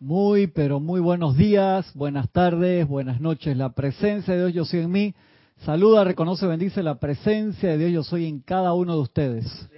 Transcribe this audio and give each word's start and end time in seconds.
Muy, 0.00 0.46
pero 0.46 0.78
muy 0.78 1.00
buenos 1.00 1.36
días, 1.36 1.90
buenas 1.92 2.30
tardes, 2.30 2.86
buenas 2.86 3.20
noches. 3.20 3.56
La 3.56 3.70
presencia 3.70 4.32
de 4.32 4.40
Dios 4.42 4.54
yo 4.54 4.64
soy 4.64 4.80
en 4.80 4.92
mí. 4.92 5.14
Saluda, 5.64 6.04
reconoce, 6.04 6.46
bendice 6.46 6.84
la 6.84 7.00
presencia 7.00 7.70
de 7.70 7.78
Dios 7.78 7.90
yo 7.92 8.02
soy 8.04 8.26
en 8.26 8.38
cada 8.38 8.74
uno 8.74 8.94
de 8.94 9.00
ustedes. 9.00 9.68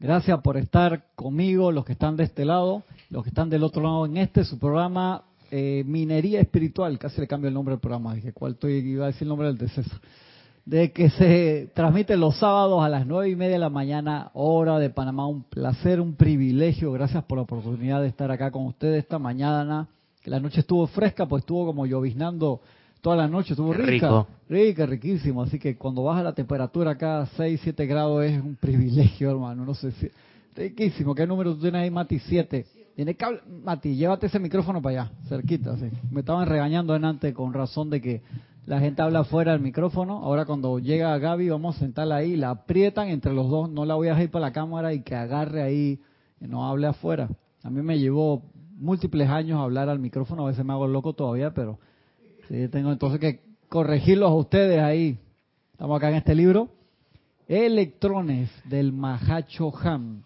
Gracias 0.00 0.40
por 0.40 0.56
estar 0.56 1.04
conmigo, 1.14 1.70
los 1.70 1.84
que 1.84 1.92
están 1.92 2.16
de 2.16 2.24
este 2.24 2.46
lado, 2.46 2.82
los 3.10 3.22
que 3.22 3.28
están 3.28 3.50
del 3.50 3.62
otro 3.62 3.82
lado 3.82 4.06
en 4.06 4.16
este, 4.16 4.42
su 4.42 4.58
programa 4.58 5.22
eh, 5.50 5.84
Minería 5.86 6.40
Espiritual. 6.40 6.98
Casi 6.98 7.20
le 7.20 7.26
cambio 7.26 7.48
el 7.48 7.54
nombre 7.54 7.74
del 7.74 7.80
programa, 7.80 8.14
dije, 8.14 8.32
¿cuál 8.32 8.52
estoy? 8.52 8.76
Iba 8.76 9.04
a 9.04 9.08
decir 9.08 9.24
el 9.24 9.28
nombre 9.28 9.48
del 9.48 9.58
de 9.58 9.68
de 10.64 10.92
que 10.92 11.10
se 11.10 11.70
transmite 11.74 12.16
los 12.16 12.36
sábados 12.38 12.82
a 12.84 12.88
las 12.88 13.06
nueve 13.06 13.30
y 13.30 13.36
media 13.36 13.54
de 13.54 13.58
la 13.58 13.70
mañana, 13.70 14.30
hora 14.34 14.78
de 14.78 14.90
Panamá. 14.90 15.26
Un 15.26 15.42
placer, 15.42 16.00
un 16.00 16.14
privilegio. 16.14 16.92
Gracias 16.92 17.24
por 17.24 17.38
la 17.38 17.42
oportunidad 17.42 18.00
de 18.00 18.08
estar 18.08 18.30
acá 18.30 18.50
con 18.50 18.66
ustedes 18.66 19.02
esta 19.02 19.18
mañana. 19.18 19.88
Que 20.22 20.30
la 20.30 20.38
noche 20.38 20.60
estuvo 20.60 20.86
fresca, 20.86 21.26
pues 21.26 21.42
estuvo 21.42 21.66
como 21.66 21.84
lloviznando 21.84 22.60
toda 23.00 23.16
la 23.16 23.26
noche. 23.26 23.54
Estuvo 23.54 23.72
rica, 23.72 24.26
rica, 24.48 24.86
riquísimo. 24.86 25.42
Así 25.42 25.58
que 25.58 25.76
cuando 25.76 26.04
baja 26.04 26.22
la 26.22 26.32
temperatura 26.32 26.92
acá 26.92 27.22
a 27.22 27.26
6, 27.26 27.60
7 27.64 27.86
grados 27.86 28.24
es 28.24 28.40
un 28.40 28.54
privilegio, 28.54 29.30
hermano. 29.30 29.64
No 29.64 29.74
sé 29.74 29.90
si. 29.92 30.08
Riquísimo. 30.54 31.14
¿Qué 31.14 31.26
número 31.26 31.54
tú 31.54 31.62
tienes 31.62 31.82
ahí, 31.82 31.90
Mati? 31.90 32.20
7. 32.20 32.66
Tiene 32.94 33.16
cable. 33.16 33.40
Mati, 33.64 33.96
llévate 33.96 34.26
ese 34.26 34.38
micrófono 34.38 34.80
para 34.80 35.02
allá, 35.02 35.12
cerquita. 35.28 35.76
Sí. 35.76 35.86
Me 36.10 36.20
estaban 36.20 36.46
regañando 36.46 36.94
en 36.94 37.04
antes 37.04 37.34
con 37.34 37.52
razón 37.52 37.90
de 37.90 38.00
que 38.00 38.22
la 38.64 38.78
gente 38.78 39.02
habla 39.02 39.24
fuera 39.24 39.52
del 39.52 39.60
micrófono. 39.60 40.18
Ahora 40.18 40.44
cuando 40.44 40.78
llega 40.78 41.18
Gaby 41.18 41.48
vamos 41.48 41.76
a 41.76 41.78
sentarla 41.80 42.16
ahí, 42.16 42.36
la 42.36 42.50
aprietan 42.50 43.08
entre 43.08 43.32
los 43.32 43.48
dos, 43.50 43.68
no 43.70 43.84
la 43.84 43.94
voy 43.94 44.08
a 44.08 44.14
dejar 44.14 44.30
para 44.30 44.46
la 44.46 44.52
cámara 44.52 44.92
y 44.92 45.02
que 45.02 45.14
agarre 45.14 45.62
ahí, 45.62 46.00
y 46.40 46.46
no 46.46 46.66
hable 46.66 46.86
afuera. 46.86 47.28
A 47.62 47.70
mí 47.70 47.82
me 47.82 47.98
llevó 47.98 48.42
múltiples 48.76 49.28
años 49.28 49.60
hablar 49.60 49.88
al 49.88 49.98
micrófono, 49.98 50.44
a 50.44 50.50
veces 50.50 50.64
me 50.64 50.72
hago 50.72 50.86
loco 50.86 51.12
todavía, 51.12 51.52
pero 51.52 51.78
tengo 52.70 52.92
entonces 52.92 53.18
que 53.18 53.40
corregirlos 53.68 54.30
a 54.30 54.34
ustedes 54.34 54.80
ahí. 54.80 55.18
Estamos 55.72 55.96
acá 55.96 56.10
en 56.10 56.16
este 56.16 56.34
libro. 56.34 56.68
Electrones 57.48 58.50
del 58.64 58.92
Mahacho 58.92 59.72
Ham. 59.82 60.24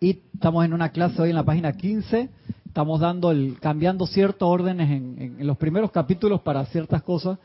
Y 0.00 0.22
estamos 0.34 0.64
en 0.64 0.72
una 0.72 0.90
clase 0.90 1.20
hoy 1.20 1.30
en 1.30 1.36
la 1.36 1.44
página 1.44 1.72
15 1.72 2.30
estamos 2.78 3.00
dando 3.00 3.32
el, 3.32 3.58
cambiando 3.58 4.06
ciertos 4.06 4.48
órdenes 4.48 4.88
en, 4.88 5.44
los 5.44 5.56
primeros 5.56 5.90
capítulos 5.90 6.42
para 6.42 6.64
ciertas 6.66 7.02
cosas 7.02 7.36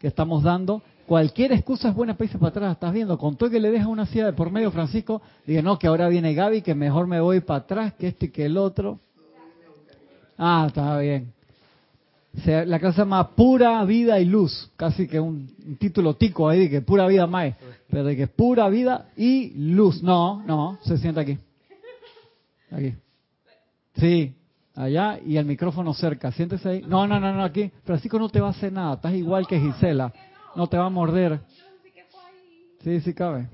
que 0.00 0.06
estamos 0.06 0.42
dando. 0.42 0.80
Cualquier 1.06 1.52
excusa 1.52 1.90
es 1.90 1.94
buena 1.94 2.14
para 2.14 2.24
irse 2.24 2.38
para 2.38 2.48
atrás, 2.48 2.72
estás 2.72 2.94
viendo. 2.94 3.18
Con 3.18 3.36
todo 3.36 3.50
que 3.50 3.60
le 3.60 3.70
deja 3.70 3.86
una 3.86 4.06
silla 4.06 4.24
de 4.24 4.32
por 4.32 4.50
medio, 4.50 4.70
Francisco, 4.70 5.20
dije, 5.46 5.62
no, 5.62 5.78
que 5.78 5.88
ahora 5.88 6.08
viene 6.08 6.32
Gaby, 6.32 6.62
que 6.62 6.74
mejor 6.74 7.06
me 7.06 7.20
voy 7.20 7.40
para 7.40 7.58
atrás 7.58 7.92
que 7.98 8.08
este 8.08 8.26
y 8.26 8.28
que 8.30 8.46
el 8.46 8.56
otro. 8.56 8.98
Ah, 10.38 10.64
está 10.68 10.98
bien. 11.00 11.34
la 12.46 12.78
clase 12.78 12.94
se 12.94 13.02
llama 13.02 13.28
Pura 13.36 13.84
Vida 13.84 14.18
y 14.18 14.24
Luz, 14.24 14.70
casi 14.74 15.06
que 15.06 15.20
un, 15.20 15.54
título 15.78 16.14
tico 16.14 16.48
ahí 16.48 16.60
de 16.60 16.70
que 16.70 16.80
Pura 16.80 17.06
Vida 17.06 17.26
Mae, 17.26 17.56
pero 17.90 18.04
de 18.04 18.16
que 18.16 18.26
Pura 18.26 18.70
Vida 18.70 19.10
y 19.18 19.50
Luz. 19.50 20.02
No, 20.02 20.42
no, 20.46 20.78
se 20.80 20.96
sienta 20.96 21.20
aquí. 21.20 21.36
Aquí. 22.70 22.94
Sí, 23.96 24.34
allá 24.78 25.18
y 25.24 25.36
el 25.36 25.44
micrófono 25.44 25.92
cerca. 25.92 26.30
Siéntese 26.32 26.68
ahí. 26.68 26.82
No, 26.86 27.06
no, 27.06 27.18
no, 27.18 27.32
no, 27.32 27.42
aquí. 27.42 27.70
Francisco 27.84 28.18
no 28.18 28.28
te 28.28 28.40
va 28.40 28.48
a 28.48 28.50
hacer 28.50 28.72
nada. 28.72 28.94
Estás 28.94 29.12
igual 29.14 29.46
que 29.46 29.58
Gisela. 29.58 30.12
No 30.54 30.66
te 30.68 30.78
va 30.78 30.86
a 30.86 30.90
morder. 30.90 31.40
Sí, 32.82 33.00
sí 33.00 33.12
cabe. 33.12 33.48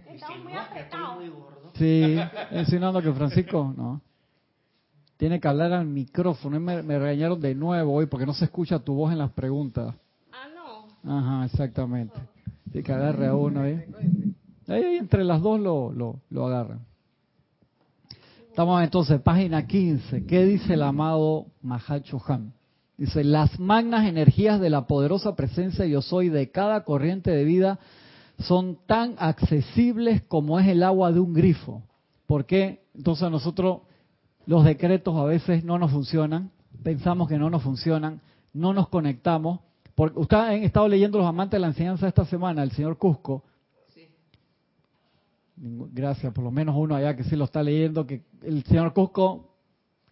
Sí, 1.75 2.17
enseñando 2.51 3.03
que 3.03 3.13
Francisco, 3.13 3.73
no. 3.77 4.01
Tiene 5.17 5.41
que 5.41 5.49
hablar 5.49 5.73
al 5.73 5.87
micrófono. 5.87 6.61
Me, 6.61 6.83
me 6.83 6.99
regañaron 6.99 7.41
de 7.41 7.55
nuevo 7.55 7.95
hoy 7.95 8.07
porque 8.07 8.27
no 8.27 8.35
se 8.35 8.45
escucha 8.45 8.79
tu 8.79 8.95
voz 8.95 9.13
en 9.13 9.19
las 9.19 9.31
preguntas. 9.31 9.95
Ah, 10.31 10.49
no. 10.55 11.19
Ajá, 11.19 11.47
exactamente. 11.47 12.15
Tiene 12.71 12.85
que 12.85 12.93
agarre 12.93 13.27
a 13.27 13.35
uno 13.35 13.63
ahí. 13.63 13.83
Ahí 14.69 14.97
entre 14.97 15.25
las 15.25 15.41
dos 15.41 15.59
lo, 15.59 15.91
lo, 15.93 16.21
lo 16.31 16.47
agarran. 16.47 16.81
Estamos 18.55 18.85
entonces, 18.85 19.21
página 19.21 19.67
15. 19.67 20.27
¿Qué 20.27 20.45
dice 20.45 20.75
el 20.75 20.83
amado 20.85 21.47
Mahacho? 21.61 22.23
Dice, 22.97 23.25
las 23.25 23.59
magnas 23.59 24.07
energías 24.07 24.61
de 24.61 24.71
la 24.71 24.87
poderosa 24.87 25.35
presencia 25.35 25.87
yo 25.87 26.01
soy 26.01 26.29
de 26.29 26.53
cada 26.53 26.85
corriente 26.85 27.33
de 27.33 27.43
vida 27.43 27.81
son 28.39 28.79
tan 28.87 29.17
accesibles 29.19 30.23
como 30.29 30.61
es 30.61 30.69
el 30.69 30.85
agua 30.85 31.11
de 31.11 31.19
un 31.19 31.35
grifo. 31.35 31.83
¿Por 32.29 32.47
qué? 32.47 32.85
Entonces 32.95 33.29
nosotros 33.29 33.81
los 34.47 34.65
decretos 34.65 35.17
a 35.17 35.25
veces 35.25 35.65
no 35.65 35.77
nos 35.77 35.91
funcionan, 35.91 36.53
pensamos 36.85 37.29
que 37.29 37.39
no 37.39 37.51
nos 37.51 37.65
funcionan, 37.65 38.21
no 38.53 38.73
nos 38.73 38.89
conectamos. 38.89 39.59
Porque 39.97 40.17
ustedes 40.21 40.45
han 40.45 40.63
estado 40.63 40.87
leyendo 40.87 41.19
los 41.19 41.27
amantes 41.27 41.57
de 41.57 41.61
la 41.61 41.67
enseñanza 41.67 42.07
esta 42.07 42.25
semana, 42.25 42.63
el 42.63 42.71
señor 42.71 42.99
Cusco, 42.99 43.43
Gracias, 45.57 46.33
por 46.33 46.43
lo 46.43 46.51
menos 46.51 46.75
uno 46.77 46.97
allá 46.97 47.15
que 47.15 47.25
sí 47.25 47.37
lo 47.37 47.45
está 47.45 47.63
leyendo, 47.63 48.07
que 48.07 48.23
el 48.43 48.65
señor 48.65 48.93
Cusco, 48.93 49.51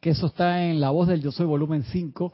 que 0.00 0.10
eso 0.10 0.26
está 0.26 0.64
en 0.64 0.80
La 0.80 0.90
Voz 0.90 1.08
del 1.08 1.20
Yo 1.20 1.32
Soy 1.32 1.46
volumen 1.46 1.82
5, 1.82 2.32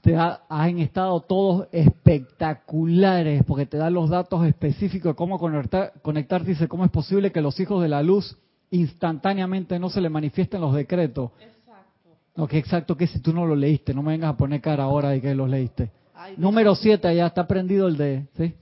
te 0.00 0.16
han 0.16 0.78
estado 0.78 1.20
todos 1.20 1.66
espectaculares, 1.72 3.42
porque 3.44 3.66
te 3.66 3.78
da 3.78 3.90
los 3.90 4.10
datos 4.10 4.46
específicos 4.46 5.12
de 5.12 5.16
cómo 5.16 5.38
conectar, 5.38 5.92
conectar, 6.02 6.44
dice, 6.44 6.68
cómo 6.68 6.84
es 6.84 6.90
posible 6.90 7.32
que 7.32 7.40
los 7.40 7.58
hijos 7.58 7.82
de 7.82 7.88
la 7.88 8.02
luz 8.02 8.36
instantáneamente 8.70 9.78
no 9.78 9.88
se 9.88 10.00
le 10.00 10.10
manifiesten 10.10 10.60
los 10.60 10.74
decretos. 10.74 11.30
Exacto. 11.40 12.10
No, 12.36 12.46
que 12.46 12.58
exacto 12.58 12.96
que 12.96 13.06
si 13.06 13.20
tú 13.20 13.32
no 13.32 13.46
lo 13.46 13.56
leíste, 13.56 13.94
no 13.94 14.02
me 14.02 14.12
vengas 14.12 14.34
a 14.34 14.36
poner 14.36 14.60
cara 14.60 14.84
ahora 14.84 15.08
de 15.10 15.20
que 15.20 15.34
los 15.34 15.48
leíste. 15.48 15.90
Número 16.36 16.74
7, 16.74 17.14
ya 17.16 17.26
está 17.26 17.46
prendido 17.46 17.88
el 17.88 17.96
de... 17.96 18.26
¿sí? 18.36 18.54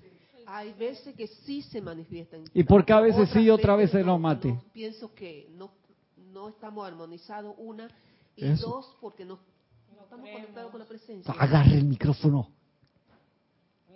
Hay 0.62 0.72
veces 0.74 1.14
que 1.16 1.26
sí 1.26 1.62
se 1.62 1.80
manifiestan. 1.80 2.44
¿Y 2.54 2.62
por 2.62 2.84
qué 2.84 2.92
a 2.92 3.00
veces 3.00 3.28
sí 3.30 3.40
y 3.40 3.50
otra 3.50 3.74
vez 3.74 3.92
no, 3.94 4.16
mate? 4.18 4.56
pienso 4.72 5.12
que 5.12 5.48
no, 5.56 5.72
no 6.32 6.48
estamos 6.48 6.86
armonizados, 6.86 7.54
una, 7.58 7.88
y 8.36 8.46
dos, 8.54 8.96
porque 9.00 9.24
no, 9.24 9.40
estamos 10.02 10.28
conectados 10.30 10.70
con 10.70 10.80
la 10.80 10.86
presencia. 10.86 11.34
Agarre 11.36 11.74
el 11.74 11.84
micrófono. 11.84 12.48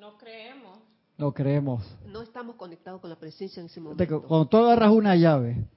No 0.01 0.19
creemos. 0.19 0.79
No 1.17 1.33
creemos. 1.33 1.85
No 2.07 2.23
estamos 2.23 2.57
conectados 2.57 3.01
con 3.01 3.11
la 3.11 3.17
presencia 3.17 3.61
en 3.61 3.67
ese 3.67 3.81
momento. 3.81 4.23
Cuando 4.23 4.47
tú 4.47 4.57
agarras 4.57 4.91
una 4.91 5.15
llave, 5.15 5.69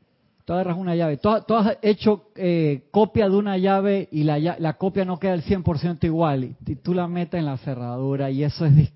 tú 0.44 0.54
agarras 0.54 0.76
una 0.76 0.96
llave, 0.96 1.18
tú, 1.18 1.30
has 1.30 1.78
hecho 1.84 2.32
eh, 2.36 2.88
copia 2.90 3.30
de 3.30 3.36
una 3.36 3.60
llave 3.60 4.10
y 4.12 4.24
la, 4.24 4.40
la 4.40 4.74
copia 4.74 5.06
no 5.06 5.20
queda 5.20 5.34
al 5.34 5.44
100% 5.44 6.04
igual, 6.06 6.56
y 6.66 6.76
tú 6.78 6.96
la 6.96 7.08
metes 7.08 7.38
en 7.40 7.46
la 7.46 7.58
cerradura 7.58 8.32
y 8.32 8.44
eso 8.44 8.66
es 8.66 8.92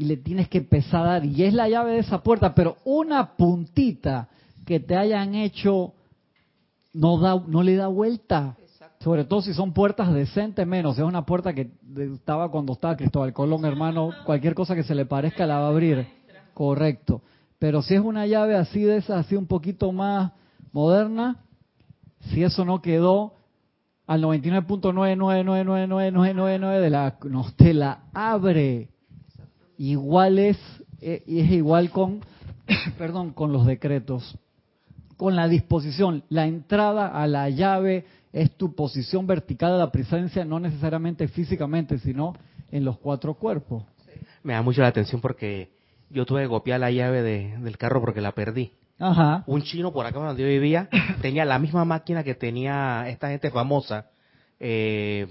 y 0.00 0.04
le 0.04 0.16
tienes 0.16 0.48
que 0.48 0.56
empezar 0.56 1.02
a 1.02 1.10
dar, 1.10 1.26
y 1.26 1.44
es 1.44 1.52
la 1.52 1.68
llave 1.68 1.92
de 1.92 1.98
esa 1.98 2.22
puerta, 2.22 2.54
pero 2.54 2.78
una 2.86 3.36
puntita 3.36 4.30
que 4.64 4.80
te 4.80 4.96
hayan 4.96 5.34
hecho 5.34 5.92
no, 6.94 7.18
da, 7.18 7.38
no 7.46 7.62
le 7.62 7.76
da 7.76 7.88
vuelta. 7.88 8.56
Sobre 9.00 9.24
todo 9.24 9.42
si 9.42 9.52
son 9.52 9.74
puertas 9.74 10.10
decentes 10.14 10.66
menos. 10.66 10.96
Es 10.96 11.04
una 11.04 11.26
puerta 11.26 11.52
que 11.52 11.72
estaba 12.14 12.50
cuando 12.50 12.72
estaba 12.72 12.96
Cristóbal 12.96 13.34
Colón, 13.34 13.66
hermano, 13.66 14.12
cualquier 14.24 14.54
cosa 14.54 14.74
que 14.74 14.84
se 14.84 14.94
le 14.94 15.04
parezca 15.04 15.46
la 15.46 15.58
va 15.58 15.66
a 15.66 15.68
abrir. 15.68 16.06
Correcto. 16.54 17.20
Pero 17.58 17.82
si 17.82 17.94
es 17.94 18.00
una 18.00 18.26
llave 18.26 18.56
así 18.56 18.82
de 18.82 18.96
esa, 18.96 19.18
así 19.18 19.36
un 19.36 19.46
poquito 19.46 19.92
más 19.92 20.32
moderna, 20.72 21.44
si 22.30 22.42
eso 22.42 22.64
no 22.64 22.80
quedó 22.80 23.34
al 24.06 24.22
99.999999 24.22 26.80
de 26.80 26.88
la, 26.88 27.18
no 27.24 27.44
te 27.54 27.74
la 27.74 28.04
abre 28.14 28.88
igual 29.80 30.38
es, 30.38 30.58
eh, 31.00 31.22
es 31.26 31.50
igual 31.50 31.90
con, 31.90 32.20
perdón, 32.98 33.32
con 33.32 33.50
los 33.50 33.66
decretos, 33.66 34.38
con 35.16 35.36
la 35.36 35.48
disposición, 35.48 36.22
la 36.28 36.46
entrada 36.46 37.08
a 37.08 37.26
la 37.26 37.48
llave 37.48 38.04
es 38.32 38.50
tu 38.56 38.74
posición 38.74 39.26
vertical 39.26 39.72
de 39.72 39.78
la 39.78 39.90
presencia, 39.90 40.44
no 40.44 40.60
necesariamente 40.60 41.28
físicamente, 41.28 41.98
sino 41.98 42.34
en 42.70 42.84
los 42.84 42.98
cuatro 42.98 43.34
cuerpos. 43.34 43.84
Me 44.42 44.52
da 44.52 44.62
mucho 44.62 44.82
la 44.82 44.88
atención 44.88 45.20
porque 45.20 45.72
yo 46.10 46.26
tuve 46.26 46.42
que 46.42 46.48
copiar 46.48 46.80
la 46.80 46.90
llave 46.90 47.22
del 47.22 47.78
carro 47.78 48.00
porque 48.00 48.20
la 48.20 48.32
perdí. 48.32 48.72
Ajá. 48.98 49.44
Un 49.46 49.62
chino 49.62 49.92
por 49.92 50.04
acá 50.04 50.18
donde 50.18 50.42
yo 50.42 50.48
vivía 50.48 50.90
tenía 51.22 51.46
la 51.46 51.58
misma 51.58 51.86
máquina 51.86 52.22
que 52.22 52.34
tenía 52.34 53.08
esta 53.08 53.30
gente 53.30 53.50
famosa. 53.50 54.10
Eh, 54.58 55.26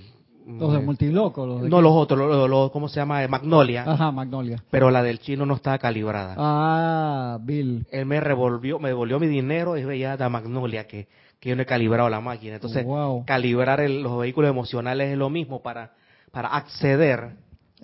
los 0.58 0.74
de 0.74 0.80
Multiloco. 0.80 1.46
Los 1.46 1.62
no, 1.64 1.82
los 1.82 1.94
otros, 1.94 2.50
los, 2.50 2.72
¿cómo 2.72 2.90
se 2.90 3.00
llama? 3.00 3.28
Magnolia. 3.28 3.84
Ajá, 3.88 4.12
Magnolia. 4.12 4.64
Pero 4.72 4.90
la 4.90 5.04
del 5.04 5.20
chino 5.20 5.46
no 5.46 5.56
estaba 5.56 5.78
calibrada. 5.78 6.36
Ah, 6.38 7.38
Bill. 7.42 7.86
Él 7.92 8.06
me 8.06 8.20
revolvió, 8.20 8.80
me 8.80 8.90
devolvió 8.90 9.20
mi 9.20 9.28
dinero 9.28 9.78
y 9.78 9.86
veía 9.86 10.18
de 10.18 10.30
Magnolia 10.30 10.88
que, 10.88 11.08
que 11.40 11.50
yo 11.50 11.56
no 11.56 11.62
he 11.62 11.66
calibrado 11.66 12.10
la 12.10 12.20
máquina. 12.22 12.56
Entonces, 12.56 12.86
calibrar 13.26 13.88
los 13.90 14.20
vehículos 14.20 14.50
emocionales 14.50 15.12
es 15.12 15.18
lo 15.18 15.30
mismo 15.30 15.62
para, 15.62 15.94
para 16.32 16.50
acceder. 16.50 17.32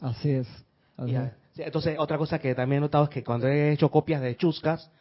Así 0.02 0.32
es. 0.32 0.48
Entonces, 1.58 1.98
otra 2.00 2.18
cosa 2.18 2.40
que 2.40 2.54
también 2.56 2.80
he 2.80 2.82
notado 2.82 3.06
es 3.06 3.10
que 3.10 3.24
cuando 3.24 3.48
he 3.48 3.72
hecho 3.72 3.90
copias 3.90 4.22
de 4.22 4.36
chuscas, 4.36 4.92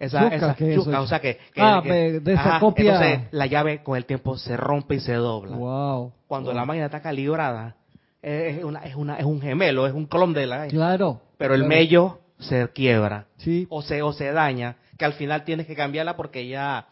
esa, 0.00 0.28
esa 0.28 0.56
o 1.00 1.06
sea 1.06 1.20
que, 1.20 1.38
ah, 1.56 1.80
de 1.84 2.22
esa 2.26 2.58
copia. 2.58 2.94
Entonces 2.94 3.28
la 3.30 3.46
llave 3.46 3.82
con 3.82 3.96
el 3.96 4.06
tiempo 4.06 4.36
se 4.36 4.56
rompe 4.56 4.96
y 4.96 5.00
se 5.00 5.12
dobla. 5.12 5.56
Wow. 5.56 6.12
Cuando 6.26 6.52
la 6.52 6.64
máquina 6.64 6.86
está 6.86 7.00
calibrada, 7.00 7.76
es 8.22 8.64
una, 8.64 8.80
es 8.80 8.96
una, 8.96 9.16
es 9.18 9.24
un 9.24 9.40
gemelo, 9.40 9.86
es 9.86 9.92
un 9.92 10.06
clon 10.06 10.32
de 10.32 10.46
la. 10.46 10.66
Claro. 10.66 11.20
Pero 11.38 11.54
el 11.54 11.64
mello 11.64 12.18
se 12.38 12.68
quiebra. 12.70 13.26
Sí. 13.36 13.66
O 13.70 13.82
se, 13.82 14.02
o 14.02 14.12
se 14.12 14.32
daña, 14.32 14.76
que 14.98 15.04
al 15.04 15.12
final 15.12 15.44
tienes 15.44 15.66
que 15.66 15.76
cambiarla 15.76 16.16
porque 16.16 16.48
ya 16.48 16.88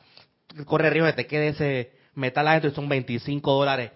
corre 0.67 0.91
riesgo 0.91 1.07
de 1.07 1.13
que 1.13 1.23
te 1.23 1.27
quede 1.27 1.49
ese 1.49 1.93
metal 2.15 2.47
adentro 2.47 2.71
y 2.71 2.75
son 2.75 2.89
25 2.89 3.53
dólares 3.53 3.91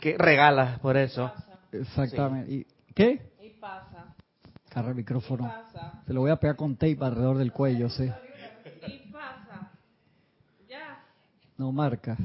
que 0.00 0.16
regalas 0.18 0.78
por 0.80 0.96
eso. 0.96 1.30
Exactamente. 1.72 2.52
¿Y 2.52 2.66
qué? 2.94 3.30
Y 3.40 3.50
pasa. 3.60 4.14
Carga 4.68 4.90
el 4.90 4.96
micrófono. 4.96 5.52
Se 6.06 6.12
lo 6.12 6.20
voy 6.20 6.30
a 6.30 6.36
pegar 6.36 6.56
con 6.56 6.76
tape 6.76 6.98
alrededor 7.00 7.38
del 7.38 7.52
cuello, 7.52 7.88
sí. 7.88 8.10
Y 8.86 9.12
pasa. 9.12 9.70
Ya. 10.68 11.02
No 11.58 11.72
marca. 11.72 12.16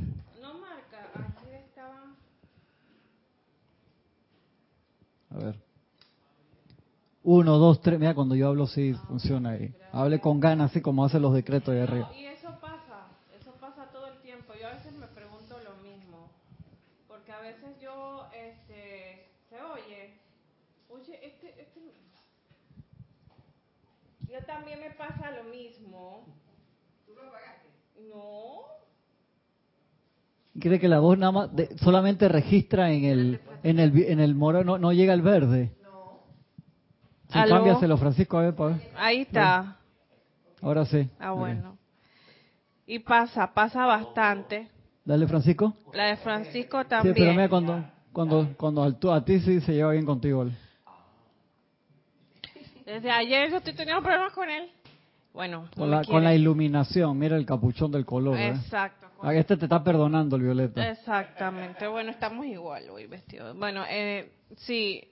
No 0.42 0.54
marca. 0.56 1.10
Aquí 1.14 1.54
estaban. 1.54 2.16
A 5.30 5.38
ver. 5.38 5.56
Uno, 7.24 7.58
dos, 7.58 7.82
tres. 7.82 8.00
Mira, 8.00 8.14
cuando 8.14 8.36
yo 8.36 8.48
hablo 8.50 8.68
sí 8.68 8.94
funciona 9.08 9.52
ahí. 9.52 9.74
Hable 9.92 10.20
con 10.20 10.40
ganas, 10.40 10.72
así 10.72 10.82
como 10.82 11.06
hacen 11.06 11.22
los 11.22 11.34
decretos 11.34 11.74
de 11.74 11.82
arriba. 11.82 12.12
Y 12.16 12.26
eso 12.26 12.50
pasa. 12.60 13.08
Eso 13.40 13.52
pasa 13.60 13.86
todo 13.92 14.08
el 14.08 14.18
tiempo. 14.22 14.54
Yo 14.60 14.68
a 14.68 14.74
veces 14.74 14.94
me 14.94 15.08
pregunto 15.08 15.58
lo 15.64 15.82
mismo. 15.82 16.30
Porque 17.08 17.32
a 17.32 17.40
veces 17.40 17.80
yo, 17.82 18.28
este, 18.34 19.30
se 19.50 19.62
oye. 19.62 20.20
Oye, 20.90 21.26
este, 21.26 21.62
este 21.62 21.82
yo 24.32 24.42
también 24.46 24.80
me 24.80 24.92
pasa 24.92 25.30
lo 25.32 25.44
mismo. 25.44 26.24
¿Tú 27.06 27.14
lo 27.14 27.30
pagaste? 27.32 27.68
No. 28.08 28.31
¿Cree 30.60 30.80
que 30.80 30.88
la 30.88 31.00
voz 31.00 31.18
nada 31.18 31.32
más 31.32 31.50
solamente 31.78 32.28
registra 32.28 32.92
en 32.92 33.06
el 33.06 33.40
en 33.64 33.80
el 33.80 33.98
en 34.04 34.20
el 34.20 34.36
moro 34.36 34.64
no, 34.64 34.78
no 34.78 34.92
llega 34.92 35.14
al 35.14 35.22
verde? 35.22 35.72
No. 35.84 36.20
Si 37.30 37.50
cámbiaselo, 37.50 37.98
Francisco, 37.98 38.38
a 38.38 38.42
ver, 38.42 38.56
para 38.56 38.76
ver. 38.76 38.92
Ahí 38.98 39.22
está. 39.22 39.78
Ahora 40.62 40.86
sí. 40.86 41.10
Ah, 41.20 41.32
bueno. 41.32 41.78
Y 42.86 43.00
pasa, 43.00 43.54
pasa 43.54 43.86
bastante. 43.86 44.68
Dale, 45.06 45.26
Francisco. 45.28 45.74
La 45.94 46.08
de 46.08 46.18
Francisco 46.18 46.86
también. 46.86 47.16
Sí, 47.16 47.22
pero 47.22 47.32
mira, 47.32 47.50
cuando, 47.50 47.84
cuando, 48.12 48.54
cuando 48.58 49.14
a 49.14 49.26
ti 49.26 49.40
sí 49.40 49.62
se 49.62 49.74
lleva 49.74 49.94
bien 49.94 50.06
contigo. 50.06 50.46
Desde 52.86 53.10
ayer 53.10 53.50
yo 53.50 53.58
estoy 53.58 53.74
teniendo 53.74 54.04
problemas 54.04 54.34
con 54.34 54.50
él. 54.50 54.70
Bueno, 55.34 55.70
con, 55.76 55.90
la, 55.90 56.04
con 56.04 56.24
la 56.24 56.36
iluminación, 56.36 57.18
mira 57.18 57.38
el 57.38 57.46
capuchón 57.46 57.90
del 57.92 58.06
color. 58.06 58.38
¿eh? 58.38 58.54
Ah, 59.24 59.36
este 59.36 59.56
te 59.56 59.66
está 59.66 59.84
perdonando 59.84 60.36
el 60.36 60.42
violeta. 60.42 60.90
Exactamente. 60.90 61.88
Bueno, 61.88 62.10
estamos 62.10 62.46
igual 62.46 62.90
hoy 62.90 63.06
vestidos. 63.06 63.56
Bueno, 63.56 63.84
eh, 63.88 64.32
sí, 64.58 65.04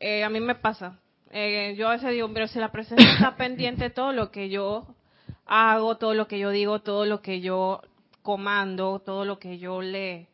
eh, 0.00 0.24
a 0.24 0.30
mí 0.30 0.40
me 0.40 0.54
pasa. 0.54 0.98
Eh, 1.30 1.74
yo 1.76 1.88
a 1.88 1.92
veces 1.92 2.12
digo, 2.12 2.32
pero 2.32 2.48
si 2.48 2.58
la 2.58 2.72
presencia 2.72 3.12
está 3.12 3.36
pendiente 3.36 3.90
todo 3.90 4.12
lo 4.12 4.30
que 4.30 4.48
yo 4.48 4.86
hago, 5.44 5.96
todo 5.98 6.14
lo 6.14 6.26
que 6.28 6.38
yo 6.38 6.50
digo, 6.50 6.80
todo 6.80 7.04
lo 7.04 7.20
que 7.20 7.40
yo 7.40 7.82
comando, 8.22 9.00
todo 9.00 9.24
lo 9.24 9.38
que 9.38 9.58
yo 9.58 9.82
le, 9.82 10.28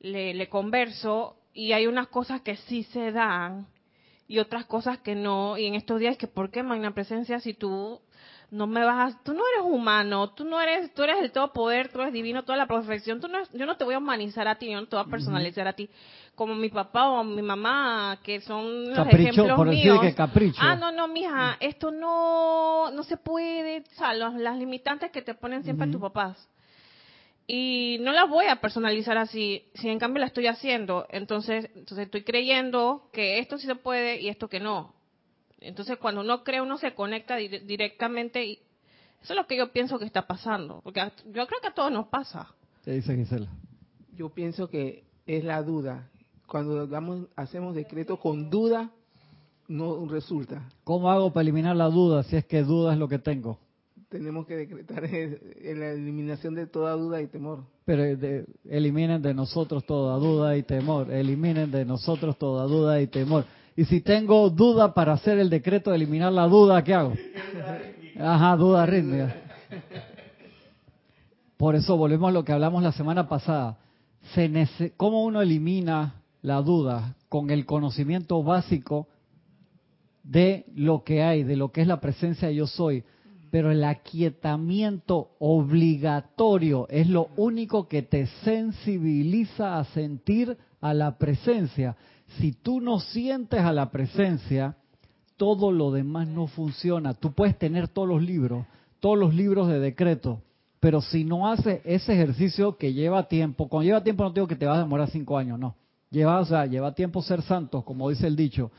le, 0.00 0.32
le 0.32 0.48
converso, 0.48 1.36
y 1.52 1.72
hay 1.72 1.86
unas 1.86 2.08
cosas 2.08 2.42
que 2.42 2.56
sí 2.56 2.84
se 2.84 3.10
dan 3.12 3.66
y 4.28 4.38
otras 4.38 4.66
cosas 4.66 4.98
que 4.98 5.14
no. 5.14 5.58
Y 5.58 5.66
en 5.66 5.74
estos 5.74 5.98
días, 5.98 6.16
que 6.16 6.28
¿por 6.28 6.50
qué, 6.50 6.62
Magna 6.62 6.94
Presencia, 6.94 7.40
si 7.40 7.54
tú 7.54 8.00
no 8.50 8.66
me 8.66 8.84
vas 8.84 9.14
a, 9.14 9.22
tú 9.24 9.32
no 9.32 9.42
eres 9.54 9.64
humano, 9.64 10.30
tú 10.30 10.44
no 10.44 10.60
eres, 10.60 10.94
tú 10.94 11.02
eres 11.02 11.18
el 11.20 11.32
todo 11.32 11.52
poder, 11.52 11.88
tú 11.88 12.00
eres 12.00 12.12
divino, 12.12 12.44
toda 12.44 12.56
la 12.56 12.66
perfección, 12.66 13.20
tú 13.20 13.28
no, 13.28 13.38
yo 13.52 13.66
no 13.66 13.76
te 13.76 13.84
voy 13.84 13.94
a 13.94 13.98
humanizar 13.98 14.46
a 14.46 14.56
ti, 14.56 14.70
yo 14.70 14.80
no 14.80 14.86
te 14.86 14.96
voy 14.96 15.04
a 15.04 15.10
personalizar 15.10 15.66
a 15.66 15.72
ti, 15.72 15.90
como 16.34 16.54
mi 16.54 16.68
papá 16.68 17.08
o 17.08 17.24
mi 17.24 17.42
mamá, 17.42 18.18
que 18.22 18.40
son 18.40 18.94
los 18.94 19.06
ejemplos 19.08 19.52
por 19.56 19.68
míos. 19.68 20.00
Que 20.00 20.14
capricho. 20.14 20.58
Ah, 20.60 20.76
no, 20.76 20.92
no, 20.92 21.08
mija, 21.08 21.56
esto 21.60 21.90
no, 21.90 22.90
no 22.92 23.02
se 23.02 23.16
puede, 23.16 23.80
o 23.80 23.94
sea, 23.96 24.14
las 24.14 24.56
limitantes 24.56 25.10
que 25.10 25.22
te 25.22 25.34
ponen 25.34 25.64
siempre 25.64 25.88
tus 25.88 26.00
papás. 26.00 26.48
Y 27.48 27.98
no 28.00 28.12
las 28.12 28.28
voy 28.28 28.46
a 28.46 28.56
personalizar 28.56 29.16
así, 29.18 29.64
si 29.74 29.88
en 29.88 30.00
cambio 30.00 30.20
la 30.20 30.26
estoy 30.26 30.48
haciendo, 30.48 31.06
entonces, 31.10 31.70
entonces 31.76 32.06
estoy 32.06 32.24
creyendo 32.24 33.08
que 33.12 33.38
esto 33.38 33.56
sí 33.56 33.66
se 33.66 33.76
puede 33.76 34.20
y 34.20 34.28
esto 34.28 34.48
que 34.48 34.58
no. 34.58 34.95
Entonces 35.60 35.98
cuando 35.98 36.20
uno 36.20 36.44
cree, 36.44 36.60
uno 36.60 36.78
se 36.78 36.94
conecta 36.94 37.36
directamente 37.36 38.44
y 38.44 38.58
eso 39.22 39.32
es 39.32 39.36
lo 39.36 39.46
que 39.46 39.56
yo 39.56 39.72
pienso 39.72 39.98
que 39.98 40.04
está 40.04 40.26
pasando, 40.26 40.80
porque 40.82 41.00
yo 41.26 41.46
creo 41.46 41.60
que 41.60 41.68
a 41.68 41.74
todos 41.74 41.90
nos 41.90 42.08
pasa. 42.08 42.54
¿Qué 42.84 42.92
dice 42.92 43.16
Gisela? 43.16 43.48
Yo 44.14 44.28
pienso 44.28 44.68
que 44.68 45.04
es 45.26 45.44
la 45.44 45.62
duda. 45.62 46.08
Cuando 46.46 46.86
damos, 46.86 47.26
hacemos 47.34 47.74
decretos 47.74 48.20
con 48.20 48.50
duda, 48.50 48.90
no 49.66 50.06
resulta. 50.06 50.68
¿Cómo 50.84 51.10
hago 51.10 51.32
para 51.32 51.42
eliminar 51.42 51.74
la 51.74 51.88
duda 51.88 52.22
si 52.22 52.36
es 52.36 52.44
que 52.44 52.62
duda 52.62 52.92
es 52.92 52.98
lo 52.98 53.08
que 53.08 53.18
tengo? 53.18 53.58
tenemos 54.08 54.46
que 54.46 54.56
decretar 54.56 55.02
la 55.02 55.90
eliminación 55.92 56.54
de 56.54 56.66
toda 56.66 56.92
duda 56.92 57.20
y 57.20 57.26
temor. 57.26 57.64
Pero 57.84 58.04
eliminen 58.64 59.22
de 59.22 59.34
nosotros 59.34 59.84
toda 59.84 60.16
duda 60.16 60.56
y 60.56 60.62
temor, 60.62 61.12
eliminen 61.12 61.70
de 61.70 61.84
nosotros 61.84 62.38
toda 62.38 62.64
duda 62.64 63.00
y 63.00 63.06
temor. 63.06 63.44
Y 63.76 63.84
si 63.84 64.00
tengo 64.00 64.48
duda 64.48 64.94
para 64.94 65.12
hacer 65.12 65.38
el 65.38 65.50
decreto 65.50 65.90
de 65.90 65.96
eliminar 65.96 66.32
la 66.32 66.46
duda, 66.46 66.82
¿qué 66.82 66.94
hago? 66.94 67.12
Ajá, 68.18 68.56
duda 68.56 68.86
rítmica. 68.86 69.36
Por 71.56 71.74
eso 71.74 71.96
volvemos 71.96 72.30
a 72.30 72.32
lo 72.32 72.44
que 72.44 72.52
hablamos 72.52 72.82
la 72.82 72.92
semana 72.92 73.28
pasada. 73.28 73.78
¿Cómo 74.96 75.24
uno 75.24 75.42
elimina 75.42 76.22
la 76.42 76.62
duda? 76.62 77.16
Con 77.28 77.50
el 77.50 77.66
conocimiento 77.66 78.42
básico 78.42 79.08
de 80.22 80.64
lo 80.74 81.04
que 81.04 81.22
hay, 81.22 81.44
de 81.44 81.56
lo 81.56 81.70
que 81.70 81.82
es 81.82 81.86
la 81.86 82.00
presencia 82.00 82.48
de 82.48 82.54
yo 82.54 82.66
soy 82.66 83.04
pero 83.50 83.70
el 83.70 83.84
aquietamiento 83.84 85.30
obligatorio 85.38 86.86
es 86.90 87.08
lo 87.08 87.28
único 87.36 87.88
que 87.88 88.02
te 88.02 88.26
sensibiliza 88.44 89.78
a 89.78 89.84
sentir 89.84 90.56
a 90.80 90.92
la 90.92 91.16
presencia. 91.16 91.96
Si 92.38 92.52
tú 92.52 92.80
no 92.80 93.00
sientes 93.00 93.60
a 93.60 93.72
la 93.72 93.90
presencia, 93.90 94.76
todo 95.36 95.70
lo 95.70 95.90
demás 95.90 96.26
no 96.26 96.46
funciona. 96.46 97.14
Tú 97.14 97.32
puedes 97.32 97.58
tener 97.58 97.88
todos 97.88 98.08
los 98.08 98.22
libros, 98.22 98.66
todos 99.00 99.18
los 99.18 99.34
libros 99.34 99.68
de 99.68 99.78
decreto, 99.78 100.40
pero 100.80 101.00
si 101.00 101.24
no 101.24 101.48
haces 101.48 101.80
ese 101.84 102.12
ejercicio 102.12 102.76
que 102.76 102.92
lleva 102.92 103.28
tiempo, 103.28 103.68
cuando 103.68 103.86
lleva 103.86 104.02
tiempo 104.02 104.24
no 104.24 104.30
digo 104.30 104.46
que 104.46 104.56
te 104.56 104.66
vas 104.66 104.78
a 104.78 104.82
demorar 104.82 105.10
cinco 105.10 105.38
años, 105.38 105.58
no. 105.58 105.74
Lleva, 106.10 106.40
o 106.40 106.44
sea, 106.44 106.66
lleva 106.66 106.94
tiempo 106.94 107.22
ser 107.22 107.42
santos, 107.42 107.84
como 107.84 108.08
dice 108.08 108.26
el 108.26 108.36
dicho. 108.36 108.70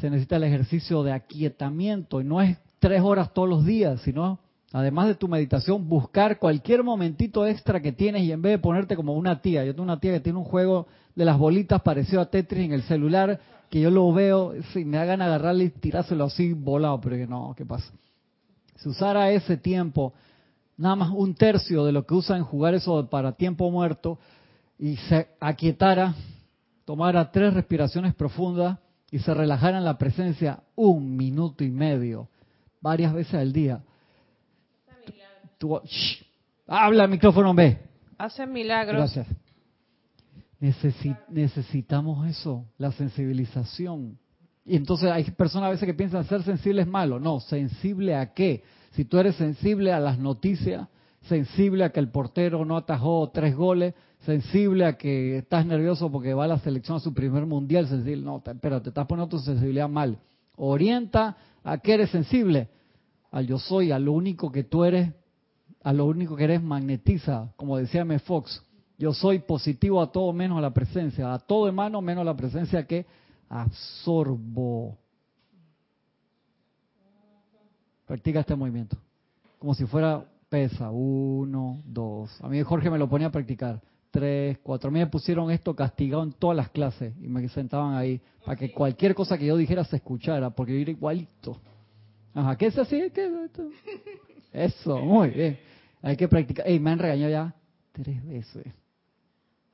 Se 0.00 0.10
necesita 0.10 0.36
el 0.36 0.44
ejercicio 0.44 1.02
de 1.02 1.12
aquietamiento 1.12 2.20
y 2.20 2.24
no 2.24 2.40
es 2.40 2.56
tres 2.78 3.02
horas 3.02 3.32
todos 3.32 3.48
los 3.48 3.64
días, 3.64 4.00
sino 4.02 4.38
además 4.72 5.06
de 5.06 5.14
tu 5.14 5.28
meditación, 5.28 5.88
buscar 5.88 6.38
cualquier 6.38 6.82
momentito 6.82 7.46
extra 7.46 7.80
que 7.80 7.92
tienes 7.92 8.22
y 8.22 8.32
en 8.32 8.42
vez 8.42 8.52
de 8.52 8.58
ponerte 8.58 8.96
como 8.96 9.14
una 9.14 9.40
tía, 9.40 9.64
yo 9.64 9.72
tengo 9.72 9.84
una 9.84 10.00
tía 10.00 10.12
que 10.12 10.20
tiene 10.20 10.38
un 10.38 10.44
juego 10.44 10.86
de 11.16 11.24
las 11.24 11.38
bolitas 11.38 11.82
parecido 11.82 12.20
a 12.20 12.26
Tetris 12.26 12.66
en 12.66 12.72
el 12.72 12.82
celular, 12.82 13.40
que 13.70 13.80
yo 13.80 13.90
lo 13.90 14.12
veo, 14.12 14.54
si 14.72 14.84
me 14.84 14.98
hagan 14.98 15.22
agarrarle 15.22 15.64
y 15.64 15.70
tirárselo 15.70 16.24
así 16.24 16.52
volado, 16.52 17.00
pero 17.00 17.16
que 17.16 17.26
no, 17.26 17.54
¿qué 17.56 17.64
pasa? 17.64 17.90
Si 18.76 18.88
usara 18.88 19.30
ese 19.32 19.56
tiempo, 19.56 20.12
nada 20.76 20.94
más 20.94 21.10
un 21.10 21.34
tercio 21.34 21.84
de 21.84 21.92
lo 21.92 22.06
que 22.06 22.14
usan 22.14 22.38
en 22.38 22.44
jugar 22.44 22.74
eso 22.74 23.08
para 23.08 23.32
tiempo 23.32 23.70
muerto, 23.70 24.18
y 24.78 24.96
se 24.96 25.28
aquietara, 25.40 26.14
tomara 26.84 27.32
tres 27.32 27.54
respiraciones 27.54 28.14
profundas 28.14 28.78
y 29.10 29.18
se 29.18 29.32
relajara 29.32 29.78
en 29.78 29.84
la 29.84 29.96
presencia 29.96 30.60
un 30.74 31.16
minuto 31.16 31.64
y 31.64 31.70
medio, 31.70 32.28
varias 32.82 33.14
veces 33.14 33.34
al 33.34 33.54
día. 33.54 33.80
habla 36.66 37.04
el 37.04 37.10
micrófono, 37.10 37.54
ve. 37.54 37.78
Hace 38.18 38.46
milagros. 38.46 38.96
Gracias. 38.96 39.26
Necesitamos 40.60 42.26
eso, 42.28 42.66
la 42.78 42.92
sensibilización. 42.92 44.18
Y 44.64 44.76
entonces 44.76 45.10
hay 45.10 45.24
personas 45.30 45.68
a 45.68 45.70
veces 45.70 45.86
que 45.86 45.94
piensan 45.94 46.24
ser 46.24 46.42
sensible 46.42 46.82
es 46.82 46.88
malo. 46.88 47.20
No, 47.20 47.40
sensible 47.40 48.16
a 48.16 48.32
qué? 48.32 48.64
Si 48.92 49.04
tú 49.04 49.18
eres 49.18 49.36
sensible 49.36 49.92
a 49.92 50.00
las 50.00 50.18
noticias, 50.18 50.88
sensible 51.22 51.84
a 51.84 51.90
que 51.90 52.00
el 52.00 52.08
portero 52.08 52.64
no 52.64 52.76
atajó 52.76 53.30
tres 53.30 53.54
goles, 53.54 53.94
sensible 54.20 54.86
a 54.86 54.96
que 54.96 55.38
estás 55.38 55.66
nervioso 55.66 56.10
porque 56.10 56.34
va 56.34 56.44
a 56.44 56.48
la 56.48 56.58
selección 56.58 56.96
a 56.96 57.00
su 57.00 57.14
primer 57.14 57.46
mundial, 57.46 57.86
sensible, 57.86 58.24
no, 58.24 58.42
pero 58.60 58.82
te 58.82 58.88
estás 58.88 59.06
poniendo 59.06 59.36
tu 59.36 59.42
sensibilidad 59.42 59.88
mal. 59.88 60.18
Orienta 60.56 61.36
a 61.62 61.78
qué 61.78 61.94
eres 61.94 62.10
sensible 62.10 62.68
al 63.30 63.46
yo 63.46 63.58
soy, 63.58 63.92
a 63.92 63.98
lo 63.98 64.12
único 64.12 64.50
que 64.50 64.64
tú 64.64 64.84
eres, 64.84 65.12
a 65.82 65.92
lo 65.92 66.06
único 66.06 66.36
que 66.36 66.44
eres 66.44 66.62
magnetiza, 66.62 67.52
como 67.56 67.76
decía 67.76 68.00
M. 68.00 68.18
Fox. 68.20 68.65
Yo 68.98 69.12
soy 69.12 69.40
positivo 69.40 70.00
a 70.00 70.10
todo 70.10 70.32
menos 70.32 70.58
a 70.58 70.60
la 70.60 70.72
presencia, 70.72 71.32
a 71.32 71.38
todo 71.38 71.66
hermano 71.68 72.00
menos 72.00 72.22
a 72.22 72.24
la 72.24 72.36
presencia 72.36 72.86
que 72.86 73.06
absorbo. 73.48 74.96
Practica 78.06 78.40
este 78.40 78.54
movimiento. 78.54 78.96
como 79.58 79.74
si 79.74 79.84
fuera 79.84 80.24
pesa. 80.48 80.90
Uno, 80.90 81.82
dos. 81.84 82.40
A 82.42 82.48
mí 82.48 82.62
Jorge 82.62 82.88
me 82.90 82.98
lo 82.98 83.08
ponía 83.08 83.28
a 83.28 83.32
practicar. 83.32 83.80
Tres, 84.10 84.58
cuatro. 84.62 84.88
A 84.88 84.92
mí 84.92 85.00
me 85.00 85.08
pusieron 85.08 85.50
esto 85.50 85.74
castigado 85.74 86.22
en 86.22 86.32
todas 86.32 86.56
las 86.56 86.70
clases 86.70 87.12
y 87.20 87.28
me 87.28 87.46
sentaban 87.48 87.94
ahí 87.94 88.20
para 88.44 88.56
que 88.56 88.72
cualquier 88.72 89.14
cosa 89.14 89.36
que 89.36 89.46
yo 89.46 89.56
dijera 89.56 89.84
se 89.84 89.96
escuchara, 89.96 90.50
porque 90.50 90.72
yo 90.72 90.78
era 90.78 90.90
igualito. 90.92 91.60
Ajá, 92.32 92.56
¿qué 92.56 92.66
es 92.66 92.78
así? 92.78 93.10
¿Qué 93.12 93.48
Eso, 94.52 94.98
muy 94.98 95.30
bien. 95.30 95.58
Hay 96.00 96.16
que 96.16 96.28
practicar. 96.28 96.66
Ey, 96.66 96.78
me 96.78 96.90
han 96.90 96.98
regañado 96.98 97.30
ya 97.30 97.54
tres 97.92 98.24
veces. 98.24 98.64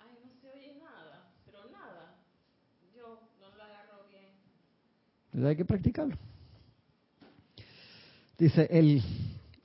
Ay, 0.00 0.17
no 0.25 0.31
se 0.41 0.49
oye 0.50 0.75
nada, 0.81 1.29
pero 1.45 1.59
nada. 1.71 2.17
Yo 2.97 3.21
no 3.40 3.57
lo 3.57 3.62
agarro 3.62 4.07
bien. 5.33 5.47
hay 5.47 5.57
que 5.57 5.65
practicarlo. 5.65 6.17
Dice, 8.39 8.67
el, 8.71 9.03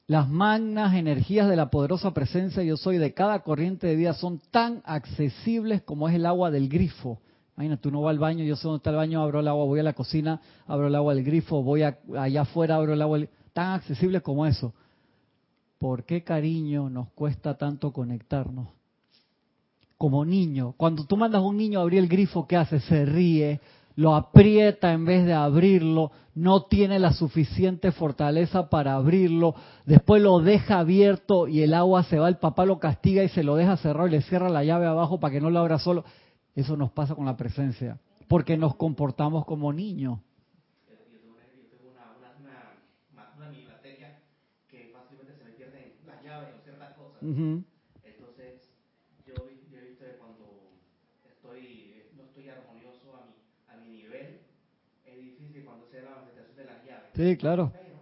las 0.08 0.30
magnas 0.30 0.94
energías 0.94 1.50
de 1.50 1.56
la 1.56 1.70
poderosa 1.70 2.14
presencia 2.14 2.64
yo 2.64 2.78
soy 2.78 2.98
de 2.98 3.14
cada 3.14 3.40
corriente 3.40 3.88
de 3.88 3.96
vida 3.96 4.14
son 4.14 4.40
tan 4.52 4.82
accesibles 4.86 5.82
como 5.82 6.08
es 6.08 6.16
el 6.16 6.26
agua 6.26 6.50
del 6.50 6.70
grifo. 6.70 7.20
Imagínate, 7.58 7.88
uno 7.88 8.04
va 8.04 8.12
al 8.12 8.20
baño, 8.20 8.44
yo 8.44 8.56
sé 8.56 8.64
dónde 8.64 8.78
está 8.78 8.92
el 8.92 8.98
baño, 8.98 9.22
abro 9.22 9.40
el 9.40 9.48
agua, 9.48 9.66
voy 9.66 9.80
a 9.80 9.84
la 9.84 9.94
cocina, 9.94 10.40
abro 10.68 10.88
el 10.88 10.96
agua 10.96 11.16
del 11.16 11.24
grifo, 11.24 11.64
voy 11.64 11.82
allá 11.82 12.42
afuera, 12.42 12.76
abro 12.76 12.94
el 12.94 13.02
agua. 13.02 13.20
Tan 13.52 13.74
accesibles 13.74 14.22
como 14.22 14.46
eso. 14.46 14.74
¿Por 15.80 16.06
qué 16.06 16.24
cariño 16.24 16.90
nos 16.90 17.10
cuesta 17.10 17.58
tanto 17.58 17.92
conectarnos? 17.92 18.68
Como 19.98 20.24
niño, 20.24 20.76
cuando 20.78 21.06
tú 21.06 21.18
mandas 21.18 21.40
a 21.40 21.46
un 21.46 21.58
niño 21.58 21.80
a 21.80 21.82
abrir 21.82 22.00
el 22.00 22.08
grifo, 22.08 22.48
¿qué 22.48 22.56
hace? 22.56 22.80
Se 22.80 23.04
ríe, 23.06 23.60
lo 23.98 24.16
aprieta 24.16 24.94
en 24.94 25.04
vez 25.04 25.26
de 25.26 25.34
abrirlo, 25.34 26.12
no 26.34 26.64
tiene 26.64 27.00
la 27.00 27.12
suficiente 27.12 27.92
fortaleza 27.92 28.70
para 28.70 28.94
abrirlo, 28.94 29.56
después 29.86 30.22
lo 30.22 30.40
deja 30.40 30.80
abierto 30.80 31.50
y 31.50 31.62
el 31.64 31.74
agua 31.74 32.04
se 32.04 32.18
va, 32.18 32.30
el 32.30 32.38
papá 32.38 32.66
lo 32.66 32.80
castiga 32.80 33.24
y 33.24 33.30
se 33.30 33.44
lo 33.44 33.56
deja 33.58 33.76
cerrado 33.76 34.08
y 34.08 34.12
le 34.12 34.22
cierra 34.22 34.48
la 34.48 34.64
llave 34.64 34.86
abajo 34.86 35.20
para 35.20 35.34
que 35.34 35.42
no 35.42 35.50
lo 35.50 35.60
abra 35.60 35.80
solo. 35.80 36.06
Eso 36.56 36.78
nos 36.78 36.92
pasa 36.92 37.14
con 37.14 37.26
la 37.26 37.36
presencia, 37.36 38.00
porque 38.30 38.56
nos 38.56 38.76
comportamos 38.76 39.44
como 39.46 39.74
niños 39.74 40.20
yo, 47.22 47.34
yo, 49.26 49.78
he 49.78 49.82
visto 49.90 50.06
que 50.06 50.18
cuando 50.18 50.72
estoy, 51.26 52.06
no 52.16 52.24
estoy 52.24 52.50
armonioso 52.50 53.16
a 53.16 53.26
mi, 53.26 53.34
a 53.68 53.78
mi 53.78 53.98
nivel, 53.98 54.42
es 55.06 55.18
difícil 55.18 55.66
cuando 55.66 55.88
se 55.88 56.02
da 56.02 56.12
la 56.12 56.16
manifestación 56.18 56.56
de 56.58 56.66
las 56.66 56.86
llaves. 56.86 57.07
Sí, 57.18 57.36
claro. 57.36 57.74
Pero, 57.74 57.98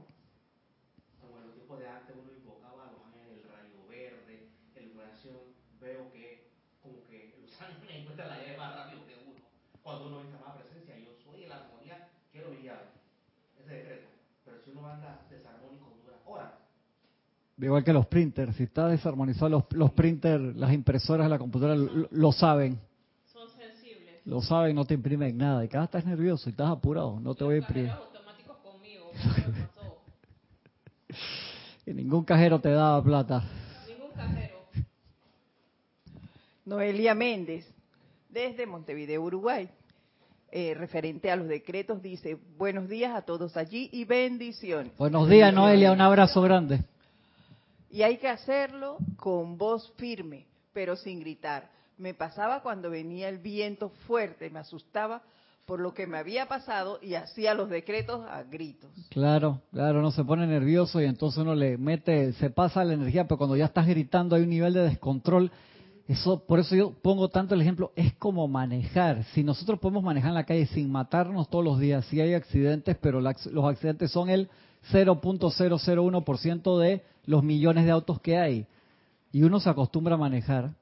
como 1.23 1.39
en 1.39 1.45
los 1.47 1.53
tiempos 1.55 1.79
de 1.79 1.87
antes 1.87 2.15
uno 2.19 2.35
invocaba 2.35 2.83
a 2.83 2.91
los 2.91 2.99
ángeles 2.99 3.31
del 3.31 3.47
rayo 3.47 3.79
verde, 3.87 4.51
en 4.75 4.83
iluminación, 4.83 5.39
veo 5.79 6.11
que 6.11 6.51
como 6.83 6.99
que 7.07 7.39
los 7.39 7.55
ángeles 7.63 7.95
encuentran 7.95 8.27
la 8.27 8.43
llave 8.43 8.57
más 8.59 8.75
rápido 8.75 9.07
que 9.07 9.15
uno. 9.23 9.39
Cuando 9.87 10.07
uno 10.11 10.19
entra 10.19 10.39
más 10.43 10.59
presencia, 10.59 10.99
yo 10.99 11.15
soy 11.23 11.43
en 11.43 11.49
la 11.49 11.63
armonía, 11.63 12.11
quiero 12.33 12.51
mi 12.51 12.59
llave. 12.67 12.91
Ese 13.55 13.71
decreto. 13.71 14.11
Pero 14.43 14.57
si 14.59 14.71
uno 14.71 14.83
anda 14.83 15.23
desarmónico, 15.31 15.95
dura 16.03 16.19
horas 16.27 16.51
Igual 17.55 17.85
que 17.85 17.93
los 17.93 18.07
printers, 18.07 18.57
si 18.57 18.63
está 18.63 18.89
desarmonizado 18.89 19.47
los, 19.47 19.63
los 19.71 19.93
printers, 19.93 20.57
las 20.57 20.73
impresoras 20.73 21.27
de 21.27 21.29
la 21.29 21.39
computadora 21.39 21.79
lo, 22.11 22.31
saben. 22.33 22.81
Son 23.31 23.47
sensibles. 23.47 24.19
Lo 24.25 24.41
saben, 24.41 24.75
no 24.75 24.83
te 24.83 24.93
imprimen 24.93 25.37
nada. 25.37 25.63
Y 25.63 25.69
cada 25.69 25.85
estás 25.85 26.05
nervioso 26.05 26.49
y 26.49 26.51
estás 26.51 26.69
apurado, 26.69 27.17
no 27.21 27.33
te 27.33 27.45
voy 27.45 27.55
a 27.55 27.59
imprimir. 27.59 28.05
Y 31.85 31.93
ningún 31.93 32.23
cajero 32.23 32.59
te 32.59 32.69
daba 32.69 33.03
plata. 33.03 33.43
Ningún 33.87 34.11
cajero. 34.11 34.55
Noelia 36.65 37.13
Méndez, 37.13 37.65
desde 38.29 38.65
Montevideo, 38.65 39.21
Uruguay. 39.21 39.69
Eh, 40.51 40.73
referente 40.73 41.29
a 41.29 41.35
los 41.35 41.47
decretos, 41.47 42.01
dice, 42.01 42.37
buenos 42.57 42.87
días 42.87 43.13
a 43.13 43.23
todos 43.23 43.57
allí 43.57 43.89
y 43.91 44.05
bendiciones. 44.05 44.95
Buenos 44.97 45.27
días, 45.27 45.53
Noelia, 45.53 45.91
un 45.91 45.99
abrazo 45.99 46.41
grande. 46.41 46.79
Y 47.89 48.03
hay 48.03 48.17
que 48.17 48.29
hacerlo 48.29 48.97
con 49.17 49.57
voz 49.57 49.91
firme, 49.97 50.45
pero 50.71 50.95
sin 50.95 51.19
gritar. 51.19 51.69
Me 51.97 52.13
pasaba 52.13 52.61
cuando 52.61 52.89
venía 52.89 53.27
el 53.27 53.39
viento 53.39 53.89
fuerte, 54.07 54.49
me 54.49 54.59
asustaba 54.59 55.21
por 55.65 55.79
lo 55.79 55.93
que 55.93 56.05
me 56.05 56.17
había 56.17 56.47
pasado 56.47 56.99
y 57.01 57.15
hacía 57.15 57.53
los 57.53 57.69
decretos 57.69 58.21
a 58.29 58.43
gritos. 58.43 58.91
Claro, 59.09 59.61
claro, 59.71 59.99
uno 59.99 60.11
se 60.11 60.23
pone 60.23 60.45
nervioso 60.45 61.01
y 61.01 61.05
entonces 61.05 61.39
uno 61.39 61.55
le 61.55 61.77
mete, 61.77 62.33
se 62.33 62.49
pasa 62.49 62.83
la 62.83 62.93
energía, 62.93 63.27
pero 63.27 63.37
cuando 63.37 63.55
ya 63.55 63.65
estás 63.65 63.87
gritando 63.87 64.35
hay 64.35 64.43
un 64.43 64.49
nivel 64.49 64.73
de 64.73 64.81
descontrol. 64.81 65.51
Eso, 66.07 66.45
por 66.45 66.59
eso 66.59 66.75
yo 66.75 66.91
pongo 67.01 67.29
tanto 67.29 67.55
el 67.55 67.61
ejemplo, 67.61 67.91
es 67.95 68.13
como 68.13 68.47
manejar. 68.47 69.23
Si 69.33 69.43
nosotros 69.43 69.79
podemos 69.79 70.03
manejar 70.03 70.29
en 70.29 70.35
la 70.35 70.43
calle 70.43 70.67
sin 70.67 70.91
matarnos 70.91 71.49
todos 71.49 71.65
los 71.65 71.79
días, 71.79 72.05
sí 72.05 72.21
hay 72.21 72.35
accidentes, 72.35 72.95
pero 73.01 73.21
los 73.21 73.65
accidentes 73.65 74.11
son 74.11 74.29
el 74.29 74.49
0.001% 74.91 76.79
de 76.79 77.03
los 77.25 77.43
millones 77.43 77.85
de 77.85 77.91
autos 77.91 78.21
que 78.21 78.37
hay. 78.37 78.67
Y 79.31 79.41
uno 79.41 79.59
se 79.59 79.67
acostumbra 79.67 80.13
a 80.13 80.19
manejar. 80.19 80.75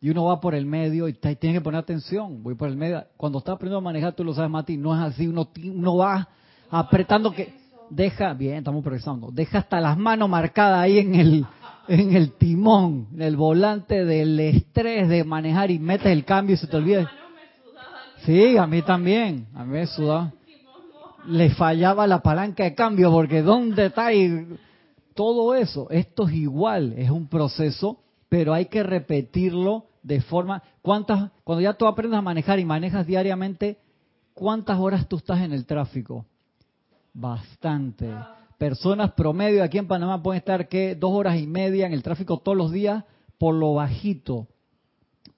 Y 0.00 0.10
uno 0.10 0.24
va 0.24 0.40
por 0.40 0.54
el 0.54 0.64
medio 0.64 1.08
y 1.08 1.14
tiene 1.14 1.54
que 1.54 1.60
poner 1.60 1.80
atención. 1.80 2.42
Voy 2.42 2.54
por 2.54 2.68
el 2.68 2.76
medio. 2.76 3.04
Cuando 3.16 3.38
estás 3.38 3.56
aprendiendo 3.56 3.78
a 3.78 3.80
manejar, 3.82 4.14
tú 4.14 4.22
lo 4.22 4.32
sabes, 4.32 4.50
Mati, 4.50 4.76
no 4.76 4.94
es 4.94 5.12
así. 5.12 5.26
Uno, 5.26 5.48
uno 5.64 5.96
va 5.96 6.28
apretando 6.70 7.32
que... 7.32 7.56
Deja, 7.90 8.34
bien, 8.34 8.58
estamos 8.58 8.82
progresando. 8.82 9.30
Deja 9.32 9.58
hasta 9.58 9.80
las 9.80 9.96
manos 9.96 10.28
marcadas 10.28 10.80
ahí 10.80 10.98
en 10.98 11.14
el, 11.14 11.46
en 11.88 12.14
el 12.14 12.32
timón, 12.32 13.08
en 13.14 13.22
el 13.22 13.36
volante 13.36 14.04
del 14.04 14.38
estrés 14.38 15.08
de 15.08 15.24
manejar 15.24 15.70
y 15.70 15.78
metes 15.78 16.08
el 16.08 16.24
cambio 16.26 16.54
y 16.54 16.58
se 16.58 16.66
te 16.66 16.76
olvida. 16.76 17.10
Sí, 18.26 18.58
a 18.58 18.66
mí 18.66 18.82
también. 18.82 19.46
A 19.54 19.64
mí 19.64 19.72
me 19.72 19.86
sudaba 19.86 20.32
le 21.26 21.50
fallaba 21.50 22.06
la 22.06 22.22
palanca 22.22 22.64
de 22.64 22.74
cambio, 22.74 23.10
porque 23.10 23.42
¿dónde 23.42 23.86
está 23.86 24.06
ahí? 24.06 24.46
todo 25.18 25.56
eso? 25.56 25.90
Esto 25.90 26.28
es 26.28 26.34
igual, 26.34 26.94
es 26.96 27.10
un 27.10 27.26
proceso, 27.26 27.98
pero 28.28 28.54
hay 28.54 28.66
que 28.66 28.84
repetirlo 28.84 29.86
de 30.02 30.20
forma, 30.20 30.62
¿cuántas, 30.82 31.30
cuando 31.44 31.62
ya 31.62 31.74
tú 31.74 31.86
aprendes 31.86 32.18
a 32.18 32.22
manejar 32.22 32.58
y 32.58 32.64
manejas 32.64 33.06
diariamente, 33.06 33.78
¿cuántas 34.34 34.78
horas 34.78 35.08
tú 35.08 35.16
estás 35.16 35.40
en 35.40 35.52
el 35.52 35.66
tráfico? 35.66 36.24
Bastante. 37.12 38.14
Personas 38.58 39.12
promedio 39.12 39.62
aquí 39.62 39.78
en 39.78 39.86
Panamá 39.86 40.22
pueden 40.22 40.38
estar 40.38 40.68
que 40.68 40.94
dos 40.94 41.12
horas 41.12 41.38
y 41.38 41.46
media 41.46 41.86
en 41.86 41.92
el 41.92 42.02
tráfico 42.02 42.38
todos 42.38 42.56
los 42.56 42.72
días 42.72 43.04
por 43.38 43.54
lo 43.54 43.74
bajito, 43.74 44.48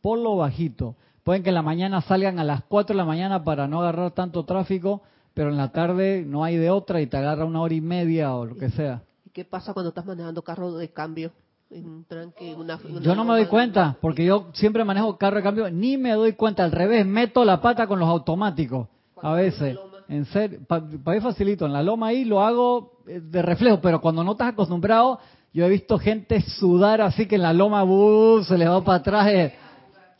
por 0.01 0.19
lo 0.19 0.37
bajito. 0.37 0.97
Pueden 1.23 1.43
que 1.43 1.51
en 1.51 1.55
la 1.55 1.63
mañana 1.63 2.01
salgan 2.01 2.39
a 2.39 2.45
las 2.45 2.65
4 2.65 2.95
de 2.95 2.97
la 2.97 3.05
mañana 3.05 3.45
para 3.45 3.69
no 3.69 3.81
agarrar 3.81 4.13
tanto 4.13 4.45
tráfico, 4.45 5.03
pero 5.35 5.51
en 5.51 5.59
la 5.59 5.71
tarde 5.71 6.25
no 6.27 6.45
hay 6.45 6.57
de 6.57 6.71
otra 6.71 7.01
y 7.03 7.07
te 7.07 7.19
agarra 7.19 7.45
una 7.45 7.61
hora 7.61 7.75
y 7.75 7.81
media 7.81 8.35
o 8.35 8.47
lo 8.47 8.57
que 8.57 8.71
sea. 8.71 9.03
¿Y 9.25 9.31
qué 9.31 9.45
pasa 9.45 9.75
cuando 9.75 9.91
estás 9.91 10.07
manejando 10.07 10.43
carro 10.43 10.73
de 10.73 10.91
cambio? 10.91 11.31
Yo 11.71 13.15
no 13.15 13.25
me 13.25 13.35
doy 13.35 13.47
cuenta, 13.47 13.97
porque 14.01 14.25
yo 14.25 14.49
siempre 14.55 14.85
manejo 14.85 15.17
carro 15.17 15.37
de 15.37 15.43
cambio, 15.43 15.71
ni 15.71 15.97
me 15.97 16.13
doy 16.13 16.33
cuenta, 16.33 16.65
al 16.65 16.73
revés, 16.73 17.07
meto 17.07 17.45
la 17.45 17.61
pata 17.61 17.87
con 17.87 18.01
los 18.01 18.09
automáticos, 18.09 18.89
a 19.23 19.35
veces. 19.35 19.79
En 20.09 20.25
serio, 20.25 20.59
para 20.67 20.85
pa 21.05 21.21
facilito, 21.21 21.67
en 21.67 21.73
la 21.73 21.85
loma 21.85 22.09
ahí 22.09 22.25
lo 22.25 22.43
hago 22.43 22.99
eh, 23.07 23.21
de 23.23 23.43
reflejo, 23.43 23.81
pero 23.81 24.01
cuando 24.01 24.25
no 24.25 24.33
estás 24.33 24.49
acostumbrado, 24.49 25.21
yo 25.53 25.65
he 25.65 25.69
visto 25.69 26.01
gente 26.01 26.41
sudar 26.41 27.01
así 27.01 27.27
que 27.27 27.37
en 27.37 27.43
la 27.43 27.53
loma 27.53 27.85
uh, 27.85 28.43
se 28.43 28.59
le 28.59 28.67
va 28.67 28.83
para 28.83 28.99
atrás 28.99 29.29
eh, 29.29 29.55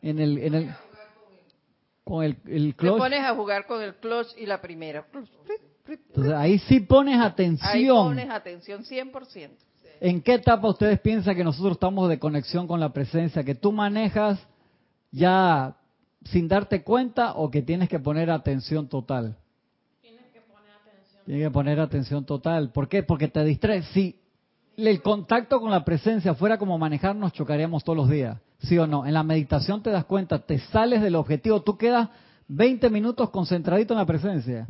en 0.03 0.21
el, 0.21 0.39
en 0.39 0.55
el 0.55 0.71
con 2.05 2.23
el, 2.23 2.37
el 2.47 2.77
clutch. 2.77 2.95
Te 2.95 2.99
pones 3.01 3.25
a 3.25 3.35
jugar 3.35 3.67
con 3.67 3.83
el 3.83 3.97
clutch 3.97 4.29
y 4.39 4.47
la 4.47 4.61
primera. 4.61 5.05
Entonces 5.89 6.33
ahí 6.35 6.61
sí 6.61 6.79
pones 6.79 7.21
atención. 7.21 7.69
Ahí 7.69 7.89
pones 7.89 8.31
atención 8.31 8.85
100%. 8.85 9.51
¿En 10.01 10.23
qué 10.23 10.35
etapa 10.35 10.67
ustedes 10.67 10.99
piensan 11.01 11.37
que 11.37 11.45
nosotros 11.45 11.73
estamos 11.73 12.09
de 12.09 12.19
conexión 12.19 12.67
con 12.67 12.81
la 12.81 12.91
presencia? 12.91 13.45
¿Que 13.45 13.55
tú 13.55 13.71
manejas 13.71 14.41
ya 15.13 15.77
sin 16.25 16.49
darte 16.49 16.83
cuenta 16.83 17.35
o 17.35 17.51
que 17.51 17.61
tienes 17.61 17.91
que 17.91 17.99
poner 17.99 18.31
atención 18.31 18.89
total? 18.89 19.37
Tienes 20.01 21.45
que 21.45 21.51
poner 21.51 21.79
atención. 21.81 22.25
Total. 22.25 22.71
¿Por 22.73 22.89
qué? 22.89 23.03
Porque 23.03 23.29
te 23.29 23.45
distraes. 23.45 23.85
Si 23.93 24.19
el 24.77 25.03
contacto 25.03 25.61
con 25.61 25.71
la 25.71 25.85
presencia 25.85 26.35
fuera 26.35 26.59
como 26.59 26.79
manejar, 26.79 27.15
nos 27.15 27.35
chocaríamos 27.35 27.85
todos 27.85 27.99
los 27.99 28.09
días. 28.09 28.39
¿Sí 28.61 28.79
o 28.79 28.87
no? 28.87 29.07
En 29.07 29.15
la 29.15 29.23
meditación 29.23 29.83
te 29.83 29.91
das 29.91 30.07
cuenta, 30.07 30.39
te 30.41 30.59
sales 30.59 31.03
del 31.03 31.17
objetivo, 31.17 31.63
tú 31.63 31.77
quedas 31.77 32.09
20 32.49 32.91
minutos 32.91 33.31
concentradito 33.31 33.95
en 33.95 33.99
la 33.99 34.07
presencia. 34.07 34.67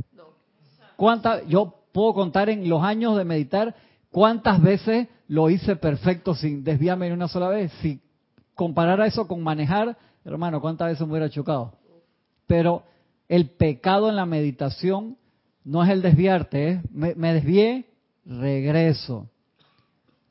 ¿Cuánta, 0.97 1.43
yo 1.45 1.75
puedo 1.93 2.15
contar 2.15 2.51
en 2.51 2.69
los 2.69 2.83
años 2.83 3.17
de 3.17 3.25
meditar 3.25 3.75
cuántas 4.11 4.61
veces 4.61 5.09
lo 5.31 5.49
hice 5.49 5.77
perfecto 5.77 6.35
sin 6.35 6.65
desviarme 6.65 7.07
en 7.07 7.13
una 7.13 7.29
sola 7.29 7.49
vez. 7.49 7.71
Si 7.83 8.01
comparara 8.57 9.07
eso 9.07 9.29
con 9.29 9.41
manejar, 9.45 9.97
hermano, 10.25 10.61
¿cuántas 10.61 10.89
veces 10.89 11.07
me 11.07 11.13
hubiera 11.13 11.31
chocado? 11.31 11.75
Pero 12.49 12.83
el 13.29 13.49
pecado 13.51 14.09
en 14.09 14.17
la 14.17 14.27
meditación 14.27 15.17
no 15.63 15.85
es 15.85 15.91
el 15.91 16.03
desviarte, 16.03 16.69
¿eh? 16.69 16.83
me, 16.91 17.33
desvié, 17.33 17.87
regreso 18.27 19.29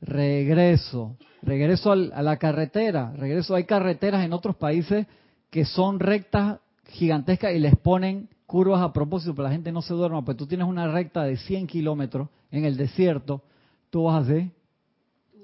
regreso, 0.02 1.16
regreso 1.42 1.92
a 1.92 2.22
la 2.22 2.36
carretera, 2.36 3.12
regreso. 3.16 3.54
Hay 3.54 3.64
carreteras 3.64 4.22
en 4.22 4.34
otros 4.34 4.56
países 4.56 5.06
que 5.48 5.64
son 5.64 5.98
rectas 5.98 6.58
gigantescas 6.88 7.54
y 7.54 7.58
les 7.58 7.76
ponen 7.76 8.28
curvas 8.44 8.82
a 8.82 8.92
propósito 8.92 9.34
para 9.34 9.48
la 9.48 9.54
gente 9.54 9.72
no 9.72 9.80
se 9.80 9.94
duerma. 9.94 10.24
Pues 10.24 10.36
tú 10.36 10.46
tienes 10.46 10.66
una 10.66 10.92
recta 10.92 11.22
de 11.22 11.38
100 11.38 11.66
kilómetros 11.68 12.28
en 12.50 12.66
el 12.66 12.76
desierto, 12.76 13.42
tú 13.88 14.04
vas 14.04 14.28
así. 14.28 14.50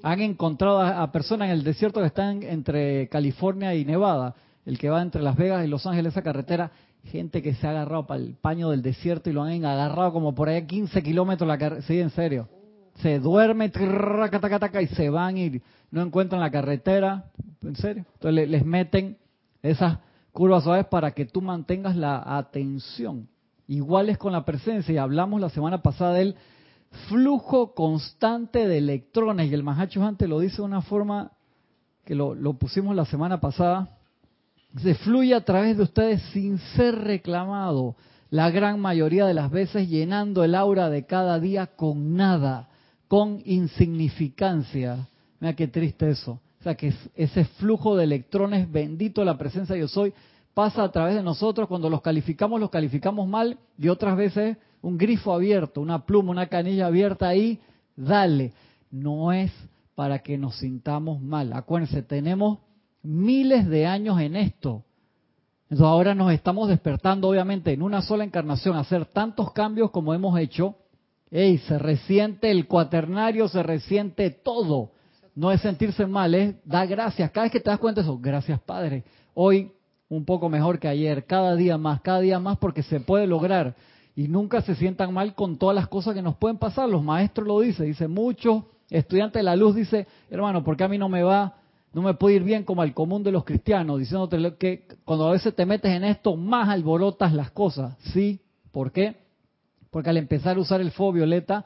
Han 0.02 0.20
encontrado 0.20 0.80
a, 0.80 1.10
personas 1.12 1.46
en 1.48 1.52
el 1.54 1.64
desierto 1.64 2.00
que 2.00 2.06
están 2.06 2.42
entre 2.42 3.08
California 3.08 3.74
y 3.74 3.84
Nevada, 3.84 4.34
el 4.64 4.78
que 4.78 4.90
va 4.90 5.02
entre 5.02 5.22
Las 5.22 5.36
Vegas 5.36 5.64
y 5.64 5.68
Los 5.68 5.86
Ángeles, 5.86 6.12
esa 6.12 6.22
carretera, 6.22 6.70
gente 7.04 7.42
que 7.42 7.54
se 7.54 7.66
ha 7.66 7.70
agarrado 7.70 8.06
para 8.06 8.20
el 8.20 8.34
paño 8.34 8.70
del 8.70 8.82
desierto 8.82 9.30
y 9.30 9.32
lo 9.32 9.42
han 9.42 9.64
agarrado 9.64 10.12
como 10.12 10.34
por 10.34 10.48
ahí 10.48 10.66
15 10.66 11.02
kilómetros 11.02 11.46
la 11.46 11.58
carretera. 11.58 11.86
Sí, 11.86 12.00
en 12.00 12.10
serio. 12.10 12.48
Se 13.02 13.18
duerme 13.20 13.68
trrr, 13.68 14.30
taca, 14.30 14.58
taca, 14.58 14.82
y 14.82 14.86
se 14.88 15.10
van 15.10 15.36
y 15.38 15.60
no 15.90 16.02
encuentran 16.02 16.40
la 16.40 16.50
carretera. 16.50 17.26
En 17.62 17.76
serio. 17.76 18.04
Entonces 18.14 18.34
le- 18.34 18.46
les 18.46 18.64
meten 18.64 19.18
esas 19.62 19.98
curvas 20.32 20.64
suaves 20.64 20.86
para 20.86 21.12
que 21.12 21.26
tú 21.26 21.40
mantengas 21.42 21.94
la 21.96 22.22
atención. 22.38 23.28
Igual 23.68 24.08
es 24.08 24.18
con 24.18 24.32
la 24.32 24.44
presencia. 24.44 24.94
Y 24.94 24.98
hablamos 24.98 25.40
la 25.40 25.48
semana 25.50 25.82
pasada 25.82 26.14
del 26.14 26.36
flujo 27.08 27.74
constante 27.74 28.66
de 28.66 28.78
electrones. 28.78 29.50
Y 29.50 29.54
el 29.54 29.62
Mahacho 29.62 30.04
antes 30.04 30.28
lo 30.28 30.40
dice 30.40 30.56
de 30.56 30.62
una 30.62 30.82
forma 30.82 31.32
que 32.04 32.14
lo, 32.14 32.34
lo 32.34 32.54
pusimos 32.54 32.94
la 32.96 33.04
semana 33.04 33.40
pasada. 33.40 33.90
Se 34.82 34.94
fluye 34.94 35.34
a 35.34 35.44
través 35.44 35.76
de 35.76 35.84
ustedes 35.84 36.22
sin 36.32 36.58
ser 36.76 36.94
reclamado. 36.96 37.96
La 38.30 38.50
gran 38.50 38.80
mayoría 38.80 39.24
de 39.26 39.34
las 39.34 39.50
veces 39.50 39.88
llenando 39.88 40.42
el 40.44 40.54
aura 40.54 40.90
de 40.90 41.06
cada 41.06 41.38
día 41.38 41.68
con 41.68 42.16
nada, 42.16 42.68
con 43.08 43.40
insignificancia. 43.44 45.08
Mira 45.40 45.54
qué 45.54 45.68
triste 45.68 46.10
eso. 46.10 46.40
O 46.60 46.62
sea 46.62 46.74
que 46.74 46.88
es- 46.88 47.10
ese 47.14 47.44
flujo 47.44 47.96
de 47.96 48.04
electrones, 48.04 48.70
bendito 48.70 49.24
la 49.24 49.38
presencia 49.38 49.76
yo 49.76 49.88
soy, 49.88 50.12
pasa 50.54 50.82
a 50.82 50.90
través 50.90 51.14
de 51.14 51.22
nosotros. 51.22 51.68
Cuando 51.68 51.88
los 51.88 52.02
calificamos, 52.02 52.60
los 52.60 52.70
calificamos 52.70 53.28
mal 53.28 53.58
y 53.78 53.88
otras 53.88 54.16
veces 54.16 54.56
un 54.86 54.96
grifo 54.96 55.32
abierto, 55.32 55.80
una 55.80 56.06
pluma, 56.06 56.30
una 56.30 56.46
canilla 56.46 56.86
abierta 56.86 57.26
ahí, 57.26 57.58
dale. 57.96 58.52
No 58.88 59.32
es 59.32 59.50
para 59.96 60.20
que 60.20 60.38
nos 60.38 60.58
sintamos 60.58 61.20
mal. 61.20 61.52
Acuérdense, 61.54 62.02
tenemos 62.02 62.60
miles 63.02 63.66
de 63.66 63.84
años 63.84 64.20
en 64.20 64.36
esto. 64.36 64.84
Entonces 65.64 65.84
ahora 65.84 66.14
nos 66.14 66.30
estamos 66.32 66.68
despertando, 66.68 67.28
obviamente, 67.28 67.72
en 67.72 67.82
una 67.82 68.00
sola 68.00 68.22
encarnación, 68.22 68.76
hacer 68.76 69.06
tantos 69.06 69.50
cambios 69.50 69.90
como 69.90 70.14
hemos 70.14 70.38
hecho. 70.38 70.76
Ey, 71.32 71.58
se 71.58 71.78
resiente 71.78 72.52
el 72.52 72.68
cuaternario, 72.68 73.48
se 73.48 73.64
resiente 73.64 74.30
todo. 74.30 74.92
No 75.34 75.50
es 75.50 75.62
sentirse 75.62 76.06
mal, 76.06 76.32
es 76.32 76.54
dar 76.64 76.86
gracias. 76.86 77.32
Cada 77.32 77.46
vez 77.46 77.52
que 77.52 77.60
te 77.60 77.70
das 77.70 77.80
cuenta 77.80 78.02
de 78.02 78.06
eso, 78.06 78.16
gracias 78.18 78.60
Padre. 78.60 79.02
Hoy 79.34 79.72
un 80.08 80.24
poco 80.24 80.48
mejor 80.48 80.78
que 80.78 80.86
ayer, 80.86 81.26
cada 81.26 81.56
día 81.56 81.76
más, 81.76 82.02
cada 82.02 82.20
día 82.20 82.38
más, 82.38 82.56
porque 82.58 82.84
se 82.84 83.00
puede 83.00 83.26
lograr. 83.26 83.74
Y 84.16 84.26
nunca 84.26 84.62
se 84.62 84.74
sientan 84.74 85.14
mal 85.14 85.34
con 85.34 85.58
todas 85.58 85.76
las 85.76 85.86
cosas 85.86 86.14
que 86.14 86.22
nos 86.22 86.36
pueden 86.36 86.58
pasar. 86.58 86.88
Los 86.88 87.04
maestros 87.04 87.46
lo 87.46 87.60
dicen, 87.60 87.86
dice 87.86 88.08
muchos 88.08 88.64
estudiantes 88.90 89.38
de 89.38 89.44
la 89.44 89.54
luz, 89.54 89.76
dice, 89.76 90.08
hermano, 90.30 90.64
¿por 90.64 90.76
qué 90.76 90.84
a 90.84 90.88
mí 90.88 90.98
no 90.98 91.08
me 91.08 91.22
va 91.22 91.54
no 91.96 92.02
me 92.02 92.12
puede 92.12 92.36
ir 92.36 92.44
bien 92.44 92.62
como 92.62 92.82
al 92.82 92.92
común 92.92 93.22
de 93.22 93.32
los 93.32 93.42
cristianos, 93.42 93.98
diciéndote 93.98 94.56
que 94.58 94.86
cuando 95.06 95.28
a 95.28 95.32
veces 95.32 95.56
te 95.56 95.64
metes 95.64 95.90
en 95.90 96.04
esto, 96.04 96.36
más 96.36 96.68
alborotas 96.68 97.32
las 97.32 97.52
cosas. 97.52 97.96
¿Sí? 98.12 98.42
¿Por 98.70 98.92
qué? 98.92 99.16
Porque 99.90 100.10
al 100.10 100.18
empezar 100.18 100.58
a 100.58 100.60
usar 100.60 100.82
el 100.82 100.90
fuego 100.90 101.12
violeta, 101.12 101.64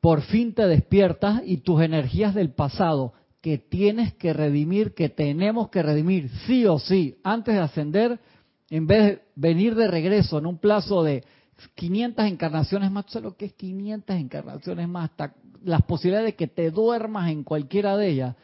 por 0.00 0.22
fin 0.22 0.54
te 0.54 0.66
despiertas 0.66 1.42
y 1.44 1.58
tus 1.58 1.82
energías 1.82 2.34
del 2.34 2.48
pasado 2.48 3.12
que 3.42 3.58
tienes 3.58 4.14
que 4.14 4.32
redimir, 4.32 4.94
que 4.94 5.10
tenemos 5.10 5.68
que 5.68 5.82
redimir, 5.82 6.30
sí 6.46 6.64
o 6.64 6.78
sí, 6.78 7.18
antes 7.22 7.54
de 7.54 7.60
ascender, 7.60 8.20
en 8.70 8.86
vez 8.86 9.04
de 9.04 9.22
venir 9.36 9.74
de 9.74 9.88
regreso 9.88 10.38
en 10.38 10.46
un 10.46 10.56
plazo 10.56 11.02
de 11.02 11.24
500 11.74 12.24
encarnaciones 12.26 12.90
más, 12.90 13.06
¿tú 13.06 13.12
sabes 13.12 13.24
lo 13.24 13.36
que 13.36 13.46
es 13.46 13.52
500 13.54 14.16
encarnaciones 14.16 14.88
más? 14.88 15.10
Hasta 15.10 15.34
las 15.64 15.82
posibilidades 15.82 16.32
de 16.32 16.36
que 16.36 16.46
te 16.46 16.70
duermas 16.70 17.30
en 17.30 17.42
cualquiera 17.42 17.96
de 17.96 18.08
ellas 18.08 18.36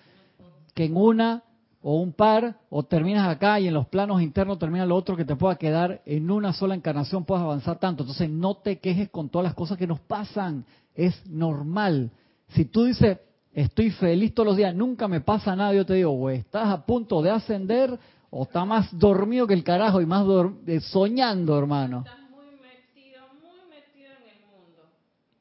que 0.74 0.84
en 0.84 0.96
una 0.96 1.44
o 1.80 2.00
un 2.00 2.12
par 2.12 2.56
o 2.70 2.82
terminas 2.82 3.28
acá 3.28 3.60
y 3.60 3.68
en 3.68 3.74
los 3.74 3.86
planos 3.86 4.22
internos 4.22 4.58
termina 4.58 4.86
lo 4.86 4.96
otro 4.96 5.16
que 5.16 5.24
te 5.24 5.36
pueda 5.36 5.56
quedar 5.56 6.02
en 6.06 6.30
una 6.30 6.52
sola 6.52 6.74
encarnación 6.74 7.24
puedas 7.24 7.44
avanzar 7.44 7.78
tanto. 7.78 8.02
Entonces 8.02 8.30
no 8.30 8.56
te 8.56 8.78
quejes 8.78 9.10
con 9.10 9.28
todas 9.28 9.44
las 9.44 9.54
cosas 9.54 9.78
que 9.78 9.86
nos 9.86 10.00
pasan, 10.00 10.64
es 10.94 11.26
normal. 11.26 12.10
Si 12.48 12.64
tú 12.64 12.84
dices, 12.84 13.18
estoy 13.52 13.90
feliz 13.90 14.34
todos 14.34 14.46
los 14.46 14.56
días, 14.56 14.74
nunca 14.74 15.08
me 15.08 15.20
pasa 15.20 15.54
nada, 15.54 15.74
yo 15.74 15.84
te 15.84 15.94
digo, 15.94 16.12
güey, 16.12 16.38
estás 16.38 16.68
a 16.68 16.86
punto 16.86 17.22
de 17.22 17.30
ascender 17.30 17.98
o 18.30 18.44
estás 18.44 18.66
más 18.66 18.98
dormido 18.98 19.46
que 19.46 19.54
el 19.54 19.62
carajo 19.62 20.00
y 20.00 20.06
más 20.06 20.26
eh, 20.66 20.80
soñando, 20.80 21.58
hermano. 21.58 21.98
Estás 21.98 22.30
muy 22.30 22.46
metido, 22.62 23.20
muy 23.42 23.68
metido 23.68 24.08
en 24.22 24.36
el 24.36 24.40
mundo. 24.46 24.82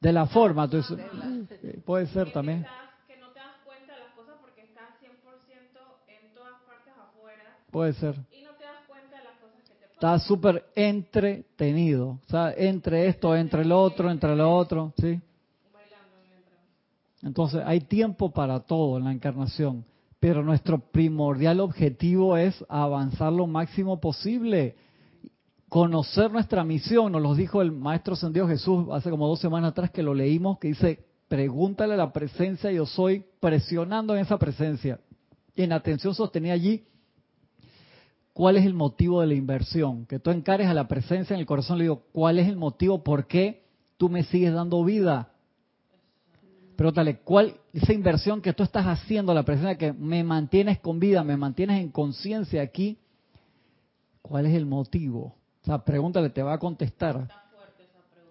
De 0.04 0.12
la 0.12 0.26
forma, 0.28 0.68
dices, 0.68 1.00
eh, 1.64 1.80
puede 1.86 2.08
ser 2.08 2.26
Que 2.28 2.32
también. 2.34 2.60
estás- 2.60 2.76
que 3.08 3.16
no 3.22 3.28
te 3.32 3.40
das 3.40 3.56
cuenta 3.64 3.94
de 3.94 4.00
las 4.02 4.12
cosas 4.14 4.36
porque 4.42 4.62
estás 4.64 4.90
100% 5.00 5.80
en 6.10 6.34
todas 6.34 6.60
partes 6.68 6.94
afuera 6.98 7.58
Puede 7.72 7.94
ser. 7.94 8.16
y 8.32 8.44
no 8.44 8.52
te 8.60 8.64
das 8.66 8.84
cuenta 8.86 9.16
de 9.18 9.24
las 9.24 9.38
cosas 9.40 9.62
que 9.64 9.74
te 9.74 9.88
pasan. 9.88 9.94
está 9.94 10.20
súper 10.20 10.66
entretenido. 10.76 12.20
O 12.26 12.30
sea, 12.30 12.54
entre 12.56 13.08
esto, 13.08 13.34
entre 13.36 13.64
lo 13.64 13.82
otro, 13.82 14.12
entre 14.12 14.36
lo 14.36 14.54
otro, 14.54 14.94
¿sí? 15.00 15.22
Entonces, 17.22 17.62
hay 17.66 17.80
tiempo 17.80 18.32
para 18.32 18.60
todo 18.60 18.98
en 18.98 19.06
la 19.06 19.14
encarnación, 19.14 19.86
pero 20.20 20.44
nuestro 20.44 20.80
primordial 20.80 21.62
objetivo 21.62 22.36
es 22.36 22.54
avanzar 22.68 23.32
lo 23.32 23.48
máximo 23.48 24.02
posible. 24.02 24.76
Conocer 25.74 26.32
nuestra 26.32 26.64
misión, 26.64 27.12
nos 27.12 27.22
lo 27.24 27.34
dijo 27.34 27.60
el 27.60 27.72
Maestro 27.72 28.16
Sendido 28.16 28.48
Jesús 28.48 28.86
hace 28.92 29.10
como 29.10 29.28
dos 29.28 29.40
semanas 29.40 29.72
atrás 29.72 29.90
que 29.90 30.04
lo 30.04 30.14
leímos, 30.14 30.60
que 30.60 30.68
dice, 30.68 31.04
pregúntale 31.28 31.96
a 31.96 31.98
la 31.98 32.14
presencia, 32.14 32.72
yo 32.72 32.86
soy 32.86 33.26
presionando 33.40 34.16
en 34.16 34.22
esa 34.22 34.38
presencia. 34.38 35.00
En 35.56 35.72
atención 35.72 36.14
sostenida 36.14 36.54
allí, 36.54 36.84
¿cuál 38.34 38.58
es 38.58 38.68
el 38.68 38.76
motivo 38.76 39.22
de 39.22 39.26
la 39.26 39.34
inversión? 39.34 40.06
Que 40.06 40.20
tú 40.20 40.30
encares 40.30 40.68
a 40.68 40.76
la 40.76 40.88
presencia 40.88 41.34
en 41.34 41.40
el 41.40 41.48
corazón, 41.48 41.80
le 41.80 41.86
digo, 41.86 42.04
¿cuál 42.12 42.38
es 42.38 42.48
el 42.48 42.56
motivo? 42.56 43.04
¿Por 43.04 43.26
qué 43.26 43.64
tú 43.98 44.10
me 44.10 44.22
sigues 44.26 44.54
dando 44.54 44.84
vida? 44.84 45.32
Pregúntale, 46.76 47.18
¿cuál 47.22 47.56
esa 47.74 47.94
inversión 47.94 48.44
que 48.44 48.54
tú 48.54 48.62
estás 48.62 48.86
haciendo 48.86 49.32
a 49.32 49.36
la 49.36 49.44
presencia 49.44 49.76
que 49.76 49.92
me 49.92 50.24
mantienes 50.24 50.78
con 50.78 51.00
vida, 51.00 51.24
me 51.24 51.36
mantienes 51.36 51.82
en 51.82 51.90
conciencia 51.90 52.62
aquí? 52.62 53.00
¿Cuál 54.22 54.46
es 54.46 54.54
el 54.54 54.68
motivo? 54.68 55.34
O 55.64 55.66
sea, 55.66 55.80
pregúntale, 55.84 56.30
te 56.30 56.44
va 56.44 56.54
a 56.54 56.60
contestar. 56.60 57.30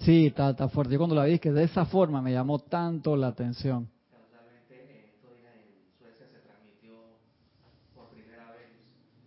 Sí, 0.00 0.26
está, 0.26 0.50
está 0.50 0.68
fuerte. 0.68 0.92
Yo 0.92 0.98
cuando 0.98 1.14
la 1.16 1.24
vi 1.24 1.34
es 1.34 1.40
que 1.40 1.50
de 1.52 1.64
esa 1.64 1.86
forma 1.86 2.20
me 2.20 2.32
llamó 2.32 2.58
tanto 2.58 3.16
la 3.16 3.28
atención. 3.28 3.88
Casualmente, 4.10 5.06
estos 5.14 5.36
días 5.38 5.54
en 5.56 5.96
Suecia 5.98 6.26
se 6.28 6.38
transmitió 6.40 6.92
por 7.94 8.08
primera 8.10 8.50
vez 8.52 8.68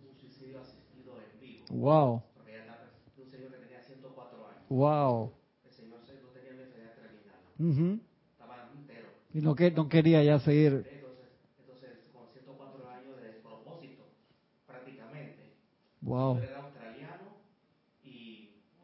un 0.06 0.14
suicidio 0.20 0.60
asistido 0.60 1.14
en 1.18 1.40
vivo. 1.40 1.64
Wow, 1.70 2.22
Porque 2.36 2.52
ya 2.52 2.58
está, 2.60 2.78
de 3.16 3.22
un 3.24 3.30
señor 3.30 3.50
que 3.52 3.58
tenía 3.58 3.80
104 3.82 4.46
años. 4.46 4.62
wow. 4.68 5.32
El 5.64 5.72
señor 5.72 5.98
se- 6.06 6.20
no 6.22 6.28
tenía 6.28 6.52
una 6.52 6.62
enfermedad 6.62 6.94
terminal. 6.94 8.00
Estaba 8.32 8.68
entero. 8.72 9.08
Y 9.34 9.40
no, 9.40 9.54
que, 9.56 9.70
no 9.72 9.88
quería 9.88 10.22
ya 10.22 10.38
seguir. 10.40 10.86
Entonces, 10.92 11.26
entonces, 11.58 11.90
con 12.12 12.28
104 12.30 12.86
años 12.88 13.16
de 13.20 13.40
propósito, 13.42 14.04
prácticamente. 14.66 15.56
Wow 16.02 16.38
era 16.44 16.58
australiano 16.58 17.24
y, 18.04 18.08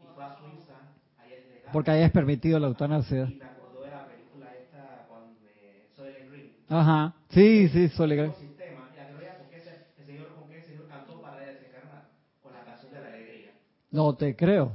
y 0.03 0.07
fue 0.15 0.25
a 0.25 0.37
Suiza. 0.41 0.75
Allá 1.19 1.37
es 1.37 1.47
legal. 1.49 1.62
Porque 1.73 2.05
es 2.05 2.11
permitido 2.13 2.59
la 2.59 2.69
eutanasia. 2.69 3.33
Y 3.33 3.41
me 3.41 3.47
acordó 3.47 3.83
de 3.85 3.91
la 3.91 4.05
película 4.05 4.47
esta 4.63 5.07
cuando 5.09 5.41
eh, 5.57 5.89
Soylent 5.97 6.29
Green. 6.31 6.51
Ajá. 6.69 7.15
Sí, 7.31 7.69
sí, 7.69 7.89
soy 7.89 8.09
legal. 8.09 8.29
mismo 8.29 8.45
sistema, 8.45 8.89
y 8.93 8.97
la 8.97 9.07
que 9.07 9.13
no 9.13 9.19
veía 9.19 9.37
con 9.37 9.49
qué 9.49 9.59
se- 9.59 10.01
el 10.01 10.07
señor, 10.07 10.35
con 10.35 10.49
qué 10.51 10.57
el 10.59 10.63
señor 10.65 10.87
cantó 10.89 11.21
para 11.21 11.41
desencarnar, 11.41 12.05
con 12.43 12.53
la 12.53 12.61
canción 12.63 12.93
de 12.93 13.01
la 13.01 13.09
alegría. 13.09 13.53
No 13.91 14.15
te 14.15 14.37
creo. 14.37 14.73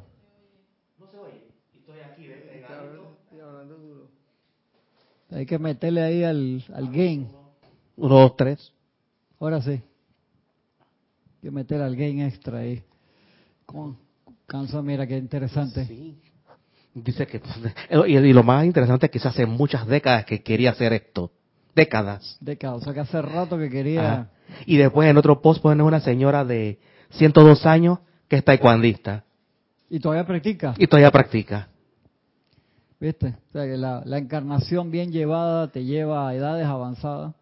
No 1.00 1.08
se 1.08 1.18
oye, 1.18 1.48
y 1.74 1.78
estoy 1.78 2.00
aquí 2.02 2.26
de- 2.28 2.74
hablando- 2.74 3.08
estoy 3.24 3.40
hablando 3.40 3.78
duro. 3.78 4.08
Hay 5.32 5.46
que 5.46 5.60
meterle 5.60 6.02
ahí 6.02 6.24
al, 6.24 6.64
al 6.74 6.88
game. 6.90 7.28
Uno, 7.98 8.16
dos, 8.16 8.36
tres. 8.38 8.74
Ahora 9.40 9.62
sí. 9.62 9.72
Hay 9.72 9.82
que 11.42 11.52
meter 11.52 11.82
al 11.82 11.96
game 11.96 12.26
extra 12.26 12.60
ahí. 12.60 12.82
Con 13.66 13.98
canso, 14.48 14.82
mira 14.82 15.06
qué 15.06 15.18
interesante. 15.18 15.86
Sí. 15.86 16.18
Dice 17.04 17.28
que 17.28 17.42
y, 18.08 18.34
lo 18.34 18.44
más 18.44 18.66
interesante 18.66 19.06
es 19.06 19.12
que 19.12 19.20
se 19.20 19.28
hace 19.28 19.46
muchas 19.46 19.86
décadas 19.88 20.26
que 20.26 20.42
quería 20.42 20.72
hacer 20.72 20.94
esto. 20.94 21.32
Décadas. 21.76 22.38
De 22.42 22.58
O 22.68 22.80
sea 22.82 22.94
que 22.94 23.00
hace 23.02 23.22
rato 23.22 23.58
que 23.58 23.70
quería. 23.70 24.14
Ajá. 24.14 24.30
Y 24.66 24.78
después 24.78 25.10
en 25.10 25.18
otro 25.18 25.42
post 25.42 25.62
ponen 25.62 25.82
una 25.82 26.00
señora 26.00 26.44
de 26.44 26.80
102 27.12 27.66
años 27.66 28.00
que 28.28 28.38
es 28.38 28.44
taekwondista 28.44 29.24
Y 29.90 30.00
todavía 30.00 30.26
practica. 30.26 30.74
y 30.78 30.88
todavía 30.88 31.12
practica. 31.12 31.68
¿Viste? 33.00 33.36
O 33.50 33.52
sea, 33.52 33.66
que 33.66 33.78
la, 33.78 34.02
la 34.06 34.18
encarnación 34.18 34.90
bien 34.90 35.12
llevada 35.12 35.68
te 35.72 35.86
lleva 35.86 36.28
a 36.28 36.34
edades 36.34 36.66
avanzadas 36.66 37.36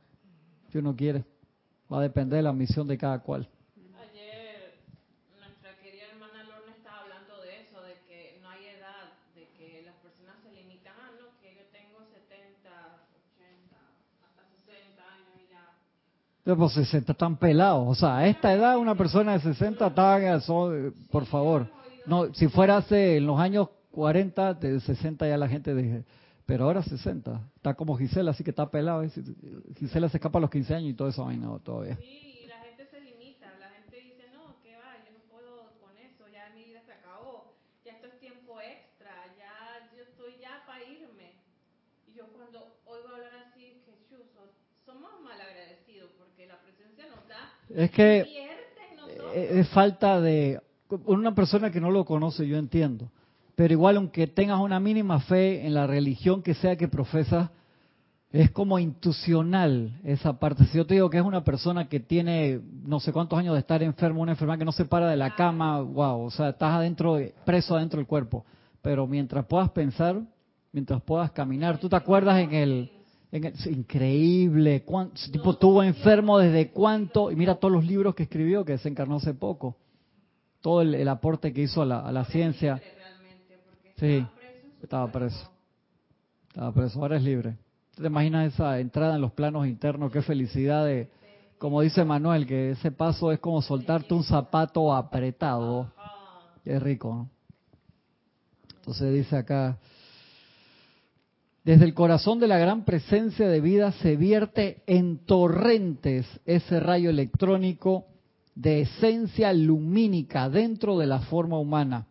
que 0.70 0.80
uno 0.80 0.96
quiere. 0.98 1.24
Va 1.92 2.00
a 2.00 2.02
depender 2.02 2.38
de 2.38 2.44
la 2.44 2.52
misión 2.52 2.88
de 2.88 2.98
cada 2.98 3.20
cual. 3.20 3.48
Ayer 3.96 4.76
nuestra 5.40 5.78
querida 5.80 6.12
hermana 6.12 6.44
Lorna 6.44 6.76
estaba 6.76 7.08
hablando 7.08 7.40
de 7.42 7.62
eso, 7.62 7.82
de 7.84 7.94
que 8.06 8.40
no 8.42 8.50
hay 8.50 8.66
edad, 8.68 9.16
de 9.34 9.48
que 9.56 9.84
las 9.86 9.96
personas 10.04 10.36
se 10.44 10.52
limitan, 10.52 10.92
ah, 11.00 11.12
no, 11.16 11.40
que 11.40 11.56
yo 11.56 11.64
tengo 11.72 12.04
70, 12.04 12.68
80, 13.40 13.80
hasta 14.28 14.42
60 14.68 15.00
años 15.08 15.32
y 15.40 15.48
ya. 15.48 15.72
Entonces, 15.72 16.35
pues 16.46 16.74
60 16.74 17.12
están 17.12 17.38
pelados. 17.38 17.86
O 17.88 17.96
sea, 17.96 18.18
a 18.18 18.28
esta 18.28 18.54
edad 18.54 18.78
una 18.78 18.96
persona 18.96 19.34
de 19.34 19.40
60 19.40 19.88
está, 19.88 20.40
por 21.12 21.26
favor. 21.26 21.68
No, 22.06 22.32
si 22.34 22.48
fuera 22.48 22.78
hace 22.78 23.18
en 23.18 23.26
los 23.26 23.40
años 23.40 23.70
40, 23.92 24.54
de 24.56 24.80
60 24.80 25.28
ya 25.28 25.38
la 25.38 25.48
gente 25.48 25.74
dije, 25.74 26.04
pero 26.46 26.66
ahora 26.66 26.84
60. 26.84 27.42
Está 27.56 27.74
como 27.74 27.98
Gisela, 27.98 28.32
así 28.32 28.44
que 28.44 28.52
está 28.52 28.70
pelado. 28.70 29.04
Gisela 29.80 30.10
se 30.10 30.18
escapa 30.18 30.38
a 30.38 30.42
los 30.42 30.52
15 30.52 30.76
años 30.76 30.90
y 30.92 30.94
todo 30.94 31.08
eso, 31.08 31.28
ay, 31.28 31.38
no, 31.38 31.60
todavía. 31.60 31.96
Sí, 31.98 32.42
y 32.44 32.48
la 32.48 32.60
gente 32.60 32.86
se 32.86 33.02
limita, 33.02 33.48
la 33.60 33.70
gente 33.70 33.96
dice, 33.96 34.30
no, 34.34 34.62
que 34.62 34.76
va, 34.78 34.94
yo 35.04 35.12
no 35.18 35.24
puedo 35.32 35.72
con 35.82 35.98
eso, 35.98 36.28
ya 36.32 36.52
mi 36.54 36.66
vida 36.66 36.82
se 36.86 36.94
acabó, 36.94 37.56
ya 37.84 37.94
esto 37.94 38.08
es 38.08 38.20
tiempo 38.20 38.62
extra, 38.62 39.12
ya 39.40 39.90
yo 39.98 40.04
estoy 40.04 40.38
ya 40.40 40.62
para 40.68 40.84
irme. 40.84 41.34
Y 42.06 42.14
yo 42.14 42.28
cuando 42.28 42.78
oigo 42.86 43.10
hablar 43.10 43.50
así, 43.50 43.82
que 43.86 43.98
chuzo, 44.06 44.54
somos 44.86 45.10
malagradecidos 45.24 46.12
porque 46.20 46.46
la 46.46 46.62
presencia 46.62 47.08
nos 47.10 47.28
da, 47.28 47.58
Es 47.76 47.92
que. 47.92 48.26
Eh, 49.34 49.60
es 49.60 49.68
falta 49.70 50.22
de 50.22 50.62
una 51.06 51.36
persona 51.36 51.72
que 51.72 51.82
no 51.82 51.92
lo 51.92 52.06
conoce 52.06 52.48
yo 52.48 52.58
entiendo. 52.58 53.10
Pero 53.56 53.74
igual 53.74 53.98
aunque 53.98 54.28
tengas 54.28 54.60
una 54.60 54.80
mínima 54.80 55.20
fe 55.20 55.66
en 55.66 55.74
la 55.74 55.88
religión 55.88 56.42
que 56.42 56.54
sea 56.54 56.76
que 56.76 56.88
profesas 56.88 57.50
es 58.32 58.52
como 58.52 58.80
intuicional 58.80 60.00
esa 60.04 60.40
parte. 60.40 60.66
Si 60.66 60.78
yo 60.78 60.86
te 60.86 60.94
digo 60.96 61.10
que 61.10 61.18
es 61.18 61.24
una 61.24 61.44
persona 61.44 61.88
que 61.88 62.00
tiene 62.02 62.60
no 62.86 63.00
sé 63.00 63.14
cuántos 63.14 63.40
años 63.40 63.54
de 63.54 63.60
estar 63.60 63.82
enfermo 63.84 64.22
una 64.22 64.34
enfermedad 64.34 64.60
que 64.60 64.66
no 64.66 64.72
se 64.74 64.86
para 64.86 65.10
de 65.10 65.16
la 65.18 65.36
cama 65.36 65.82
wow 65.82 66.26
o 66.26 66.32
sea 66.32 66.50
estás 66.50 66.74
adentro 66.74 67.18
preso 67.46 67.76
adentro 67.76 67.98
del 67.98 68.08
cuerpo. 68.08 68.46
Pero 68.82 69.08
mientras 69.08 69.46
puedas 69.46 69.70
pensar 69.72 70.22
mientras 70.72 71.02
puedas 71.02 71.32
caminar 71.32 71.78
tú 71.78 71.90
te 71.90 71.96
acuerdas 71.96 72.40
en 72.40 72.54
el- 72.54 72.92
es 73.44 73.68
increíble, 73.68 74.84
ese 75.14 75.32
tipo 75.32 75.52
estuvo 75.52 75.84
enfermo 75.84 76.38
desde 76.38 76.70
cuánto, 76.72 77.32
y 77.32 77.36
mira 77.36 77.56
todos 77.56 77.72
los 77.72 77.86
libros 77.86 78.16
que 78.16 78.24
escribió, 78.24 78.64
que 78.64 78.78
se 78.78 78.90
encarnó 78.90 79.18
hace 79.18 79.34
poco, 79.34 79.76
todo 80.62 80.82
el, 80.82 80.96
el 80.96 81.08
aporte 81.08 81.52
que 81.54 81.64
hizo 81.64 81.82
a 81.82 81.86
la, 81.86 82.00
a 82.00 82.12
la 82.12 82.26
ciencia. 82.26 82.82
Sí, 83.98 84.26
estaba 84.82 85.12
preso. 85.12 85.50
Estaba 86.48 86.72
preso, 86.74 87.02
ahora 87.02 87.18
es 87.18 87.24
libre. 87.24 87.58
¿Te 87.96 88.08
imaginas 88.08 88.54
esa 88.54 88.80
entrada 88.80 89.16
en 89.16 89.22
los 89.22 89.32
planos 89.32 89.68
internos? 89.68 90.12
Qué 90.12 90.22
felicidad 90.22 90.86
de, 90.86 91.10
como 91.58 91.82
dice 91.82 92.04
Manuel, 92.04 92.46
que 92.46 92.72
ese 92.72 92.92
paso 92.92 93.32
es 93.32 93.40
como 93.40 93.62
soltarte 93.62 94.14
un 94.14 94.24
zapato 94.24 94.94
apretado. 94.94 95.92
Es 96.64 96.82
rico, 96.82 97.14
¿no? 97.14 97.30
Entonces 98.78 99.14
dice 99.14 99.38
acá, 99.38 99.78
desde 101.66 101.86
el 101.86 101.96
corazón 101.96 102.40
de 102.40 102.48
la 102.48 102.60
gran 102.60 102.86
presencia 102.86 103.48
de 103.48 103.60
vida 103.60 103.92
se 103.94 104.16
vierte 104.16 104.84
en 104.86 105.26
torrentes 105.26 106.28
ese 106.46 106.80
rayo 106.80 107.10
electrónico 107.10 108.06
de 108.54 108.82
esencia 108.82 109.52
lumínica 109.52 110.48
dentro 110.48 111.00
de 111.00 111.08
la 111.08 111.22
forma 111.22 111.58
humana, 111.58 112.06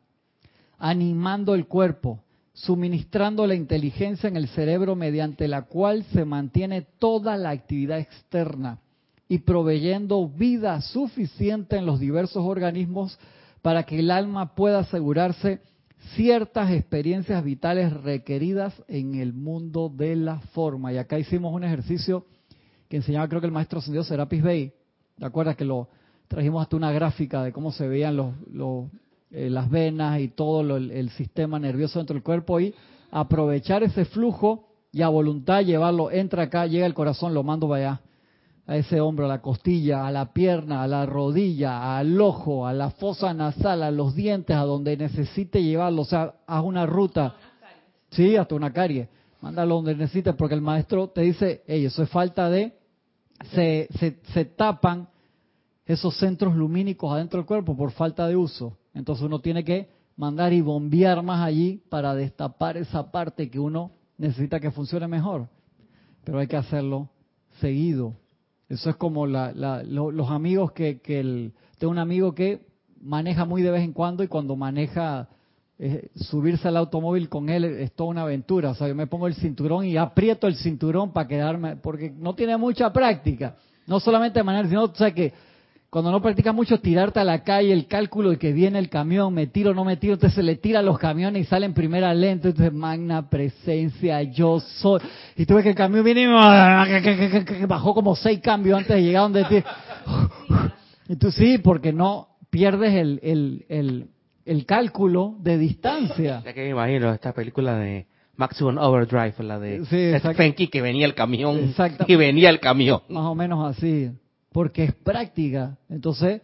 animando 0.76 1.54
el 1.54 1.66
cuerpo, 1.68 2.24
suministrando 2.52 3.46
la 3.46 3.54
inteligencia 3.54 4.28
en 4.28 4.36
el 4.36 4.48
cerebro 4.48 4.96
mediante 4.96 5.46
la 5.46 5.62
cual 5.62 6.04
se 6.12 6.24
mantiene 6.24 6.82
toda 6.98 7.36
la 7.36 7.50
actividad 7.50 8.00
externa 8.00 8.80
y 9.28 9.38
proveyendo 9.38 10.28
vida 10.28 10.80
suficiente 10.80 11.76
en 11.76 11.86
los 11.86 12.00
diversos 12.00 12.44
organismos 12.44 13.18
para 13.62 13.84
que 13.84 14.00
el 14.00 14.10
alma 14.10 14.56
pueda 14.56 14.80
asegurarse 14.80 15.60
ciertas 16.14 16.70
experiencias 16.70 17.42
vitales 17.42 17.92
requeridas 17.92 18.74
en 18.88 19.14
el 19.16 19.32
mundo 19.32 19.90
de 19.94 20.16
la 20.16 20.38
forma. 20.52 20.92
Y 20.92 20.98
acá 20.98 21.18
hicimos 21.18 21.52
un 21.54 21.64
ejercicio 21.64 22.26
que 22.88 22.96
enseñaba 22.96 23.28
creo 23.28 23.40
que 23.40 23.46
el 23.46 23.52
maestro 23.52 23.78
ascendido 23.78 24.04
Serapis 24.04 24.42
Bey. 24.42 24.72
¿Te 25.18 25.24
acuerdas 25.24 25.56
que 25.56 25.64
lo 25.64 25.88
trajimos 26.28 26.62
hasta 26.62 26.76
una 26.76 26.92
gráfica 26.92 27.42
de 27.42 27.52
cómo 27.52 27.72
se 27.72 27.86
veían 27.88 28.16
los, 28.16 28.34
los, 28.52 28.86
eh, 29.30 29.48
las 29.50 29.70
venas 29.70 30.20
y 30.20 30.28
todo 30.28 30.62
lo- 30.62 30.76
el, 30.76 30.90
el 30.90 31.10
sistema 31.10 31.58
nervioso 31.58 31.98
dentro 31.98 32.14
del 32.14 32.22
cuerpo 32.22 32.60
y 32.60 32.74
aprovechar 33.10 33.82
ese 33.82 34.04
flujo 34.04 34.68
y 34.92 35.02
a 35.02 35.08
voluntad 35.08 35.62
llevarlo, 35.62 36.10
entra 36.10 36.44
acá, 36.44 36.66
llega 36.66 36.86
el 36.86 36.94
corazón, 36.94 37.34
lo 37.34 37.42
mando 37.42 37.68
para 37.68 37.92
allá 37.94 38.00
a 38.66 38.76
ese 38.76 39.00
hombro, 39.00 39.26
a 39.26 39.28
la 39.28 39.42
costilla, 39.42 40.06
a 40.06 40.10
la 40.10 40.32
pierna, 40.32 40.82
a 40.82 40.86
la 40.88 41.04
rodilla, 41.04 41.98
al 41.98 42.18
ojo, 42.20 42.66
a 42.66 42.72
la 42.72 42.90
fosa 42.90 43.34
nasal, 43.34 43.82
a 43.82 43.90
los 43.90 44.14
dientes, 44.14 44.56
a 44.56 44.62
donde 44.62 44.96
necesite 44.96 45.62
llevarlo. 45.62 46.02
O 46.02 46.06
sea, 46.06 46.34
haz 46.46 46.64
una 46.64 46.86
ruta. 46.86 47.34
Sí, 48.10 48.36
hasta 48.36 48.54
una 48.54 48.72
carie. 48.72 49.08
Mándalo 49.42 49.76
donde 49.76 49.94
necesites, 49.94 50.34
porque 50.34 50.54
el 50.54 50.62
maestro 50.62 51.08
te 51.08 51.22
dice, 51.22 51.62
eso 51.66 52.02
es 52.02 52.08
falta 52.08 52.48
de... 52.48 52.78
Se, 53.52 53.88
se, 53.98 54.20
se 54.32 54.44
tapan 54.44 55.08
esos 55.84 56.16
centros 56.16 56.54
lumínicos 56.54 57.12
adentro 57.12 57.38
del 57.40 57.46
cuerpo 57.46 57.76
por 57.76 57.90
falta 57.90 58.26
de 58.26 58.36
uso. 58.36 58.78
Entonces 58.94 59.24
uno 59.24 59.40
tiene 59.40 59.64
que 59.64 59.90
mandar 60.16 60.52
y 60.52 60.60
bombear 60.60 61.22
más 61.22 61.44
allí 61.44 61.82
para 61.90 62.14
destapar 62.14 62.76
esa 62.76 63.10
parte 63.10 63.50
que 63.50 63.58
uno 63.58 63.90
necesita 64.16 64.60
que 64.60 64.70
funcione 64.70 65.08
mejor. 65.08 65.48
Pero 66.24 66.38
hay 66.38 66.46
que 66.46 66.56
hacerlo 66.56 67.10
seguido. 67.60 68.14
Eso 68.74 68.90
es 68.90 68.96
como 68.96 69.26
la, 69.26 69.52
la- 69.52 69.82
lo- 69.82 70.10
los 70.10 70.30
amigos 70.30 70.72
que, 70.72 71.00
que 71.00 71.20
el, 71.20 71.52
tengo 71.78 71.90
un 71.90 71.98
amigo 71.98 72.34
que 72.34 72.60
maneja 73.00 73.44
muy 73.44 73.62
de 73.62 73.70
vez 73.70 73.82
en 73.82 73.92
cuando 73.92 74.22
y 74.22 74.28
cuando 74.28 74.56
maneja 74.56 75.28
eh, 75.78 76.08
subirse 76.14 76.68
al 76.68 76.76
automóvil 76.76 77.28
con 77.28 77.48
él 77.48 77.64
es 77.64 77.92
toda 77.92 78.10
una 78.10 78.22
aventura. 78.22 78.70
O 78.70 78.74
sea, 78.74 78.88
yo 78.88 78.94
me 78.94 79.06
pongo 79.06 79.26
el 79.26 79.34
cinturón 79.34 79.84
y 79.86 79.96
aprieto 79.96 80.46
el 80.46 80.56
cinturón 80.56 81.12
para 81.12 81.28
quedarme, 81.28 81.76
porque 81.76 82.10
no 82.16 82.34
tiene 82.34 82.56
mucha 82.56 82.92
práctica. 82.92 83.56
No 83.86 84.00
solamente 84.00 84.38
de 84.38 84.44
manera, 84.44 84.68
sino, 84.68 84.84
o 84.84 84.94
sea, 84.94 85.12
que 85.12 85.32
cuando 85.94 86.10
no 86.10 86.20
practicas 86.20 86.52
mucho, 86.52 86.80
tirarte 86.80 87.20
a 87.20 87.24
la 87.24 87.44
calle, 87.44 87.72
el 87.72 87.86
cálculo 87.86 88.30
de 88.30 88.36
que 88.36 88.52
viene 88.52 88.80
el 88.80 88.88
camión, 88.88 89.32
me 89.32 89.46
tiro 89.46 89.70
o 89.70 89.74
no 89.74 89.84
me 89.84 89.96
tiro, 89.96 90.14
entonces 90.14 90.34
se 90.34 90.42
le 90.42 90.56
tira 90.56 90.80
a 90.80 90.82
los 90.82 90.98
camiones 90.98 91.42
y 91.42 91.44
sale 91.44 91.66
en 91.66 91.72
primera 91.72 92.12
lenta, 92.12 92.48
entonces 92.48 92.72
magna 92.72 93.30
presencia, 93.30 94.20
yo 94.24 94.58
soy. 94.58 95.00
Y 95.36 95.46
tú 95.46 95.54
ves 95.54 95.62
que 95.62 95.68
el 95.68 95.76
camión 95.76 96.04
viene 96.04 96.22
y 96.22 97.66
bajó 97.66 97.94
como 97.94 98.16
seis 98.16 98.40
cambios 98.40 98.78
antes 98.78 98.96
de 98.96 99.02
llegar 99.04 99.22
donde 99.22 99.44
ti. 99.44 99.62
Y 101.10 101.14
tú 101.14 101.30
sí, 101.30 101.58
porque 101.58 101.92
no 101.92 102.26
pierdes 102.50 102.94
el, 102.94 103.20
el, 103.22 103.64
el, 103.68 104.06
el 104.46 104.66
cálculo 104.66 105.36
de 105.42 105.58
distancia. 105.58 106.42
Ya 106.44 106.52
que 106.54 106.62
me 106.62 106.70
imagino 106.70 107.14
esta 107.14 107.32
película 107.32 107.76
de 107.76 108.08
Maximum 108.34 108.78
Overdrive, 108.78 109.34
la 109.44 109.60
de 109.60 109.84
Sí, 109.84 110.66
que 110.66 110.82
venía 110.82 111.06
el 111.06 111.14
camión 111.14 111.56
Exacto. 111.56 112.04
y 112.08 112.16
venía 112.16 112.50
el 112.50 112.58
camión. 112.58 113.02
Más 113.08 113.26
o 113.26 113.36
menos 113.36 113.76
así, 113.76 114.10
porque 114.54 114.84
es 114.84 114.94
práctica. 114.94 115.76
Entonces, 115.88 116.40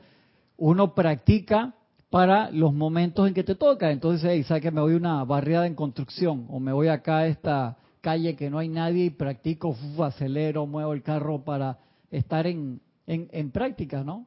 uno 0.56 0.96
practica 0.96 1.76
para 2.10 2.50
los 2.50 2.74
momentos 2.74 3.28
en 3.28 3.34
que 3.34 3.44
te 3.44 3.54
toca. 3.54 3.92
Entonces, 3.92 4.28
hey, 4.28 4.42
¿sabes 4.42 4.64
que 4.64 4.72
me 4.72 4.80
voy 4.80 4.94
a 4.94 4.96
una 4.96 5.22
barriada 5.22 5.68
en 5.68 5.76
construcción? 5.76 6.46
O 6.50 6.58
me 6.58 6.72
voy 6.72 6.88
acá 6.88 7.18
a 7.18 7.26
esta 7.28 7.78
calle 8.00 8.34
que 8.34 8.50
no 8.50 8.58
hay 8.58 8.68
nadie 8.68 9.04
y 9.04 9.10
practico, 9.10 9.76
acelero, 10.04 10.66
muevo 10.66 10.92
el 10.92 11.04
carro 11.04 11.44
para 11.44 11.78
estar 12.10 12.48
en, 12.48 12.80
en, 13.06 13.28
en 13.30 13.52
práctica, 13.52 14.02
¿no? 14.02 14.26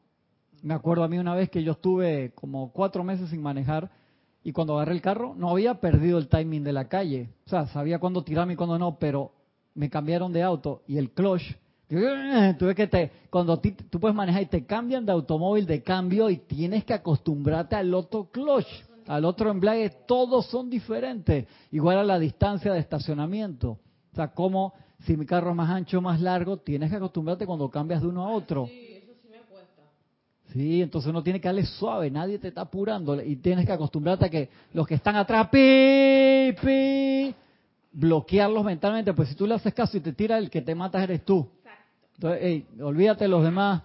Me 0.61 0.73
acuerdo 0.73 1.03
a 1.03 1.09
mí 1.09 1.17
una 1.17 1.35
vez 1.35 1.49
que 1.49 1.61
yo 1.61 1.73
estuve 1.73 2.31
como 2.35 2.71
cuatro 2.71 3.03
meses 3.03 3.31
sin 3.31 3.41
manejar 3.41 3.91
y 4.45 4.53
cuando 4.53 4.75
agarré 4.75 4.93
el 4.93 5.01
carro 5.01 5.35
no 5.35 5.49
había 5.49 5.81
perdido 5.81 6.19
el 6.19 6.29
timing 6.29 6.63
de 6.63 6.71
la 6.71 6.87
calle. 6.87 7.31
O 7.47 7.49
sea, 7.49 7.67
sabía 7.67 7.99
cuándo 7.99 8.23
tirarme 8.23 8.53
y 8.53 8.55
cuándo 8.55 8.79
no, 8.79 8.97
pero 8.97 9.33
me 9.75 9.89
cambiaron 9.89 10.31
de 10.31 10.41
auto 10.41 10.83
y 10.87 10.97
el 10.97 11.11
clutch. 11.11 11.57
Tuve 12.57 12.75
que 12.75 12.87
te, 12.87 13.11
cuando 13.29 13.59
ti- 13.59 13.71
tú 13.89 13.99
puedes 13.99 14.15
manejar 14.15 14.41
y 14.43 14.45
te 14.47 14.65
cambian 14.65 15.05
de 15.05 15.11
automóvil 15.11 15.65
de 15.65 15.81
cambio 15.83 16.29
y 16.29 16.37
tienes 16.37 16.83
que 16.85 16.93
acostumbrarte 16.93 17.75
al 17.75 17.93
otro 17.93 18.25
clutch, 18.31 18.67
al 19.07 19.25
otro 19.25 19.51
embrague, 19.51 19.89
todos 20.07 20.45
son 20.47 20.69
diferentes. 20.69 21.45
Igual 21.71 21.97
a 21.99 22.03
la 22.03 22.19
distancia 22.19 22.73
de 22.73 22.79
estacionamiento. 22.79 23.71
O 24.11 24.15
sea, 24.15 24.29
como 24.29 24.73
si 25.05 25.17
mi 25.17 25.25
carro 25.25 25.51
es 25.51 25.55
más 25.55 25.69
ancho, 25.69 26.01
más 26.01 26.21
largo, 26.21 26.57
tienes 26.57 26.89
que 26.89 26.95
acostumbrarte 26.97 27.45
cuando 27.45 27.69
cambias 27.69 28.01
de 28.01 28.07
uno 28.07 28.23
a 28.23 28.29
otro. 28.29 28.71
Sí, 30.53 30.81
entonces 30.81 31.09
uno 31.09 31.23
tiene 31.23 31.41
que 31.41 31.47
darle 31.47 31.65
suave, 31.65 32.11
nadie 32.11 32.37
te 32.37 32.49
está 32.49 32.61
apurando 32.61 33.21
y 33.23 33.37
tienes 33.37 33.65
que 33.65 33.71
acostumbrarte 33.71 34.25
a 34.25 34.29
que 34.29 34.49
los 34.73 34.85
que 34.85 34.95
están 34.95 35.15
atrás, 35.15 35.47
pi, 35.49 36.53
pi, 36.61 37.35
bloquearlos 37.91 38.63
mentalmente, 38.63 39.13
pues 39.13 39.29
si 39.29 39.35
tú 39.35 39.47
le 39.47 39.55
haces 39.55 39.73
caso 39.73 39.97
y 39.97 40.01
te 40.01 40.13
tira, 40.13 40.37
el 40.37 40.49
que 40.51 40.61
te 40.61 40.75
matas 40.75 41.03
eres 41.03 41.25
tú. 41.25 41.47
Entonces, 42.15 42.63
olvídate 42.81 43.25
de 43.25 43.29
los 43.29 43.43
demás. 43.43 43.83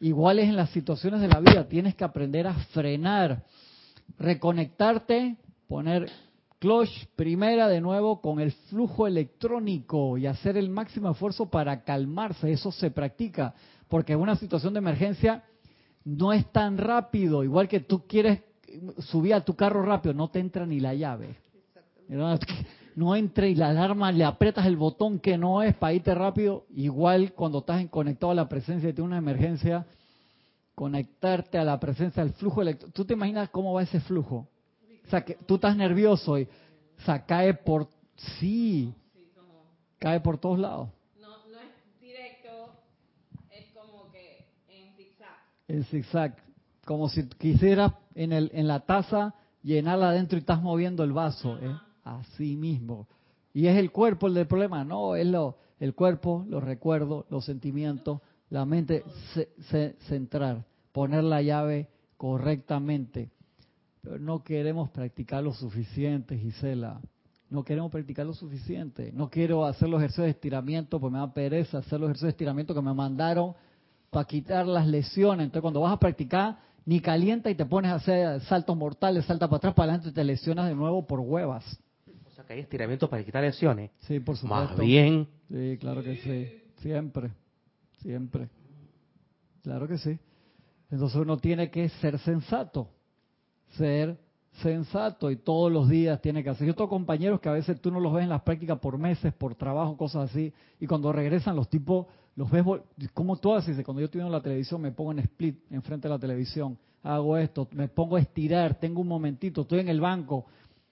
Iguales 0.00 0.48
en 0.48 0.56
las 0.56 0.70
situaciones 0.70 1.20
de 1.20 1.28
la 1.28 1.40
vida, 1.40 1.68
tienes 1.68 1.94
que 1.94 2.04
aprender 2.04 2.46
a 2.46 2.54
frenar, 2.54 3.44
reconectarte, 4.18 5.36
poner 5.68 6.10
Cloche 6.60 7.08
primera 7.16 7.68
de 7.68 7.80
nuevo 7.80 8.20
con 8.20 8.38
el 8.38 8.52
flujo 8.52 9.06
electrónico 9.06 10.18
y 10.18 10.26
hacer 10.26 10.58
el 10.58 10.68
máximo 10.68 11.10
esfuerzo 11.10 11.48
para 11.48 11.84
calmarse. 11.84 12.52
Eso 12.52 12.70
se 12.70 12.90
practica, 12.90 13.54
porque 13.88 14.12
en 14.12 14.20
una 14.20 14.36
situación 14.36 14.74
de 14.74 14.78
emergencia 14.78 15.42
no 16.04 16.34
es 16.34 16.50
tan 16.52 16.76
rápido, 16.76 17.44
igual 17.44 17.66
que 17.66 17.80
tú 17.80 18.06
quieres 18.06 18.42
subir 18.98 19.32
a 19.32 19.42
tu 19.42 19.56
carro 19.56 19.82
rápido, 19.82 20.12
no 20.12 20.28
te 20.28 20.38
entra 20.38 20.66
ni 20.66 20.80
la 20.80 20.92
llave. 20.92 21.36
No 23.00 23.16
entra 23.16 23.46
y 23.46 23.54
la 23.54 23.70
alarma, 23.70 24.12
le 24.12 24.24
aprietas 24.24 24.66
el 24.66 24.76
botón 24.76 25.20
que 25.20 25.38
no 25.38 25.62
es 25.62 25.74
para 25.74 25.94
irte 25.94 26.14
rápido, 26.14 26.66
igual 26.68 27.32
cuando 27.32 27.60
estás 27.60 27.82
conectado 27.88 28.32
a 28.32 28.34
la 28.34 28.46
presencia 28.46 28.92
de 28.92 29.00
una 29.00 29.16
emergencia, 29.16 29.86
conectarte 30.74 31.56
a 31.56 31.64
la 31.64 31.80
presencia 31.80 32.22
del 32.22 32.34
flujo 32.34 32.60
electrónico. 32.60 32.94
¿Tú 32.94 33.06
te 33.06 33.14
imaginas 33.14 33.48
cómo 33.48 33.72
va 33.72 33.84
ese 33.84 34.00
flujo? 34.00 34.46
O 35.06 35.08
sea, 35.08 35.24
que 35.24 35.32
tú 35.46 35.54
estás 35.54 35.74
nervioso 35.78 36.38
y 36.38 36.42
o 36.42 37.02
sea, 37.06 37.24
cae 37.24 37.54
por... 37.54 37.88
Sí, 38.36 38.92
cae 39.98 40.20
por 40.20 40.36
todos 40.36 40.58
lados. 40.58 40.90
No, 41.18 41.28
no 41.50 41.58
es 41.58 42.00
directo, 42.02 42.74
es 43.50 43.64
como 43.72 44.12
que 44.12 44.44
en 44.68 44.94
zigzag. 44.94 45.38
En 45.68 45.84
zigzag. 45.84 46.36
Como 46.84 47.08
si 47.08 47.26
quisieras 47.30 47.94
en, 48.14 48.34
el, 48.34 48.50
en 48.52 48.68
la 48.68 48.80
taza 48.80 49.34
llenarla 49.62 50.10
adentro 50.10 50.36
y 50.36 50.40
estás 50.40 50.60
moviendo 50.60 51.02
el 51.02 51.12
vaso. 51.12 51.58
¿eh? 51.62 51.74
Así 52.04 52.56
mismo. 52.56 53.06
Y 53.52 53.66
es 53.66 53.76
el 53.76 53.90
cuerpo 53.90 54.28
el 54.28 54.46
problema. 54.46 54.84
No, 54.84 55.16
es 55.16 55.26
lo, 55.26 55.58
el 55.78 55.94
cuerpo, 55.94 56.44
los 56.48 56.62
recuerdos, 56.62 57.24
los 57.30 57.44
sentimientos, 57.44 58.20
la 58.50 58.64
mente, 58.64 59.04
se, 59.70 59.96
centrar, 60.08 60.64
poner 60.92 61.24
la 61.24 61.42
llave 61.42 61.88
correctamente. 62.16 63.30
Pero 64.02 64.18
no 64.18 64.42
queremos 64.42 64.90
practicar 64.90 65.42
lo 65.42 65.52
suficiente, 65.52 66.36
Gisela. 66.36 67.00
No 67.48 67.64
queremos 67.64 67.90
practicar 67.90 68.26
lo 68.26 68.34
suficiente. 68.34 69.10
No 69.12 69.28
quiero 69.28 69.64
hacer 69.64 69.88
los 69.88 70.00
ejercicios 70.00 70.26
de 70.26 70.30
estiramiento, 70.30 71.00
porque 71.00 71.14
me 71.14 71.18
da 71.18 71.32
pereza 71.32 71.78
hacer 71.78 71.98
los 71.98 72.08
ejercicios 72.08 72.28
de 72.28 72.30
estiramiento 72.30 72.74
que 72.74 72.82
me 72.82 72.94
mandaron 72.94 73.54
para 74.10 74.26
quitar 74.26 74.66
las 74.66 74.86
lesiones. 74.86 75.44
Entonces, 75.44 75.62
cuando 75.62 75.80
vas 75.80 75.92
a 75.92 75.98
practicar, 75.98 76.58
ni 76.84 77.00
calienta 77.00 77.50
y 77.50 77.54
te 77.54 77.66
pones 77.66 77.90
a 77.90 77.96
hacer 77.96 78.40
saltos 78.42 78.76
mortales, 78.76 79.24
salta 79.24 79.48
para 79.48 79.58
atrás, 79.58 79.74
para 79.74 79.92
adelante 79.92 80.10
y 80.10 80.12
te 80.12 80.24
lesionas 80.24 80.68
de 80.68 80.74
nuevo 80.74 81.06
por 81.06 81.20
huevas. 81.20 81.64
Que 82.50 82.54
hay 82.54 82.60
estiramientos 82.62 83.08
para 83.08 83.22
quitar 83.22 83.44
lesiones. 83.44 83.92
Sí, 84.08 84.18
por 84.18 84.36
supuesto. 84.36 84.70
Más 84.70 84.80
bien. 84.84 85.28
Sí, 85.48 85.78
claro 85.78 86.02
que 86.02 86.16
sí. 86.16 86.82
Siempre. 86.82 87.30
Siempre. 88.02 88.48
Claro 89.62 89.86
que 89.86 89.98
sí. 89.98 90.18
Entonces 90.90 91.20
uno 91.20 91.36
tiene 91.36 91.70
que 91.70 91.88
ser 91.88 92.18
sensato 92.18 92.88
ser 93.76 94.18
sensato 94.62 95.30
y 95.30 95.36
todos 95.36 95.70
los 95.70 95.88
días 95.88 96.20
tiene 96.20 96.42
que 96.42 96.50
hacer. 96.50 96.66
Yo 96.66 96.74
tengo 96.74 96.88
compañeros 96.88 97.40
que 97.40 97.48
a 97.48 97.52
veces 97.52 97.80
tú 97.80 97.90
no 97.92 98.00
los 98.00 98.12
ves 98.12 98.24
en 98.24 98.30
las 98.30 98.42
prácticas 98.42 98.80
por 98.80 98.98
meses, 98.98 99.32
por 99.32 99.54
trabajo, 99.54 99.96
cosas 99.96 100.28
así, 100.30 100.52
y 100.80 100.86
cuando 100.86 101.12
regresan 101.12 101.54
los 101.54 101.68
tipos, 101.68 102.06
los 102.34 102.50
ves, 102.50 102.64
como 103.14 103.36
tú 103.36 103.54
haces, 103.54 103.80
cuando 103.84 104.00
yo 104.00 104.06
estoy 104.06 104.22
en 104.22 104.32
la 104.32 104.40
televisión 104.40 104.80
me 104.80 104.90
pongo 104.90 105.12
en 105.12 105.20
split 105.20 105.56
enfrente 105.70 106.08
de 106.08 106.14
la 106.14 106.18
televisión, 106.18 106.76
hago 107.02 107.36
esto, 107.36 107.68
me 107.72 107.88
pongo 107.88 108.16
a 108.16 108.20
estirar, 108.20 108.74
tengo 108.74 109.00
un 109.00 109.08
momentito, 109.08 109.62
estoy 109.62 109.80
en 109.80 109.88
el 109.88 110.00
banco, 110.00 110.46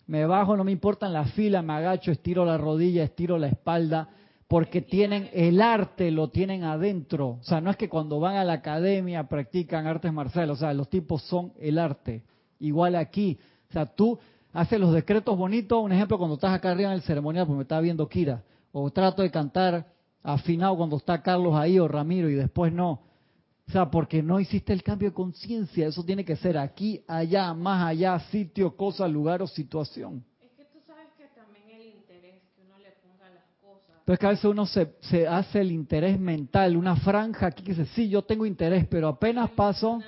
me 0.08 0.24
bajo, 0.24 0.56
no 0.56 0.64
me 0.64 0.72
importa 0.72 1.06
en 1.06 1.12
la 1.12 1.26
fila, 1.26 1.60
me 1.60 1.74
agacho, 1.74 2.10
estiro 2.10 2.44
la 2.46 2.56
rodilla, 2.56 3.04
estiro 3.04 3.38
la 3.38 3.48
espalda, 3.48 4.08
porque 4.48 4.80
tienen 4.80 5.28
el 5.34 5.60
arte, 5.60 6.10
lo 6.10 6.28
tienen 6.28 6.64
adentro. 6.64 7.36
O 7.40 7.42
sea, 7.42 7.60
no 7.60 7.70
es 7.70 7.76
que 7.76 7.90
cuando 7.90 8.18
van 8.18 8.36
a 8.36 8.44
la 8.44 8.54
academia 8.54 9.28
practican 9.28 9.86
artes 9.86 10.10
marciales, 10.10 10.56
o 10.56 10.56
sea, 10.56 10.72
los 10.72 10.88
tipos 10.88 11.22
son 11.24 11.52
el 11.60 11.78
arte. 11.78 12.24
Igual 12.58 12.96
aquí. 12.96 13.38
O 13.68 13.72
sea, 13.74 13.84
tú 13.84 14.18
haces 14.54 14.80
los 14.80 14.94
decretos 14.94 15.36
bonitos, 15.36 15.84
un 15.84 15.92
ejemplo 15.92 16.16
cuando 16.16 16.36
estás 16.36 16.54
acá 16.54 16.70
arriba 16.70 16.88
en 16.88 16.96
el 16.96 17.02
ceremonial, 17.02 17.44
porque 17.44 17.58
me 17.58 17.62
está 17.64 17.78
viendo 17.78 18.08
Kira, 18.08 18.42
o 18.72 18.90
trato 18.90 19.20
de 19.20 19.30
cantar 19.30 19.88
afinado 20.22 20.74
cuando 20.78 20.96
está 20.96 21.22
Carlos 21.22 21.54
ahí 21.54 21.78
o 21.78 21.86
Ramiro 21.86 22.30
y 22.30 22.34
después 22.34 22.72
no. 22.72 23.02
O 23.68 23.70
sea, 23.70 23.90
porque 23.90 24.22
no 24.22 24.40
hiciste 24.40 24.72
el 24.72 24.82
cambio 24.82 25.10
de 25.10 25.14
conciencia, 25.14 25.86
eso 25.88 26.02
tiene 26.02 26.24
que 26.24 26.36
ser 26.36 26.56
aquí, 26.56 27.04
allá, 27.06 27.52
más 27.52 27.86
allá, 27.86 28.18
sitio, 28.30 28.74
cosa, 28.74 29.06
lugar 29.06 29.42
o 29.42 29.46
situación. 29.46 30.24
Es 30.40 30.50
que 30.52 30.64
tú 30.64 30.78
sabes 30.86 31.08
que 31.18 31.26
también 31.36 31.68
el 31.78 31.86
interés 31.96 32.42
que 32.56 32.62
uno 32.62 32.78
le 32.78 32.92
ponga 32.92 33.28
las 33.28 33.44
cosas. 33.60 34.00
Pero 34.06 34.14
es 34.14 34.18
que 34.18 34.26
a 34.26 34.30
veces 34.30 34.44
uno 34.46 34.64
se, 34.64 34.94
se 35.02 35.28
hace 35.28 35.60
el 35.60 35.70
interés 35.70 36.18
mental, 36.18 36.78
una 36.78 36.96
franja 36.96 37.48
aquí 37.48 37.62
que 37.62 37.74
dice, 37.74 37.84
sí, 37.94 38.08
yo 38.08 38.22
tengo 38.22 38.46
interés, 38.46 38.86
pero 38.86 39.08
apenas 39.08 39.50
paso... 39.50 40.00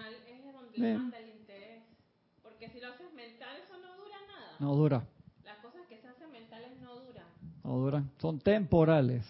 No 4.60 4.74
dura. 4.74 5.02
Las 5.42 5.56
cosas 5.58 5.86
que 5.88 5.96
se 5.96 6.06
hacen 6.06 6.30
mentales 6.30 6.78
no 6.82 6.94
duran. 7.00 7.24
No 7.64 7.78
duran, 7.78 8.10
son 8.18 8.38
temporales. 8.38 9.24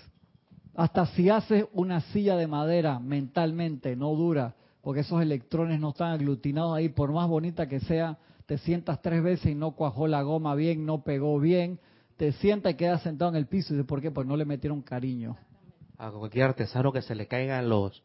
Hasta 0.74 1.06
si 1.06 1.28
haces 1.28 1.66
una 1.72 2.00
silla 2.12 2.36
de 2.36 2.46
madera 2.46 2.98
mentalmente, 2.98 3.96
no 3.96 4.14
dura, 4.14 4.54
porque 4.82 5.00
esos 5.00 5.20
electrones 5.20 5.80
no 5.80 5.90
están 5.90 6.12
aglutinados 6.12 6.76
ahí, 6.76 6.88
por 6.88 7.12
más 7.12 7.28
bonita 7.28 7.68
que 7.68 7.80
sea, 7.80 8.18
te 8.46 8.58
sientas 8.58 9.02
tres 9.02 9.22
veces 9.22 9.52
y 9.52 9.54
no 9.54 9.72
cuajó 9.72 10.06
la 10.06 10.22
goma 10.22 10.54
bien, 10.54 10.86
no 10.86 11.02
pegó 11.02 11.38
bien, 11.38 11.78
te 12.16 12.32
sientas 12.32 12.72
y 12.72 12.76
quedas 12.76 13.02
sentado 13.02 13.30
en 13.30 13.36
el 13.36 13.46
piso. 13.46 13.74
¿Y 13.74 13.76
de 13.76 13.84
por 13.84 14.00
qué? 14.00 14.10
Pues 14.10 14.26
no 14.26 14.36
le 14.36 14.44
metieron 14.44 14.82
cariño. 14.82 15.36
A 15.98 16.10
cualquier 16.10 16.46
artesano 16.46 16.92
que 16.92 17.02
se 17.02 17.14
le 17.14 17.26
caigan 17.26 17.68
los 17.68 18.02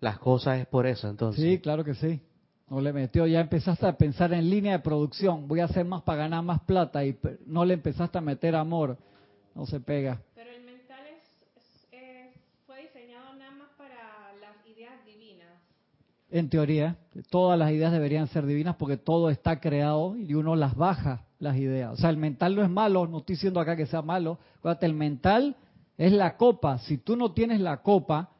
las 0.00 0.18
cosas 0.18 0.58
es 0.58 0.66
por 0.66 0.86
eso, 0.86 1.08
entonces. 1.08 1.42
Sí, 1.42 1.58
claro 1.58 1.84
que 1.84 1.94
sí. 1.94 2.20
No 2.68 2.80
le 2.80 2.92
metió, 2.92 3.26
ya 3.26 3.40
empezaste 3.40 3.86
a 3.86 3.96
pensar 3.96 4.32
en 4.32 4.50
línea 4.50 4.72
de 4.72 4.78
producción, 4.80 5.46
voy 5.46 5.60
a 5.60 5.66
hacer 5.66 5.84
más 5.84 6.02
para 6.02 6.22
ganar 6.22 6.42
más 6.42 6.60
plata 6.62 7.04
y 7.04 7.16
no 7.46 7.64
le 7.64 7.74
empezaste 7.74 8.18
a 8.18 8.20
meter 8.20 8.56
amor, 8.56 8.98
no 9.54 9.66
se 9.66 9.78
pega. 9.78 10.20
Pero 10.34 10.50
el 10.50 10.64
mental 10.64 10.98
es, 11.06 12.34
fue 12.66 12.82
diseñado 12.82 13.36
nada 13.36 13.52
más 13.52 13.68
para 13.78 14.32
las 14.40 14.66
ideas 14.66 14.94
divinas. 15.06 15.62
En 16.28 16.48
teoría, 16.48 16.96
todas 17.30 17.58
las 17.58 17.70
ideas 17.70 17.92
deberían 17.92 18.26
ser 18.28 18.46
divinas 18.46 18.76
porque 18.76 18.96
todo 18.96 19.30
está 19.30 19.60
creado 19.60 20.16
y 20.16 20.34
uno 20.34 20.56
las 20.56 20.74
baja, 20.74 21.24
las 21.38 21.56
ideas. 21.56 21.92
O 21.92 21.96
sea, 21.96 22.10
el 22.10 22.16
mental 22.16 22.56
no 22.56 22.62
es 22.64 22.70
malo, 22.70 23.06
no 23.06 23.18
estoy 23.18 23.36
diciendo 23.36 23.60
acá 23.60 23.76
que 23.76 23.86
sea 23.86 24.02
malo, 24.02 24.38
acuérdate, 24.58 24.86
el 24.86 24.94
mental 24.94 25.56
es 25.96 26.12
la 26.12 26.36
copa, 26.36 26.78
si 26.78 26.98
tú 26.98 27.16
no 27.16 27.32
tienes 27.32 27.60
la 27.60 27.82
copa, 27.82 28.30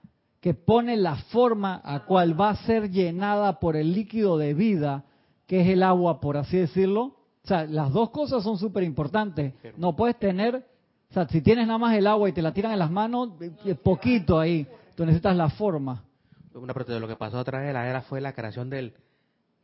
que 0.40 0.54
pone 0.54 0.96
la 0.96 1.16
forma 1.16 1.80
a 1.84 2.04
cual 2.04 2.40
va 2.40 2.50
a 2.50 2.56
ser 2.66 2.90
llenada 2.90 3.58
por 3.58 3.74
el 3.76 3.92
líquido 3.92 4.38
de 4.38 4.54
vida, 4.54 5.04
que 5.46 5.60
es 5.60 5.68
el 5.68 5.82
agua, 5.82 6.20
por 6.20 6.36
así 6.36 6.56
decirlo. 6.56 7.02
O 7.02 7.48
sea, 7.48 7.64
las 7.64 7.92
dos 7.92 8.10
cosas 8.10 8.42
son 8.42 8.58
súper 8.58 8.84
importantes. 8.84 9.54
No 9.76 9.96
puedes 9.96 10.16
tener, 10.18 10.64
o 11.10 11.14
sea, 11.14 11.26
si 11.28 11.40
tienes 11.40 11.66
nada 11.66 11.78
más 11.78 11.96
el 11.96 12.06
agua 12.06 12.28
y 12.28 12.32
te 12.32 12.42
la 12.42 12.52
tiran 12.52 12.72
en 12.72 12.78
las 12.78 12.90
manos, 12.90 13.30
eh, 13.64 13.74
poquito 13.74 14.38
ahí. 14.38 14.66
Tú 14.94 15.04
necesitas 15.04 15.36
la 15.36 15.50
forma. 15.50 16.04
Una 16.56 16.74
parte 16.74 16.92
de 16.92 17.00
lo 17.00 17.08
que 17.08 17.16
pasó 17.16 17.38
a 17.38 17.44
través 17.44 17.68
de 17.68 17.72
la 17.72 17.88
era 17.88 18.02
fue 18.02 18.20
la 18.20 18.32
creación 18.32 18.70
del 18.70 18.94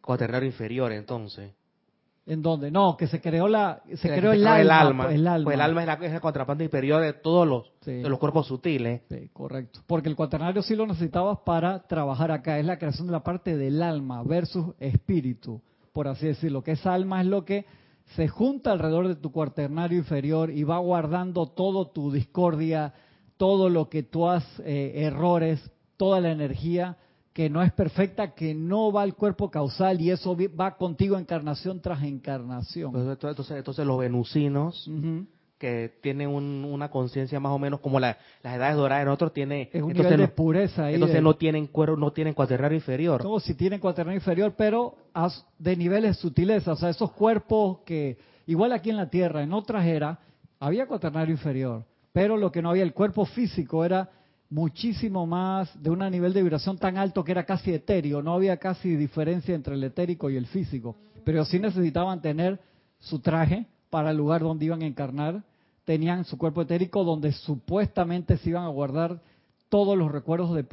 cuaternario 0.00 0.46
inferior, 0.46 0.92
entonces. 0.92 1.52
¿En 2.24 2.40
dónde? 2.40 2.70
No, 2.70 2.96
que 2.96 3.08
se 3.08 3.20
creó 3.20 3.48
la 3.48 3.82
se, 3.96 4.08
creó 4.08 4.32
el, 4.32 4.46
alma, 4.46 5.04
pues, 5.04 5.16
el, 5.16 5.26
alma, 5.26 5.44
Pues 5.44 5.54
el 5.54 5.60
alma 5.60 5.80
es 5.80 5.86
la, 5.86 5.94
es 5.94 6.20
contraparte 6.20 6.62
inferior 6.62 7.02
de 7.02 7.14
todos 7.14 7.48
los, 7.48 7.72
de 7.84 8.08
los 8.08 8.18
cuerpos 8.18 8.46
sutiles. 8.46 9.02
Sí, 9.08 9.28
correcto. 9.32 9.80
Porque 9.88 10.08
el 10.08 10.14
cuaternario 10.14 10.62
sí 10.62 10.76
lo 10.76 10.86
necesitabas 10.86 11.40
para 11.44 11.80
trabajar 11.80 12.30
acá. 12.30 12.60
Es 12.60 12.64
la 12.66 12.78
creación 12.78 13.08
de 13.08 13.12
la 13.12 13.24
parte 13.24 13.56
del 13.56 13.82
alma 13.82 14.22
versus 14.22 14.74
espíritu, 14.78 15.60
por 15.92 16.06
así 16.06 16.26
decirlo. 16.26 16.62
Que 16.62 16.72
esa 16.72 16.94
alma 16.94 17.22
es 17.22 17.26
lo 17.26 17.44
que 17.44 17.64
se 18.14 18.28
junta 18.28 18.70
alrededor 18.70 19.08
de 19.08 19.16
tu 19.16 19.32
cuaternario 19.32 19.98
inferior 19.98 20.50
y 20.50 20.62
va 20.62 20.78
guardando 20.78 21.46
todo 21.46 21.88
tu 21.88 22.12
discordia, 22.12 22.94
todo 23.36 23.68
lo 23.68 23.88
que 23.88 24.04
tú 24.04 24.28
has, 24.28 24.44
eh, 24.60 24.92
errores, 25.06 25.71
toda 26.02 26.20
la 26.20 26.32
energía 26.32 26.96
que 27.32 27.48
no 27.48 27.62
es 27.62 27.72
perfecta, 27.72 28.34
que 28.34 28.54
no 28.54 28.90
va 28.90 29.02
al 29.02 29.14
cuerpo 29.14 29.52
causal 29.52 30.00
y 30.00 30.10
eso 30.10 30.36
va 30.60 30.76
contigo 30.76 31.16
encarnación 31.16 31.80
tras 31.80 32.02
encarnación. 32.02 32.90
Pues 32.90 33.06
entonces, 33.06 33.56
entonces 33.56 33.86
los 33.86 34.00
venusinos, 34.00 34.90
que 35.58 35.92
tienen 36.02 36.28
una 36.28 36.90
conciencia 36.90 37.38
más 37.38 37.52
o 37.52 37.58
menos 37.60 37.78
como 37.78 38.00
las 38.00 38.16
edades 38.42 38.74
doradas 38.74 39.04
en 39.04 39.10
otros, 39.10 39.32
tiene, 39.32 39.70
es 39.72 39.80
un 39.80 39.92
entonces 39.92 40.10
nivel 40.10 40.26
de 40.26 40.34
pureza 40.34 40.86
ahí 40.86 40.94
Entonces 40.94 41.22
no 41.22 41.36
tienen 41.36 41.68
cuero, 41.68 41.96
no 41.96 42.12
tienen 42.12 42.34
cuaternario 42.34 42.78
inferior. 42.78 43.22
No, 43.22 43.38
si 43.38 43.54
tienen 43.54 43.78
cuaternario 43.78 44.18
inferior, 44.18 44.54
pero 44.56 44.96
de 45.60 45.76
niveles 45.76 46.16
sutileza, 46.16 46.72
o 46.72 46.76
sea, 46.76 46.88
esos 46.88 47.12
cuerpos 47.12 47.78
que, 47.86 48.18
igual 48.46 48.72
aquí 48.72 48.90
en 48.90 48.96
la 48.96 49.08
Tierra, 49.08 49.44
en 49.44 49.52
otras 49.52 49.86
eras, 49.86 50.18
había 50.58 50.88
cuaternario 50.88 51.32
inferior, 51.32 51.84
pero 52.12 52.36
lo 52.36 52.50
que 52.50 52.60
no 52.60 52.70
había, 52.70 52.82
el 52.82 52.92
cuerpo 52.92 53.24
físico 53.24 53.84
era 53.84 54.10
muchísimo 54.52 55.26
más, 55.26 55.82
de 55.82 55.88
un 55.88 55.98
nivel 56.10 56.34
de 56.34 56.42
vibración 56.42 56.76
tan 56.76 56.98
alto 56.98 57.24
que 57.24 57.32
era 57.32 57.44
casi 57.44 57.72
etéreo, 57.72 58.22
no 58.22 58.34
había 58.34 58.58
casi 58.58 58.94
diferencia 58.96 59.54
entre 59.54 59.74
el 59.74 59.82
etérico 59.82 60.28
y 60.28 60.36
el 60.36 60.46
físico, 60.46 60.96
pero 61.24 61.46
sí 61.46 61.58
necesitaban 61.58 62.20
tener 62.20 62.60
su 62.98 63.20
traje 63.20 63.66
para 63.88 64.10
el 64.10 64.18
lugar 64.18 64.42
donde 64.42 64.66
iban 64.66 64.82
a 64.82 64.86
encarnar, 64.86 65.42
tenían 65.84 66.26
su 66.26 66.36
cuerpo 66.36 66.60
etérico 66.60 67.02
donde 67.02 67.32
supuestamente 67.32 68.36
se 68.36 68.50
iban 68.50 68.64
a 68.64 68.68
guardar 68.68 69.22
todos 69.70 69.96
los 69.96 70.12
recuerdos 70.12 70.54
de 70.54 70.64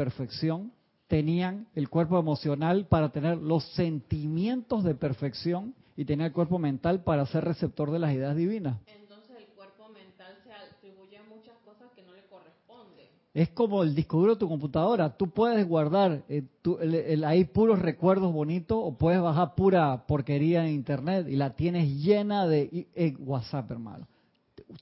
tenían 1.08 1.68
el 1.74 1.90
cuerpo 1.90 2.20
emocional 2.20 2.86
para 2.86 3.10
tener 3.10 3.38
los 3.38 3.64
sentimientos 3.76 4.84
de 4.84 4.94
perfección 4.94 5.74
y 5.96 6.04
tenía 6.06 6.28
el 6.28 6.34
cuerpo 6.34 6.60
mental 6.60 7.04
para 7.04 7.26
ser 7.26 7.46
receptor 7.46 7.92
de 7.92 8.00
las 8.00 8.14
ideas 8.14 8.36
divinas. 8.36 8.78
Entonces 8.88 9.38
el 9.38 9.48
cuerpo 9.56 9.90
mental 9.90 10.36
se 10.44 10.52
atribuye 10.52 11.18
a 11.18 11.24
muchas 11.24 11.58
cosas 11.66 11.92
que 11.96 12.04
no 12.04 12.14
le 12.14 12.26
corresponden. 12.28 13.08
Es 13.40 13.48
como 13.52 13.84
el 13.84 13.96
disco 13.96 14.18
duro 14.20 14.34
de 14.34 14.40
tu 14.40 14.50
computadora. 14.50 15.16
Tú 15.16 15.30
puedes 15.30 15.66
guardar 15.66 16.24
eh, 16.28 16.44
el- 16.82 17.24
ahí 17.24 17.46
puros 17.46 17.80
recuerdos 17.80 18.34
bonitos 18.34 18.78
o 18.82 18.98
puedes 18.98 19.22
bajar 19.22 19.56
pura 19.56 20.04
porquería 20.06 20.66
en 20.68 20.74
internet 20.74 21.26
y 21.30 21.38
la 21.38 21.52
tienes 21.52 21.88
llena 22.04 22.46
de 22.46 22.88
eh, 22.94 23.16
WhatsApp, 23.18 23.72
hermano. 23.72 24.08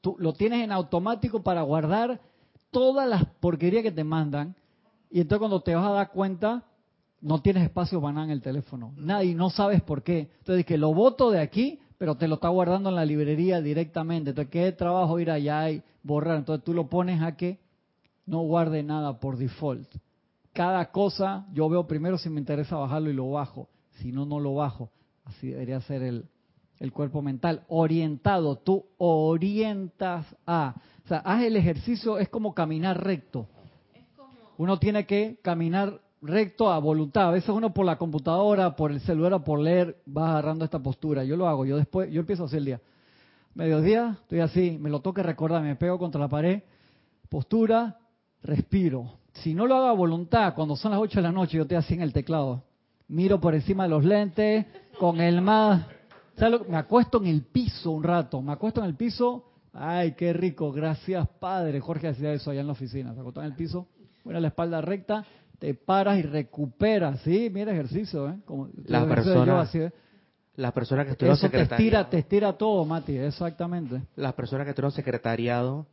Tú 0.02 0.16
lo 0.18 0.34
tienes 0.34 0.64
en 0.64 0.72
automático 0.72 1.44
para 1.44 1.62
guardar 1.62 2.20
todas 2.72 3.08
las 3.08 3.26
porquerías 3.40 3.84
que 3.84 3.92
te 3.92 4.04
mandan 4.04 4.56
y 5.12 5.22
entonces 5.22 5.38
cuando 5.38 5.62
te 5.62 5.76
vas 5.76 5.86
a 5.86 5.92
dar 5.92 6.10
cuenta 6.12 6.64
no 7.22 7.40
tienes 7.44 7.64
espacio 7.64 8.02
para 8.02 8.14
nada 8.14 8.26
en 8.26 8.32
el 8.32 8.42
teléfono. 8.42 8.92
Nada, 8.98 9.24
y 9.24 9.36
no 9.36 9.52
sabes 9.52 9.84
por 9.84 10.02
qué. 10.02 10.30
Entonces 10.40 10.66
que 10.66 10.80
lo 10.80 10.96
voto 10.96 11.30
de 11.30 11.42
aquí, 11.42 11.80
pero 12.00 12.16
te 12.16 12.28
lo 12.28 12.36
está 12.36 12.48
guardando 12.50 12.90
en 12.90 12.96
la 12.96 13.06
librería 13.06 13.62
directamente. 13.62 14.32
Entonces, 14.32 14.50
¿qué 14.52 14.72
trabajo 14.72 15.20
ir 15.20 15.30
allá 15.30 15.70
y 15.70 15.84
borrar? 16.02 16.38
Entonces 16.38 16.64
tú 16.66 16.74
lo 16.74 16.88
pones 16.90 17.22
a 17.22 17.38
que 17.38 17.60
no 18.28 18.42
guarde 18.42 18.84
nada 18.84 19.20
por 19.20 19.38
default. 19.38 19.88
Cada 20.54 20.92
cosa 20.92 21.48
yo 21.54 21.68
veo 21.70 21.88
primero 21.88 22.18
si 22.18 22.30
me 22.30 22.40
interesa 22.40 22.76
bajarlo 22.76 23.10
y 23.10 23.14
lo 23.14 23.32
bajo. 23.32 23.70
Si 23.94 24.12
no, 24.12 24.26
no 24.26 24.40
lo 24.40 24.54
bajo. 24.56 24.92
Así 25.26 25.48
debería 25.48 25.82
ser 25.82 26.04
el, 26.04 26.30
cuerpo 26.94 27.22
mental. 27.22 27.64
Orientado, 27.70 28.58
tú 28.58 28.86
orientas 28.98 30.26
a. 30.46 30.76
O 31.06 31.08
sea, 31.08 31.20
haz 31.20 31.44
el 31.44 31.56
ejercicio, 31.56 32.20
es 32.20 32.30
como 32.30 32.54
caminar 32.54 33.04
recto. 33.04 33.48
Uno 34.58 34.78
tiene 34.78 35.06
que 35.06 35.40
caminar 35.42 36.02
recto 36.22 36.72
a 36.72 36.80
voluntad. 36.80 37.30
A 37.30 37.32
veces 37.32 37.50
uno 37.50 37.74
por 37.74 37.86
la 37.86 37.98
computadora, 37.98 38.76
por 38.76 38.92
el 38.92 39.00
celular, 39.02 39.44
por 39.44 39.60
leer, 39.60 40.02
va 40.06 40.32
agarrando 40.32 40.66
esta 40.66 40.80
postura. 40.80 41.24
Yo 41.24 41.38
lo 41.38 41.48
hago, 41.48 41.66
yo 41.66 41.78
después, 41.78 42.12
yo 42.12 42.20
empiezo 42.20 42.46
así 42.46 42.58
el 42.58 42.66
día. 42.66 42.82
Mediodía, 43.54 44.18
estoy 44.22 44.40
así, 44.42 44.78
me 44.80 44.90
lo 44.90 45.00
toque 45.02 45.24
recordar, 45.24 45.64
me 45.64 45.76
pego 45.76 45.98
contra 45.98 46.22
la 46.22 46.28
pared, 46.28 46.62
postura, 47.30 47.98
respiro. 48.48 49.12
Si 49.34 49.54
no 49.54 49.68
lo 49.68 49.76
hago 49.76 49.86
a 49.88 49.94
voluntad, 49.94 50.56
cuando 50.56 50.76
son 50.76 50.92
las 50.92 51.00
8 51.00 51.20
de 51.20 51.24
la 51.24 51.32
noche, 51.32 51.58
yo 51.58 51.64
estoy 51.64 51.78
así 51.78 51.94
en 51.94 52.02
el 52.02 52.14
teclado. 52.14 52.64
Miro 53.08 53.40
por 53.40 53.54
encima 53.54 53.84
de 53.84 53.90
los 53.90 54.04
lentes, 54.04 54.66
con 55.00 55.22
el 55.22 55.42
más... 55.42 55.86
¿sabes? 56.36 56.68
Me 56.68 56.78
acuesto 56.78 57.20
en 57.20 57.28
el 57.28 57.44
piso 57.44 57.92
un 57.92 58.04
rato, 58.04 58.42
me 58.42 58.52
acuesto 58.52 58.82
en 58.82 58.88
el 58.88 58.96
piso, 58.96 59.44
ay, 59.74 60.14
qué 60.14 60.34
rico, 60.34 60.72
gracias 60.72 61.28
Padre. 61.40 61.80
Jorge 61.80 62.08
hacía 62.10 62.34
eso 62.34 62.52
allá 62.52 62.62
en 62.62 62.68
la 62.68 62.74
oficina, 62.74 63.14
se 63.14 63.20
acostó 63.20 63.42
en 63.42 63.48
el 63.48 63.56
piso, 63.56 63.88
pone 64.24 64.40
la 64.40 64.48
espalda 64.50 64.82
recta, 64.82 65.26
te 65.60 65.74
paras 65.74 66.20
y 66.20 66.22
recuperas, 66.24 67.20
¿sí? 67.22 67.50
Mira 67.52 67.72
ejercicio, 67.72 68.30
¿eh? 68.30 68.36
Como, 68.46 68.70
La 68.86 69.06
persona- 69.08 69.46
yoga, 69.46 69.62
así, 69.62 69.80
¿eh? 69.80 69.92
Las 70.58 70.72
personas 70.74 71.06
que 71.06 71.12
estuvieron 71.14 71.38
Eso 71.38 71.50
te 71.50 71.58
estira, 71.62 71.68
secretariado, 71.76 72.10
te 72.10 72.18
estira 72.20 72.54
todo, 72.54 72.86
Mati, 72.86 73.18
exactamente. 73.18 74.02
las 74.16 74.34
personas 74.34 74.66
que 74.66 74.72
estuvieron 74.72 74.92
secretariado 74.92 75.86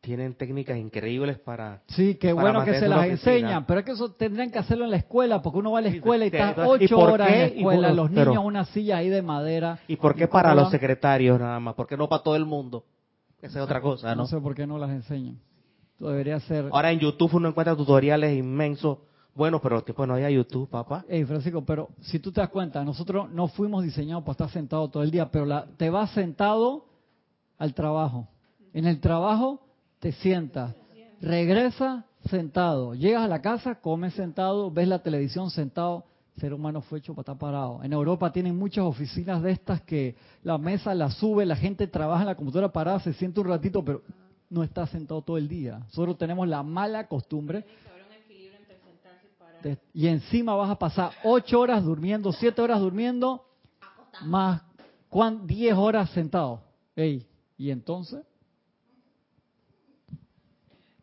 tienen 0.00 0.34
técnicas 0.34 0.78
increíbles 0.78 1.38
para 1.38 1.82
Sí, 1.88 2.14
qué 2.14 2.34
para 2.34 2.52
bueno 2.52 2.64
que 2.64 2.78
se 2.78 2.88
las 2.88 3.06
enseñan, 3.06 3.66
pero 3.66 3.80
es 3.80 3.86
que 3.86 3.92
eso 3.92 4.12
tendrían 4.12 4.50
que 4.50 4.58
hacerlo 4.58 4.84
en 4.84 4.90
la 4.92 4.96
escuela, 4.96 5.42
porque 5.42 5.58
uno 5.58 5.72
va 5.72 5.80
a 5.80 5.82
la 5.82 5.88
escuela 5.88 6.24
y 6.24 6.28
está 6.28 6.50
entonces, 6.50 6.90
¿y 6.90 6.94
ocho 6.94 6.98
horas 6.98 7.28
en 7.30 7.38
la 7.38 7.44
escuela, 7.46 7.88
por- 7.88 7.96
los 7.96 8.10
niños 8.10 8.44
una 8.44 8.64
silla 8.66 8.96
ahí 8.98 9.08
de 9.08 9.22
madera. 9.22 9.78
¿Y 9.88 9.96
por 9.96 10.14
qué 10.14 10.24
¿Y 10.24 10.26
para 10.28 10.54
los 10.54 10.70
secretarios 10.70 11.38
nada 11.38 11.60
más? 11.60 11.74
¿Por 11.74 11.86
qué 11.86 11.96
no 11.96 12.08
para 12.08 12.22
todo 12.22 12.36
el 12.36 12.46
mundo? 12.46 12.84
Esa 13.42 13.58
es 13.58 13.64
otra 13.64 13.80
cosa, 13.80 14.14
¿no? 14.14 14.22
No 14.22 14.26
sé 14.26 14.38
por 14.38 14.54
qué 14.54 14.66
no 14.66 14.78
las 14.78 14.90
enseñan. 14.90 15.38
Debería 15.98 16.40
ser... 16.40 16.68
Ahora 16.72 16.90
en 16.92 16.98
YouTube 16.98 17.34
uno 17.34 17.48
encuentra 17.48 17.76
tutoriales 17.76 18.36
inmensos. 18.36 18.98
Bueno, 19.34 19.60
pero 19.60 19.82
tipo 19.82 20.06
no 20.06 20.14
hay 20.14 20.34
YouTube, 20.34 20.68
papá. 20.68 21.04
Ey, 21.08 21.24
Francisco, 21.24 21.64
pero 21.64 21.90
si 22.00 22.18
tú 22.18 22.32
te 22.32 22.40
das 22.40 22.50
cuenta, 22.50 22.82
nosotros 22.84 23.30
no 23.30 23.48
fuimos 23.48 23.84
diseñados 23.84 24.24
para 24.24 24.32
estar 24.32 24.50
sentados 24.50 24.90
todo 24.90 25.02
el 25.02 25.10
día, 25.10 25.30
pero 25.30 25.46
la, 25.46 25.66
te 25.76 25.88
vas 25.88 26.10
sentado 26.10 26.86
al 27.58 27.74
trabajo. 27.74 28.28
En 28.72 28.86
el 28.86 29.00
trabajo 29.00 29.60
te 30.00 30.12
sientas, 30.12 30.74
regresa 31.20 32.06
sentado, 32.28 32.94
llegas 32.94 33.22
a 33.22 33.28
la 33.28 33.40
casa, 33.40 33.80
comes 33.80 34.14
sentado, 34.14 34.70
ves 34.70 34.88
la 34.88 35.02
televisión 35.02 35.50
sentado. 35.50 36.04
Ser 36.38 36.54
humano 36.54 36.80
fue 36.80 37.00
hecho 37.00 37.14
para 37.14 37.22
estar 37.22 37.38
parado. 37.38 37.84
En 37.84 37.92
Europa 37.92 38.32
tienen 38.32 38.56
muchas 38.56 38.84
oficinas 38.84 39.42
de 39.42 39.52
estas 39.52 39.82
que 39.82 40.16
la 40.42 40.56
mesa 40.56 40.94
la 40.94 41.10
sube, 41.10 41.44
la 41.44 41.56
gente 41.56 41.86
trabaja 41.86 42.22
en 42.22 42.28
la 42.28 42.34
computadora 42.34 42.72
parada, 42.72 43.00
se 43.00 43.12
siente 43.12 43.40
un 43.40 43.48
ratito, 43.48 43.84
pero 43.84 44.02
no 44.48 44.62
está 44.62 44.86
sentado 44.86 45.20
todo 45.20 45.36
el 45.36 45.48
día. 45.48 45.78
Nosotros 45.78 46.16
tenemos 46.16 46.48
la 46.48 46.62
mala 46.62 47.06
costumbre 47.08 47.64
y 49.92 50.06
encima 50.06 50.54
vas 50.54 50.70
a 50.70 50.78
pasar 50.78 51.12
ocho 51.22 51.60
horas 51.60 51.84
durmiendo, 51.84 52.32
siete 52.32 52.62
horas 52.62 52.80
durmiendo, 52.80 53.44
más 54.24 54.62
cuán, 55.10 55.46
10 55.46 55.74
horas 55.74 56.08
sentado. 56.10 56.62
Ey, 56.96 57.26
¿y 57.58 57.70
entonces? 57.70 58.24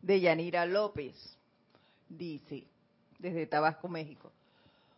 De 0.08 0.20
Yanira 0.20 0.64
López. 0.64 1.14
Dice, 2.08 2.64
desde 3.18 3.46
Tabasco, 3.46 3.88
México. 3.88 4.32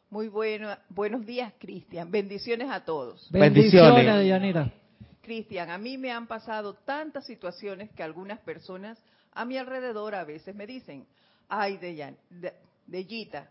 Muy 0.08 0.28
bueno, 0.28 0.68
buenos 0.88 1.26
días, 1.26 1.52
Cristian. 1.58 2.12
Bendiciones 2.12 2.70
a 2.70 2.84
todos. 2.84 3.28
Bendiciones. 3.32 3.96
Bendiciones, 3.96 4.28
Yanira. 4.28 4.72
Cristian, 5.20 5.70
a 5.70 5.78
mí 5.78 5.98
me 5.98 6.12
han 6.12 6.28
pasado 6.28 6.74
tantas 6.74 7.26
situaciones 7.26 7.90
que 7.90 8.04
algunas 8.04 8.38
personas 8.38 9.02
a 9.32 9.44
mi 9.44 9.58
alrededor 9.58 10.14
a 10.14 10.22
veces 10.22 10.54
me 10.54 10.66
dicen, 10.66 11.04
ay, 11.48 11.76
de, 11.78 12.14
de, 12.30 12.54
Deyita, 12.86 13.48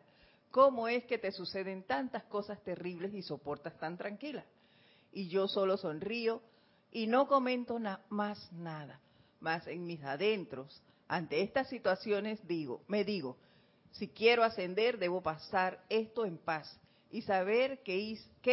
¿cómo 0.51 0.87
es 0.87 1.03
que 1.05 1.17
te 1.17 1.31
suceden 1.33 1.83
tantas 1.83 2.23
cosas 2.23 2.63
terribles 2.63 3.13
y 3.13 3.21
soportas 3.21 3.77
tan 3.77 3.97
tranquila? 3.97 4.45
Y 5.11 5.27
yo 5.27 5.49
solo 5.49 5.75
sonrío 5.75 6.41
y 6.93 7.07
no 7.07 7.27
comento 7.27 7.79
na 7.79 7.99
más 8.07 8.49
nada, 8.53 9.01
más 9.41 9.67
en 9.67 9.85
mis 9.85 10.01
adentros. 10.03 10.81
Ante 11.09 11.41
estas 11.41 11.67
situaciones 11.67 12.39
digo, 12.47 12.83
me 12.87 13.03
digo, 13.03 13.35
si 13.93 14.09
quiero 14.09 14.43
ascender 14.43 14.99
debo 14.99 15.21
pasar 15.21 15.83
esto 15.89 16.23
en 16.23 16.37
paz 16.37 16.79
y 17.09 17.23
saber 17.23 17.81
qué 17.83 17.97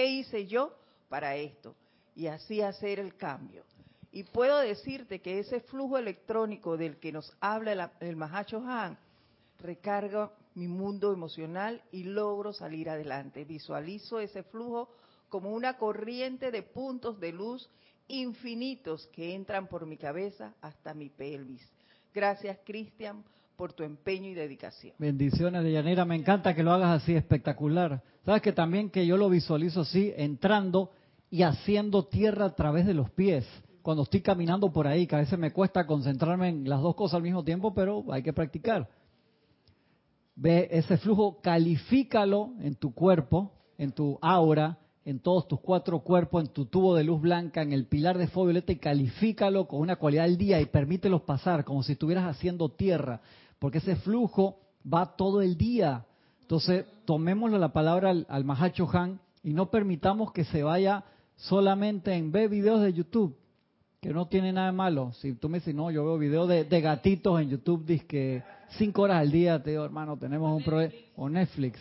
hice, 0.06 0.46
yo 0.46 0.74
para 1.10 1.36
esto 1.36 1.76
y 2.14 2.28
así 2.28 2.62
hacer 2.62 2.98
el 2.98 3.14
cambio. 3.14 3.62
Y 4.10 4.24
puedo 4.24 4.56
decirte 4.58 5.20
que 5.20 5.38
ese 5.38 5.60
flujo 5.60 5.98
electrónico 5.98 6.78
del 6.78 6.96
que 6.96 7.12
nos 7.12 7.30
habla 7.40 7.72
el, 7.72 8.08
el 8.08 8.16
Mahacho 8.16 8.62
Han 8.66 8.98
recarga 9.58 10.32
mi 10.54 10.66
mundo 10.66 11.12
emocional 11.12 11.82
y 11.92 12.04
logro 12.04 12.54
salir 12.54 12.88
adelante. 12.88 13.44
Visualizo 13.44 14.18
ese 14.18 14.42
flujo 14.44 14.88
como 15.28 15.50
una 15.50 15.76
corriente 15.76 16.50
de 16.50 16.62
puntos 16.62 17.20
de 17.20 17.32
luz 17.32 17.68
infinitos 18.08 19.06
que 19.08 19.34
entran 19.34 19.66
por 19.66 19.84
mi 19.84 19.98
cabeza 19.98 20.54
hasta 20.62 20.94
mi 20.94 21.10
pelvis. 21.10 21.75
Gracias, 22.16 22.56
Cristian, 22.64 23.22
por 23.56 23.74
tu 23.74 23.82
empeño 23.82 24.30
y 24.30 24.32
dedicación. 24.32 24.94
Bendiciones 24.98 25.62
de 25.62 25.72
Yanira, 25.72 26.06
me 26.06 26.16
encanta 26.16 26.54
que 26.54 26.62
lo 26.62 26.72
hagas 26.72 27.02
así, 27.02 27.14
espectacular. 27.14 28.02
Sabes 28.24 28.40
que 28.40 28.54
también 28.54 28.88
que 28.88 29.06
yo 29.06 29.18
lo 29.18 29.28
visualizo 29.28 29.82
así, 29.82 30.14
entrando 30.16 30.92
y 31.28 31.42
haciendo 31.42 32.06
tierra 32.06 32.46
a 32.46 32.54
través 32.54 32.86
de 32.86 32.94
los 32.94 33.10
pies. 33.10 33.46
Cuando 33.82 34.04
estoy 34.04 34.22
caminando 34.22 34.72
por 34.72 34.86
ahí, 34.86 35.06
que 35.06 35.14
a 35.14 35.18
veces 35.18 35.38
me 35.38 35.52
cuesta 35.52 35.86
concentrarme 35.86 36.48
en 36.48 36.66
las 36.66 36.80
dos 36.80 36.94
cosas 36.94 37.16
al 37.16 37.22
mismo 37.22 37.44
tiempo, 37.44 37.74
pero 37.74 38.02
hay 38.10 38.22
que 38.22 38.32
practicar. 38.32 38.88
Ve 40.36 40.70
ese 40.72 40.96
flujo, 40.96 41.42
califícalo 41.42 42.54
en 42.60 42.76
tu 42.76 42.94
cuerpo, 42.94 43.52
en 43.76 43.92
tu 43.92 44.18
aura, 44.22 44.78
en 45.06 45.20
todos 45.20 45.46
tus 45.46 45.60
cuatro 45.60 46.00
cuerpos, 46.00 46.42
en 46.42 46.52
tu 46.52 46.66
tubo 46.66 46.96
de 46.96 47.04
luz 47.04 47.20
blanca, 47.20 47.62
en 47.62 47.72
el 47.72 47.86
pilar 47.86 48.18
de 48.18 48.26
fuego 48.26 48.48
violeta 48.48 48.72
y 48.72 48.76
califícalo 48.76 49.68
con 49.68 49.80
una 49.80 49.96
cualidad 49.96 50.24
del 50.24 50.36
día 50.36 50.60
y 50.60 50.66
permítelos 50.66 51.22
pasar 51.22 51.64
como 51.64 51.84
si 51.84 51.92
estuvieras 51.92 52.24
haciendo 52.24 52.70
tierra, 52.70 53.20
porque 53.60 53.78
ese 53.78 53.94
flujo 53.94 54.58
va 54.92 55.14
todo 55.16 55.42
el 55.42 55.56
día. 55.56 56.04
Entonces, 56.40 56.86
tomémosle 57.04 57.56
la 57.60 57.72
palabra 57.72 58.10
al, 58.10 58.26
al 58.28 58.44
Mahacho 58.44 58.88
Han 58.92 59.20
y 59.44 59.54
no 59.54 59.70
permitamos 59.70 60.32
que 60.32 60.42
se 60.42 60.64
vaya 60.64 61.04
solamente 61.36 62.12
en 62.12 62.32
ver 62.32 62.48
videos 62.48 62.82
de 62.82 62.92
YouTube, 62.92 63.36
que 64.00 64.12
no 64.12 64.26
tiene 64.26 64.52
nada 64.52 64.66
de 64.66 64.72
malo. 64.72 65.12
Si 65.20 65.34
tú 65.34 65.48
me 65.48 65.58
dices, 65.58 65.72
no, 65.72 65.92
yo 65.92 66.04
veo 66.04 66.18
videos 66.18 66.48
de, 66.48 66.64
de 66.64 66.80
gatitos 66.80 67.40
en 67.40 67.50
YouTube, 67.50 67.86
dice 67.86 68.06
que 68.06 68.42
cinco 68.70 69.02
horas 69.02 69.18
al 69.18 69.30
día, 69.30 69.62
te 69.62 69.70
digo, 69.70 69.84
hermano, 69.84 70.16
tenemos 70.16 70.56
un 70.56 70.64
problema, 70.64 70.92
o 71.14 71.28
Netflix. 71.28 71.78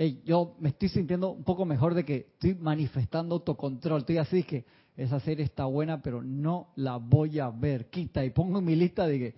Ey, 0.00 0.22
yo 0.24 0.54
me 0.60 0.68
estoy 0.68 0.88
sintiendo 0.88 1.32
un 1.32 1.42
poco 1.42 1.64
mejor 1.64 1.92
de 1.92 2.04
que 2.04 2.28
estoy 2.34 2.54
manifestando 2.54 3.34
autocontrol. 3.34 4.02
Estoy 4.02 4.18
así 4.18 4.44
que 4.44 4.64
esa 4.96 5.18
serie 5.18 5.44
está 5.44 5.64
buena, 5.64 6.00
pero 6.00 6.22
no 6.22 6.68
la 6.76 6.98
voy 6.98 7.40
a 7.40 7.50
ver. 7.50 7.90
Quita 7.90 8.24
y 8.24 8.30
pongo 8.30 8.60
en 8.60 8.64
mi 8.64 8.76
lista 8.76 9.08
de 9.08 9.18
que 9.18 9.34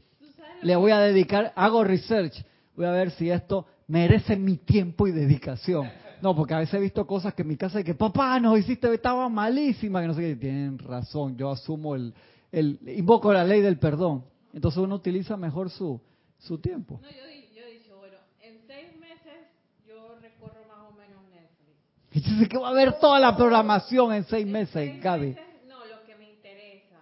le 0.63 0.77
voy 0.77 0.91
a 0.93 0.99
dedicar, 1.01 1.51
hago 1.57 1.83
research, 1.83 2.45
voy 2.77 2.85
a 2.85 2.91
ver 2.91 3.11
si 3.13 3.31
esto 3.31 3.65
merece 3.89 4.37
mi 4.37 4.59
tiempo 4.59 5.07
y 5.07 5.13
dedicación. 5.13 5.91
No, 6.21 6.37
porque 6.37 6.53
a 6.53 6.59
veces 6.59 6.75
he 6.75 6.81
visto 6.81 7.07
cosas 7.07 7.33
que 7.33 7.41
en 7.41 7.49
mi 7.49 7.57
casa 7.57 7.79
de 7.79 7.85
que 7.85 7.95
papá 7.95 8.39
nos 8.39 8.59
hiciste, 8.59 8.93
estaba 8.93 9.31
malísima, 9.31 10.03
que 10.03 10.09
no 10.09 10.13
sé 10.15 10.21
qué. 10.21 10.37
Tienen 10.37 10.79
razón, 10.79 11.39
yo 11.39 11.51
asumo 11.51 11.95
el, 11.95 12.13
el, 12.53 12.79
invoco 12.99 13.33
la 13.33 13.45
ley 13.45 13.63
del 13.63 13.79
perdón. 13.79 14.25
Entonces 14.53 14.77
uno 14.79 14.97
utiliza 14.97 15.39
mejor 15.39 15.71
su, 15.71 15.99
su 16.37 16.59
tiempo. 16.59 17.01
No, 17.03 17.09
yo, 17.09 17.27
di- 17.27 17.49
yo 17.57 17.63
he 17.65 17.73
dicho, 17.79 17.97
bueno, 17.99 18.17
en 18.43 18.59
seis 18.67 18.95
meses 19.01 19.49
yo 19.89 20.19
recorro 20.21 20.61
más 20.69 20.93
o 20.93 20.93
menos 20.93 21.23
Netflix. 21.31 21.79
Y 21.97 22.00
dice 22.19 22.49
que 22.49 22.59
va 22.59 22.71
a 22.71 22.73
ver 22.73 22.99
toda 22.99 23.21
la 23.21 23.37
programación 23.37 24.13
en 24.13 24.25
seis 24.25 24.47
meses, 24.47 24.73
Seis 24.73 25.01
Gaby. 25.01 25.27
meses, 25.29 25.45
No, 25.69 25.77
lo 25.87 26.05
que 26.07 26.15
me 26.17 26.31
interesa. 26.31 26.97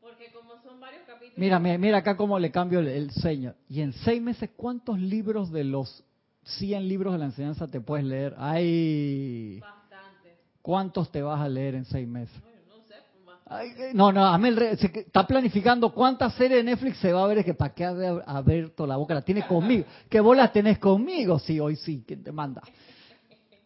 Porque 0.00 0.32
como 0.32 0.60
son 0.62 0.80
varios 0.80 1.02
capítulos. 1.06 1.34
Mira, 1.36 1.58
mira, 1.58 1.98
acá 1.98 2.16
cómo 2.16 2.38
le 2.38 2.50
cambio 2.50 2.80
el, 2.80 2.88
el 2.88 3.10
seño. 3.12 3.54
Y 3.68 3.80
en 3.82 3.92
seis 3.92 4.20
meses, 4.20 4.50
¿cuántos 4.56 4.98
libros 4.98 5.50
de 5.52 5.64
los 5.64 6.02
100 6.44 6.88
libros 6.88 7.12
de 7.12 7.18
la 7.18 7.26
enseñanza 7.26 7.66
te 7.68 7.80
puedes 7.80 8.04
leer? 8.06 8.34
Ay, 8.38 9.60
Bastante. 9.60 10.38
¿cuántos 10.62 11.10
te 11.12 11.22
vas 11.22 11.40
a 11.40 11.48
leer 11.48 11.74
en 11.76 11.84
seis 11.84 12.08
meses? 12.08 12.34
No, 12.68 12.76
no 12.76 12.82
sé. 12.88 12.94
pues. 13.24 13.36
Ay, 13.46 13.70
eh, 13.78 13.90
no, 13.94 14.10
no, 14.12 14.24
Amel 14.26 14.56
que- 14.56 15.00
está 15.00 15.26
planificando 15.26 15.92
cuántas 15.92 16.34
series 16.34 16.64
de 16.64 16.70
Netflix 16.70 16.98
se 16.98 17.12
va 17.12 17.22
a 17.24 17.26
ver. 17.28 17.38
Es 17.38 17.44
que 17.44 17.54
para 17.54 17.74
qué 17.74 17.84
haber 17.84 18.70
toda 18.70 18.88
la 18.88 18.96
boca, 18.96 19.14
la 19.14 19.22
tiene 19.22 19.46
conmigo. 19.46 19.84
Que 20.08 20.20
vos 20.20 20.36
las 20.36 20.52
tenés 20.52 20.78
conmigo, 20.78 21.38
sí, 21.38 21.60
hoy 21.60 21.76
sí, 21.76 22.02
¿quién 22.06 22.24
te 22.24 22.32
manda? 22.32 22.62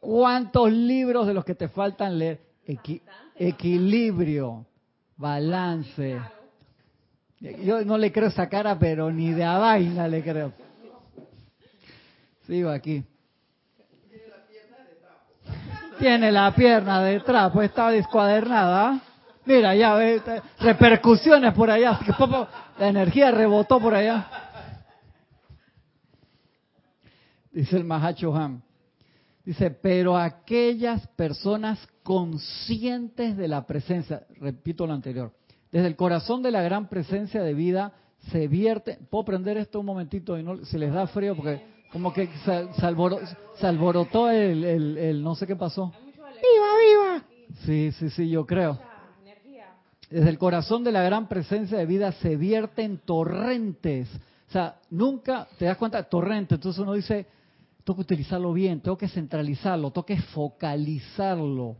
¿Cuántos 0.02 0.72
libros 0.72 1.28
de 1.28 1.32
los 1.32 1.44
que 1.44 1.54
te 1.54 1.68
faltan 1.68 2.18
leer? 2.18 2.40
Equi- 2.66 3.00
equilibrio, 3.36 4.66
balance. 5.16 6.20
Yo 7.38 7.84
no 7.84 7.96
le 7.96 8.10
creo 8.10 8.26
esa 8.26 8.48
cara, 8.48 8.76
pero 8.76 9.12
ni 9.12 9.30
de 9.32 9.44
a 9.44 9.58
vaina 9.58 10.08
le 10.08 10.24
creo. 10.24 10.52
Sigo 12.48 12.70
aquí. 12.70 13.04
Tiene 16.00 16.32
la 16.32 16.52
pierna 16.52 17.00
de 17.04 17.20
trapo, 17.20 17.62
está 17.62 17.90
descuadernada. 17.90 18.98
Mira, 19.44 19.72
ya 19.76 19.94
ve, 19.94 20.20
repercusiones 20.58 21.54
por 21.54 21.70
allá. 21.70 21.96
la 22.80 22.88
energía 22.88 23.30
rebotó 23.30 23.78
por 23.78 23.94
allá. 23.94 24.26
Dice 27.52 27.76
el 27.76 27.84
Mahacho 27.84 28.34
Ham. 28.34 28.62
Dice, 29.44 29.70
pero 29.70 30.16
aquellas 30.16 31.06
personas 31.08 31.78
conscientes 32.02 33.36
de 33.36 33.48
la 33.48 33.66
presencia, 33.66 34.24
repito 34.40 34.86
lo 34.86 34.92
anterior, 34.92 35.32
desde 35.72 35.86
el 35.88 35.96
corazón 35.96 36.42
de 36.42 36.50
la 36.50 36.62
gran 36.62 36.88
presencia 36.88 37.42
de 37.42 37.54
vida 37.54 37.92
se 38.30 38.46
vierte. 38.46 38.98
¿Puedo 39.10 39.24
prender 39.24 39.56
esto 39.56 39.80
un 39.80 39.86
momentito 39.86 40.38
y 40.38 40.42
no 40.44 40.64
se 40.64 40.78
les 40.78 40.92
da 40.92 41.06
frío? 41.08 41.34
Porque 41.34 41.60
como 41.92 42.12
que 42.12 42.28
se, 42.44 42.72
se 42.74 42.86
alboro- 42.86 43.18
se 43.58 43.66
alborotó 43.66 44.30
el, 44.30 44.62
el- 44.64 44.98
el 44.98 45.22
no 45.22 45.34
sé 45.34 45.46
qué 45.46 45.56
pasó. 45.56 45.92
¡Viva, 46.04 46.68
viva! 46.78 47.24
Sí, 47.64 47.90
sí, 47.98 48.10
sí, 48.10 48.28
yo 48.30 48.46
creo. 48.46 48.78
Desde 50.10 50.28
el 50.28 50.38
corazón 50.38 50.84
de 50.84 50.92
la 50.92 51.02
gran 51.02 51.26
presencia 51.26 51.78
de 51.78 51.86
vida 51.86 52.12
se 52.12 52.36
vierten 52.36 52.98
torrentes. 52.98 54.08
O 54.48 54.52
sea, 54.52 54.76
nunca 54.90 55.48
te 55.58 55.64
das 55.64 55.76
cuenta, 55.78 56.02
torrente. 56.04 56.54
Entonces 56.56 56.78
uno 56.80 56.92
dice, 56.92 57.26
tengo 57.84 57.96
que 57.96 58.02
utilizarlo 58.02 58.52
bien, 58.52 58.80
tengo 58.80 58.96
que 58.96 59.08
centralizarlo, 59.08 59.90
tengo 59.90 60.06
que 60.06 60.20
focalizarlo. 60.20 61.76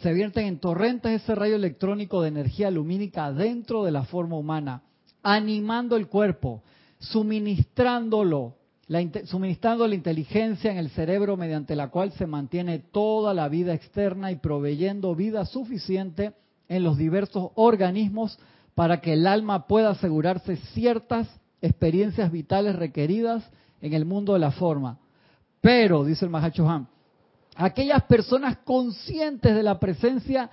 Se 0.00 0.12
vierten 0.12 0.46
en 0.46 0.58
torrentes 0.58 1.22
ese 1.22 1.34
rayo 1.34 1.56
electrónico 1.56 2.22
de 2.22 2.28
energía 2.28 2.70
lumínica 2.70 3.32
dentro 3.32 3.84
de 3.84 3.92
la 3.92 4.04
forma 4.04 4.36
humana, 4.36 4.82
animando 5.22 5.96
el 5.96 6.06
cuerpo, 6.08 6.62
suministrándolo, 6.98 8.56
suministrando 9.24 9.86
la 9.88 9.94
inteligencia 9.94 10.70
en 10.70 10.78
el 10.78 10.90
cerebro 10.90 11.36
mediante 11.36 11.74
la 11.74 11.88
cual 11.88 12.12
se 12.12 12.26
mantiene 12.26 12.78
toda 12.78 13.34
la 13.34 13.48
vida 13.48 13.74
externa 13.74 14.30
y 14.30 14.36
proveyendo 14.36 15.14
vida 15.14 15.44
suficiente 15.44 16.34
en 16.68 16.84
los 16.84 16.96
diversos 16.96 17.50
organismos 17.54 18.38
para 18.74 19.00
que 19.00 19.14
el 19.14 19.26
alma 19.26 19.66
pueda 19.66 19.90
asegurarse 19.90 20.56
ciertas 20.74 21.28
experiencias 21.62 22.30
vitales 22.30 22.76
requeridas 22.76 23.42
en 23.80 23.92
el 23.92 24.04
mundo 24.04 24.32
de 24.32 24.38
la 24.38 24.50
forma. 24.50 24.98
Pero, 25.60 26.04
dice 26.04 26.24
el 26.24 26.30
Mahacho 26.30 26.68
Han, 26.68 26.88
aquellas 27.56 28.02
personas 28.04 28.58
conscientes 28.58 29.54
de 29.54 29.62
la 29.62 29.78
presencia 29.78 30.50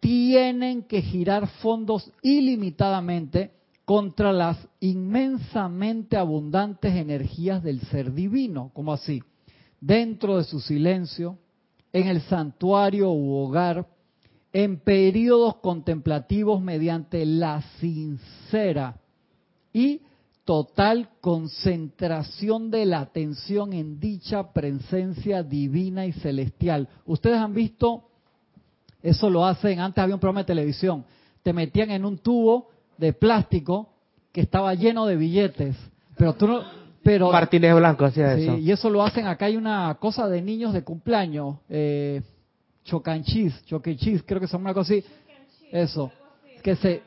tienen 0.00 0.82
que 0.84 1.02
girar 1.02 1.46
fondos 1.46 2.10
ilimitadamente 2.22 3.52
contra 3.84 4.32
las 4.32 4.56
inmensamente 4.80 6.16
abundantes 6.16 6.94
energías 6.94 7.62
del 7.62 7.80
ser 7.82 8.12
divino, 8.12 8.70
como 8.72 8.92
así, 8.92 9.22
dentro 9.80 10.36
de 10.38 10.44
su 10.44 10.60
silencio, 10.60 11.38
en 11.92 12.06
el 12.06 12.20
santuario 12.22 13.10
u 13.10 13.34
hogar, 13.34 13.86
en 14.52 14.78
periodos 14.80 15.56
contemplativos 15.56 16.60
mediante 16.60 17.24
la 17.24 17.62
sincera 17.80 18.96
y 19.72 20.02
total 20.44 21.10
concentración 21.20 22.70
de 22.70 22.86
la 22.86 23.00
atención 23.00 23.72
en 23.72 24.00
dicha 24.00 24.52
presencia 24.52 25.42
divina 25.42 26.06
y 26.06 26.12
celestial. 26.12 26.88
Ustedes 27.06 27.38
han 27.38 27.54
visto, 27.54 28.04
eso 29.02 29.30
lo 29.30 29.46
hacen, 29.46 29.80
antes 29.80 30.02
había 30.02 30.14
un 30.14 30.20
programa 30.20 30.40
de 30.40 30.46
televisión, 30.46 31.04
te 31.42 31.52
metían 31.52 31.90
en 31.90 32.04
un 32.04 32.18
tubo 32.18 32.68
de 32.98 33.12
plástico 33.12 33.90
que 34.32 34.40
estaba 34.40 34.74
lleno 34.74 35.06
de 35.06 35.16
billetes, 35.16 35.76
pero 36.16 36.34
tú 36.34 36.46
no, 36.46 36.62
pero 37.02 37.32
Martínez 37.32 37.74
Blanco 37.74 38.04
hacía 38.04 38.36
Sí, 38.36 38.42
eso. 38.42 38.58
y 38.58 38.70
eso 38.70 38.90
lo 38.90 39.02
hacen. 39.02 39.26
Acá 39.26 39.46
hay 39.46 39.56
una 39.56 39.96
cosa 39.98 40.28
de 40.28 40.42
niños 40.42 40.72
de 40.72 40.84
cumpleaños, 40.84 41.56
eh, 41.68 42.22
chocanchis, 42.84 43.64
choquechis, 43.64 44.22
creo 44.24 44.40
que 44.40 44.46
son 44.46 44.60
una 44.62 44.74
cosa 44.74 44.92
así, 44.92 45.04
eso, 45.72 46.10
que 46.62 46.76
se, 46.76 47.02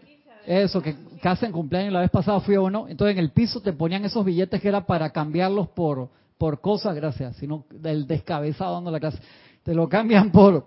eso, 0.46 0.82
que, 0.82 0.96
que 1.22 1.28
hacen 1.28 1.52
cumpleaños, 1.52 1.94
la 1.94 2.02
vez 2.02 2.10
pasada 2.10 2.39
fui 2.41 2.56
a 2.56 2.62
uno, 2.62 2.88
entonces 2.88 3.16
en 3.16 3.24
el 3.24 3.32
piso 3.32 3.62
te 3.62 3.74
ponían 3.74 4.06
esos 4.06 4.24
billetes 4.26 4.62
que 4.62 4.68
era 4.68 4.86
para 4.86 5.10
cambiarlos 5.12 5.70
por, 5.70 6.10
por 6.38 6.62
cosas, 6.62 6.96
gracias, 6.96 7.36
sino 7.38 7.66
del 7.72 8.08
descabezado 8.08 8.74
dando 8.74 8.91
la 8.91 9.00
clase, 9.00 9.20
te 9.64 9.74
lo 9.74 9.88
cambian 9.88 10.32
por, 10.32 10.66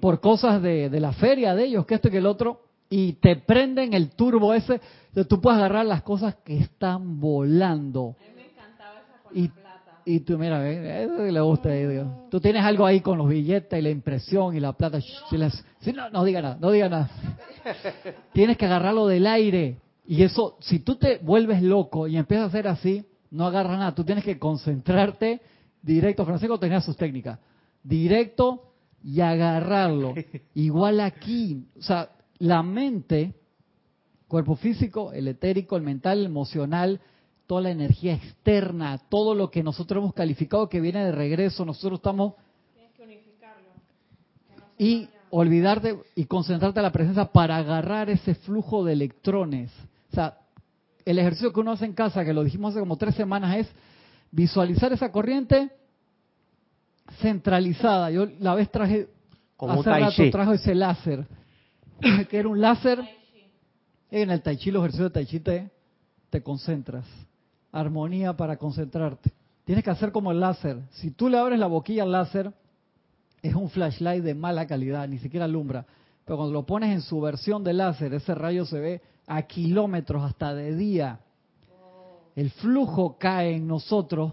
por 0.00 0.20
cosas 0.20 0.62
de, 0.62 0.88
de 0.88 1.00
la 1.00 1.12
feria 1.12 1.54
de 1.54 1.64
ellos, 1.64 1.86
que 1.86 1.94
esto 1.94 2.08
y 2.08 2.10
que 2.10 2.18
el 2.18 2.26
otro, 2.26 2.62
y 2.90 3.14
te 3.14 3.36
prenden 3.36 3.92
el 3.92 4.10
turbo 4.10 4.54
ese, 4.54 4.80
entonces 5.08 5.28
tú 5.28 5.40
puedes 5.40 5.58
agarrar 5.58 5.84
las 5.86 6.02
cosas 6.02 6.36
que 6.44 6.58
están 6.58 7.20
volando. 7.20 8.16
A 8.18 8.22
mí 8.22 8.30
me 8.36 8.46
encantaba 8.46 9.00
esa 9.00 9.38
Y. 9.38 9.50
y 10.14 10.20
tú, 10.20 10.38
mira, 10.38 10.68
eso 10.70 11.22
le 11.24 11.40
gusta. 11.40 11.70
digo. 11.70 12.26
Tú 12.30 12.40
tienes 12.40 12.64
algo 12.64 12.86
ahí 12.86 13.00
con 13.00 13.18
los 13.18 13.28
billetes 13.28 13.78
y 13.78 13.82
la 13.82 13.90
impresión 13.90 14.56
y 14.56 14.60
la 14.60 14.72
plata. 14.72 14.98
shh, 14.98 15.04
si 15.30 15.36
las- 15.36 15.64
si 15.80 15.92
no, 15.92 16.08
no 16.10 16.24
diga 16.24 16.40
nada, 16.42 16.56
no 16.60 16.70
diga 16.70 16.88
nada. 16.88 17.10
tienes 18.32 18.56
que 18.56 18.66
agarrarlo 18.66 19.06
del 19.06 19.26
aire. 19.26 19.76
Y 20.06 20.22
eso, 20.22 20.56
si 20.60 20.78
tú 20.80 20.96
te 20.96 21.18
vuelves 21.18 21.62
loco 21.62 22.06
y 22.08 22.16
empiezas 22.16 22.44
a 22.44 22.48
hacer 22.48 22.66
así, 22.68 23.04
no 23.30 23.46
agarras 23.46 23.78
nada. 23.78 23.94
Tú 23.94 24.04
tienes 24.04 24.24
que 24.24 24.38
concentrarte 24.38 25.40
directo. 25.82 26.24
Francisco 26.24 26.58
tenía 26.58 26.80
sus 26.80 26.96
técnicas. 26.96 27.38
Directo 27.82 28.72
y 29.04 29.20
agarrarlo. 29.20 30.14
Igual 30.54 31.00
aquí. 31.00 31.66
O 31.78 31.82
sea, 31.82 32.10
la 32.38 32.62
mente, 32.62 33.34
cuerpo 34.26 34.56
físico, 34.56 35.12
el 35.12 35.28
etérico, 35.28 35.76
el 35.76 35.82
mental, 35.82 36.20
el 36.20 36.26
emocional, 36.26 37.00
toda 37.48 37.62
la 37.62 37.70
energía 37.70 38.14
externa, 38.14 38.98
todo 39.08 39.34
lo 39.34 39.50
que 39.50 39.62
nosotros 39.62 40.02
hemos 40.02 40.14
calificado 40.14 40.68
que 40.68 40.80
viene 40.82 41.02
de 41.04 41.12
regreso, 41.12 41.64
nosotros 41.64 41.98
estamos 41.98 42.34
Tienes 42.74 42.92
que 42.92 43.02
unificarlo. 43.02 43.70
y 44.76 45.08
olvidarte 45.30 45.98
y 46.14 46.26
concentrarte 46.26 46.78
en 46.78 46.84
la 46.84 46.92
presencia 46.92 47.24
para 47.24 47.56
agarrar 47.56 48.10
ese 48.10 48.34
flujo 48.34 48.84
de 48.84 48.92
electrones. 48.92 49.72
O 50.12 50.14
sea, 50.14 50.38
el 51.06 51.18
ejercicio 51.18 51.50
que 51.52 51.60
uno 51.60 51.72
hace 51.72 51.86
en 51.86 51.94
casa, 51.94 52.22
que 52.24 52.34
lo 52.34 52.44
dijimos 52.44 52.72
hace 52.72 52.80
como 52.80 52.96
tres 52.98 53.14
semanas, 53.14 53.56
es 53.56 53.68
visualizar 54.30 54.92
esa 54.92 55.10
corriente 55.10 55.70
centralizada. 57.20 58.10
Yo 58.10 58.26
la 58.40 58.54
vez 58.54 58.70
traje, 58.70 59.08
Como 59.56 59.72
hace 59.80 59.84
tai 59.84 60.02
rato 60.02 60.12
chi. 60.16 60.30
trajo 60.30 60.52
ese 60.52 60.74
láser, 60.74 61.26
que 62.28 62.38
era 62.38 62.48
un 62.48 62.60
láser. 62.60 63.02
En 64.10 64.30
el 64.30 64.42
tai 64.42 64.56
chi, 64.58 64.70
los 64.70 64.80
ejercicios 64.82 65.10
de 65.10 65.14
tai 65.14 65.26
chi 65.26 65.40
te, 65.40 65.70
te 66.30 66.42
concentras. 66.42 67.06
Armonía 67.72 68.36
para 68.36 68.56
concentrarte. 68.56 69.32
Tienes 69.64 69.84
que 69.84 69.90
hacer 69.90 70.12
como 70.12 70.32
el 70.32 70.40
láser. 70.40 70.82
Si 70.92 71.10
tú 71.10 71.28
le 71.28 71.38
abres 71.38 71.58
la 71.58 71.66
boquilla 71.66 72.04
al 72.04 72.12
láser, 72.12 72.52
es 73.42 73.54
un 73.54 73.68
flashlight 73.68 74.24
de 74.24 74.34
mala 74.34 74.66
calidad, 74.66 75.06
ni 75.08 75.18
siquiera 75.18 75.44
alumbra. 75.44 75.86
Pero 76.24 76.36
cuando 76.36 76.52
lo 76.52 76.66
pones 76.66 76.94
en 76.94 77.02
su 77.02 77.20
versión 77.20 77.64
de 77.64 77.72
láser, 77.72 78.12
ese 78.14 78.34
rayo 78.34 78.64
se 78.64 78.80
ve 78.80 79.02
a 79.26 79.42
kilómetros 79.42 80.22
hasta 80.22 80.54
de 80.54 80.74
día. 80.74 81.20
El 82.34 82.50
flujo 82.50 83.16
cae 83.18 83.56
en 83.56 83.66
nosotros 83.66 84.32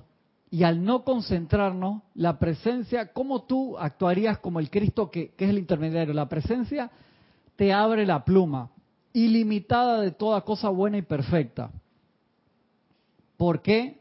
y 0.49 0.63
al 0.63 0.83
no 0.83 1.03
concentrarnos, 1.03 2.03
la 2.13 2.39
presencia, 2.39 3.11
¿cómo 3.11 3.43
tú 3.43 3.77
actuarías 3.77 4.37
como 4.37 4.59
el 4.59 4.69
Cristo 4.69 5.11
que, 5.11 5.33
que 5.33 5.45
es 5.45 5.49
el 5.49 5.57
intermediario? 5.57 6.13
La 6.13 6.29
presencia 6.29 6.91
te 7.55 7.73
abre 7.73 8.05
la 8.05 8.23
pluma, 8.23 8.69
ilimitada 9.11 9.99
de 9.99 10.11
toda 10.11 10.41
cosa 10.41 10.69
buena 10.69 10.97
y 10.97 11.01
perfecta. 11.01 11.71
¿Por 13.37 13.61
qué 13.61 13.99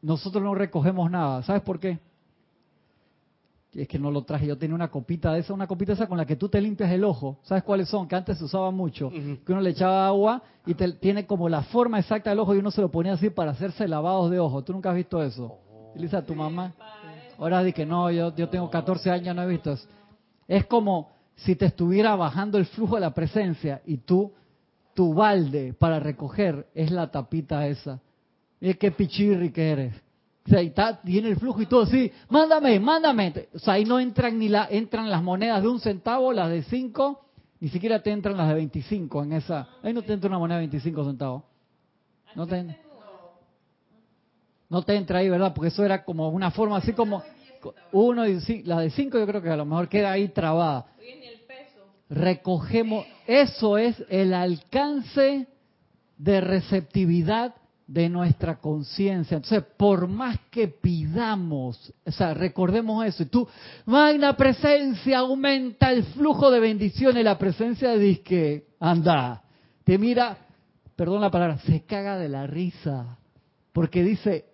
nosotros 0.00 0.42
no 0.42 0.54
recogemos 0.54 1.10
nada? 1.10 1.42
¿Sabes 1.42 1.62
por 1.62 1.80
qué? 1.80 1.98
es 3.80 3.88
que 3.88 3.98
no 3.98 4.10
lo 4.10 4.22
traje, 4.22 4.46
yo 4.46 4.58
tenía 4.58 4.74
una 4.74 4.88
copita 4.88 5.32
de 5.32 5.40
esa, 5.40 5.54
una 5.54 5.66
copita 5.66 5.94
esa 5.94 6.06
con 6.06 6.18
la 6.18 6.26
que 6.26 6.36
tú 6.36 6.48
te 6.48 6.60
limpias 6.60 6.90
el 6.90 7.04
ojo. 7.04 7.38
¿Sabes 7.42 7.62
cuáles 7.62 7.88
son? 7.88 8.06
Que 8.06 8.14
antes 8.14 8.36
se 8.36 8.44
usaba 8.44 8.70
mucho. 8.70 9.10
Que 9.10 9.52
uno 9.52 9.62
le 9.62 9.70
echaba 9.70 10.06
agua 10.06 10.42
y 10.66 10.74
te, 10.74 10.92
tiene 10.92 11.26
como 11.26 11.48
la 11.48 11.62
forma 11.62 11.98
exacta 11.98 12.30
del 12.30 12.40
ojo 12.40 12.54
y 12.54 12.58
uno 12.58 12.70
se 12.70 12.82
lo 12.82 12.90
ponía 12.90 13.14
así 13.14 13.30
para 13.30 13.52
hacerse 13.52 13.88
lavados 13.88 14.30
de 14.30 14.38
ojo. 14.38 14.62
¿Tú 14.62 14.74
nunca 14.74 14.90
has 14.90 14.96
visto 14.96 15.22
eso? 15.22 15.58
Utiliza 15.90 16.18
a 16.18 16.26
tu 16.26 16.34
mamá. 16.34 16.74
Ahora 17.38 17.62
di 17.62 17.72
que 17.72 17.86
no, 17.86 18.10
yo, 18.10 18.34
yo 18.36 18.48
tengo 18.50 18.68
14 18.68 19.10
años, 19.10 19.34
no 19.34 19.42
he 19.42 19.46
visto 19.46 19.72
eso. 19.72 19.88
Es 20.46 20.66
como 20.66 21.10
si 21.34 21.56
te 21.56 21.64
estuviera 21.64 22.14
bajando 22.14 22.58
el 22.58 22.66
flujo 22.66 22.96
de 22.96 23.00
la 23.00 23.14
presencia 23.14 23.80
y 23.86 23.98
tú, 23.98 24.32
tu 24.92 25.14
balde 25.14 25.72
para 25.72 25.98
recoger 25.98 26.66
es 26.74 26.90
la 26.90 27.10
tapita 27.10 27.66
esa. 27.66 28.00
Mira 28.62 28.74
qué 28.74 28.92
pichirri 28.92 29.50
que 29.50 29.70
eres. 29.72 29.94
O 30.46 30.50
sea, 30.50 30.62
y 30.62 30.68
está, 30.68 31.00
tiene 31.02 31.30
el 31.30 31.36
flujo 31.36 31.60
y 31.62 31.66
todo 31.66 31.82
así, 31.82 32.12
mándame, 32.30 32.78
mándame. 32.78 33.48
O 33.54 33.58
sea, 33.58 33.74
ahí 33.74 33.84
no 33.84 33.98
entran 33.98 34.38
ni 34.38 34.48
la, 34.48 34.68
entran 34.70 35.10
las 35.10 35.20
monedas 35.20 35.60
de 35.62 35.68
un 35.68 35.80
centavo, 35.80 36.32
las 36.32 36.48
de 36.48 36.62
cinco, 36.62 37.24
ni 37.58 37.68
siquiera 37.70 38.00
te 38.02 38.12
entran 38.12 38.36
las 38.36 38.46
de 38.48 38.54
25 38.54 39.24
en 39.24 39.32
esa. 39.32 39.68
Ahí 39.82 39.92
no 39.92 40.02
te 40.02 40.12
entra 40.12 40.28
una 40.28 40.38
moneda 40.38 40.58
de 40.58 40.62
25 40.68 41.04
centavos. 41.04 41.42
No 42.36 42.46
te, 42.46 42.64
no 44.70 44.82
te 44.82 44.94
entra 44.94 45.18
ahí, 45.18 45.28
¿verdad? 45.28 45.52
Porque 45.54 45.68
eso 45.68 45.84
era 45.84 46.04
como 46.04 46.28
una 46.28 46.52
forma 46.52 46.76
así 46.76 46.92
como 46.92 47.24
uno 47.90 48.26
y 48.28 48.34
ci- 48.36 48.62
la 48.64 48.78
de 48.80 48.90
cinco 48.90 49.18
yo 49.18 49.26
creo 49.26 49.42
que 49.42 49.50
a 49.50 49.56
lo 49.56 49.64
mejor 49.66 49.88
queda 49.88 50.12
ahí 50.12 50.28
trabada. 50.28 50.86
Recogemos, 52.10 53.06
eso 53.26 53.76
es 53.76 54.04
el 54.08 54.34
alcance 54.34 55.46
de 56.16 56.40
receptividad 56.40 57.54
de 57.92 58.08
nuestra 58.08 58.58
conciencia. 58.58 59.36
Entonces, 59.36 59.62
por 59.76 60.08
más 60.08 60.38
que 60.50 60.68
pidamos, 60.68 61.92
o 62.06 62.10
sea, 62.10 62.32
recordemos 62.32 63.04
eso, 63.04 63.22
y 63.22 63.26
tú, 63.26 63.46
magna 63.84 64.34
presencia, 64.34 65.18
aumenta 65.18 65.92
el 65.92 66.04
flujo 66.04 66.50
de 66.50 66.58
bendiciones, 66.60 67.22
la 67.22 67.36
presencia 67.36 67.92
dice 67.98 68.22
que, 68.22 68.66
anda, 68.80 69.42
te 69.84 69.98
mira, 69.98 70.38
perdón 70.96 71.20
la 71.20 71.30
palabra, 71.30 71.58
se 71.58 71.84
caga 71.84 72.16
de 72.16 72.30
la 72.30 72.46
risa, 72.46 73.18
porque 73.74 74.02
dice, 74.02 74.46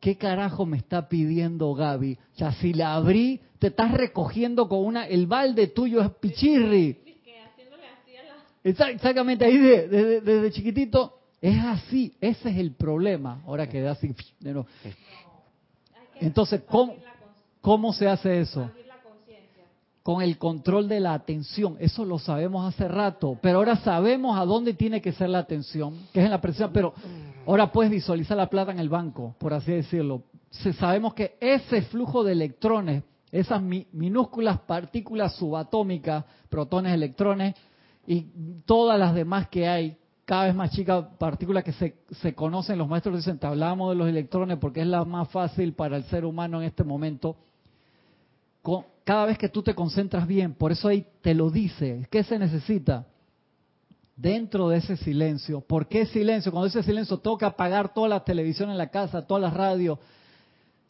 ¿qué 0.00 0.16
carajo 0.16 0.64
me 0.64 0.78
está 0.78 1.06
pidiendo 1.06 1.74
Gaby? 1.74 2.18
O 2.34 2.38
sea, 2.38 2.52
si 2.52 2.72
la 2.72 2.94
abrí, 2.94 3.42
te 3.58 3.66
estás 3.66 3.90
recogiendo 3.92 4.68
con 4.70 4.78
una, 4.82 5.06
el 5.06 5.26
balde 5.26 5.66
tuyo 5.66 6.00
es 6.00 6.10
pichirri. 6.18 6.96
Exactamente, 8.64 9.44
ahí 9.44 9.58
de- 9.58 9.88
desde, 9.88 10.20
desde 10.22 10.50
chiquitito 10.50 11.15
es 11.42 11.62
así, 11.64 12.14
ese 12.20 12.50
es 12.50 12.56
el 12.56 12.72
problema. 12.72 13.42
Ahora 13.46 13.68
que 13.68 13.80
da 13.80 13.92
así, 13.92 14.14
de 14.40 14.52
nuevo. 14.52 14.66
Entonces, 16.20 16.62
¿cómo, 16.68 16.94
¿cómo 17.60 17.92
se 17.92 18.08
hace 18.08 18.40
eso? 18.40 18.60
Con 20.02 20.22
el 20.22 20.38
control 20.38 20.88
de 20.88 21.00
la 21.00 21.14
atención. 21.14 21.76
Eso 21.80 22.04
lo 22.04 22.18
sabemos 22.18 22.72
hace 22.72 22.86
rato, 22.88 23.36
pero 23.42 23.58
ahora 23.58 23.76
sabemos 23.76 24.38
a 24.38 24.44
dónde 24.44 24.72
tiene 24.74 25.00
que 25.02 25.12
ser 25.12 25.28
la 25.30 25.38
atención, 25.40 25.94
que 26.12 26.20
es 26.20 26.24
en 26.26 26.30
la 26.30 26.40
presión, 26.40 26.70
pero 26.72 26.94
ahora 27.46 27.70
puedes 27.72 27.90
visualizar 27.90 28.36
la 28.36 28.48
plata 28.48 28.70
en 28.72 28.78
el 28.78 28.88
banco, 28.88 29.34
por 29.38 29.52
así 29.52 29.72
decirlo. 29.72 30.22
Se- 30.50 30.72
sabemos 30.74 31.12
que 31.12 31.36
ese 31.40 31.82
flujo 31.82 32.22
de 32.24 32.32
electrones, 32.32 33.02
esas 33.32 33.60
mi- 33.60 33.86
minúsculas 33.92 34.60
partículas 34.60 35.34
subatómicas, 35.34 36.24
protones, 36.48 36.94
electrones, 36.94 37.54
y 38.06 38.26
todas 38.64 38.98
las 39.00 39.12
demás 39.12 39.48
que 39.48 39.66
hay, 39.66 39.96
cada 40.26 40.46
vez 40.46 40.54
más 40.56 40.72
chicas 40.72 41.06
partículas 41.18 41.62
que 41.62 41.72
se, 41.72 41.94
se 42.20 42.34
conocen, 42.34 42.76
los 42.76 42.88
maestros 42.88 43.16
dicen, 43.16 43.38
te 43.38 43.46
hablamos 43.46 43.90
de 43.90 43.96
los 43.96 44.08
electrones 44.08 44.58
porque 44.58 44.80
es 44.80 44.86
la 44.86 45.04
más 45.04 45.30
fácil 45.30 45.72
para 45.72 45.96
el 45.96 46.04
ser 46.04 46.24
humano 46.24 46.60
en 46.60 46.66
este 46.66 46.82
momento. 46.82 47.36
Cada 49.04 49.26
vez 49.26 49.38
que 49.38 49.48
tú 49.48 49.62
te 49.62 49.72
concentras 49.72 50.26
bien, 50.26 50.54
por 50.54 50.72
eso 50.72 50.88
ahí 50.88 51.06
te 51.22 51.32
lo 51.32 51.48
dice, 51.48 52.08
¿qué 52.10 52.24
se 52.24 52.40
necesita? 52.40 53.06
Dentro 54.16 54.68
de 54.68 54.78
ese 54.78 54.96
silencio, 54.96 55.60
¿por 55.60 55.86
qué 55.86 56.06
silencio? 56.06 56.50
Cuando 56.50 56.66
dice 56.66 56.82
silencio, 56.82 57.18
toca 57.18 57.46
apagar 57.46 57.94
toda 57.94 58.08
la 58.08 58.24
televisión 58.24 58.68
en 58.70 58.78
la 58.78 58.88
casa, 58.88 59.24
todas 59.24 59.42
las 59.42 59.54
radios. 59.54 60.00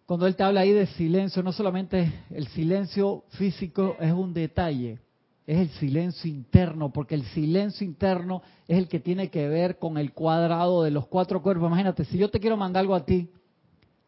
Cuando 0.07 0.27
él 0.27 0.35
te 0.35 0.45
habla 0.45 0.61
ahí 0.61 0.73
de 0.73 0.87
silencio, 0.87 1.43
no 1.43 1.53
solamente 1.53 2.11
el 2.31 2.47
silencio 2.49 3.25
físico 3.31 3.97
es 4.01 4.13
un 4.13 4.33
detalle, 4.33 4.99
es 5.47 5.59
el 5.59 5.69
silencio 5.79 6.29
interno, 6.29 6.93
porque 6.93 7.15
el 7.15 7.25
silencio 7.27 7.87
interno 7.87 8.43
es 8.67 8.79
el 8.79 8.89
que 8.89 8.99
tiene 8.99 9.31
que 9.31 9.49
ver 9.49 9.79
con 9.79 9.97
el 9.97 10.13
cuadrado 10.13 10.83
de 10.83 10.91
los 10.91 11.07
cuatro 11.07 11.41
cuerpos. 11.41 11.69
Imagínate, 11.69 12.05
si 12.05 12.19
yo 12.19 12.29
te 12.29 12.41
quiero 12.41 12.57
mandar 12.57 12.81
algo 12.81 12.97
a 12.97 13.05
ti, 13.05 13.31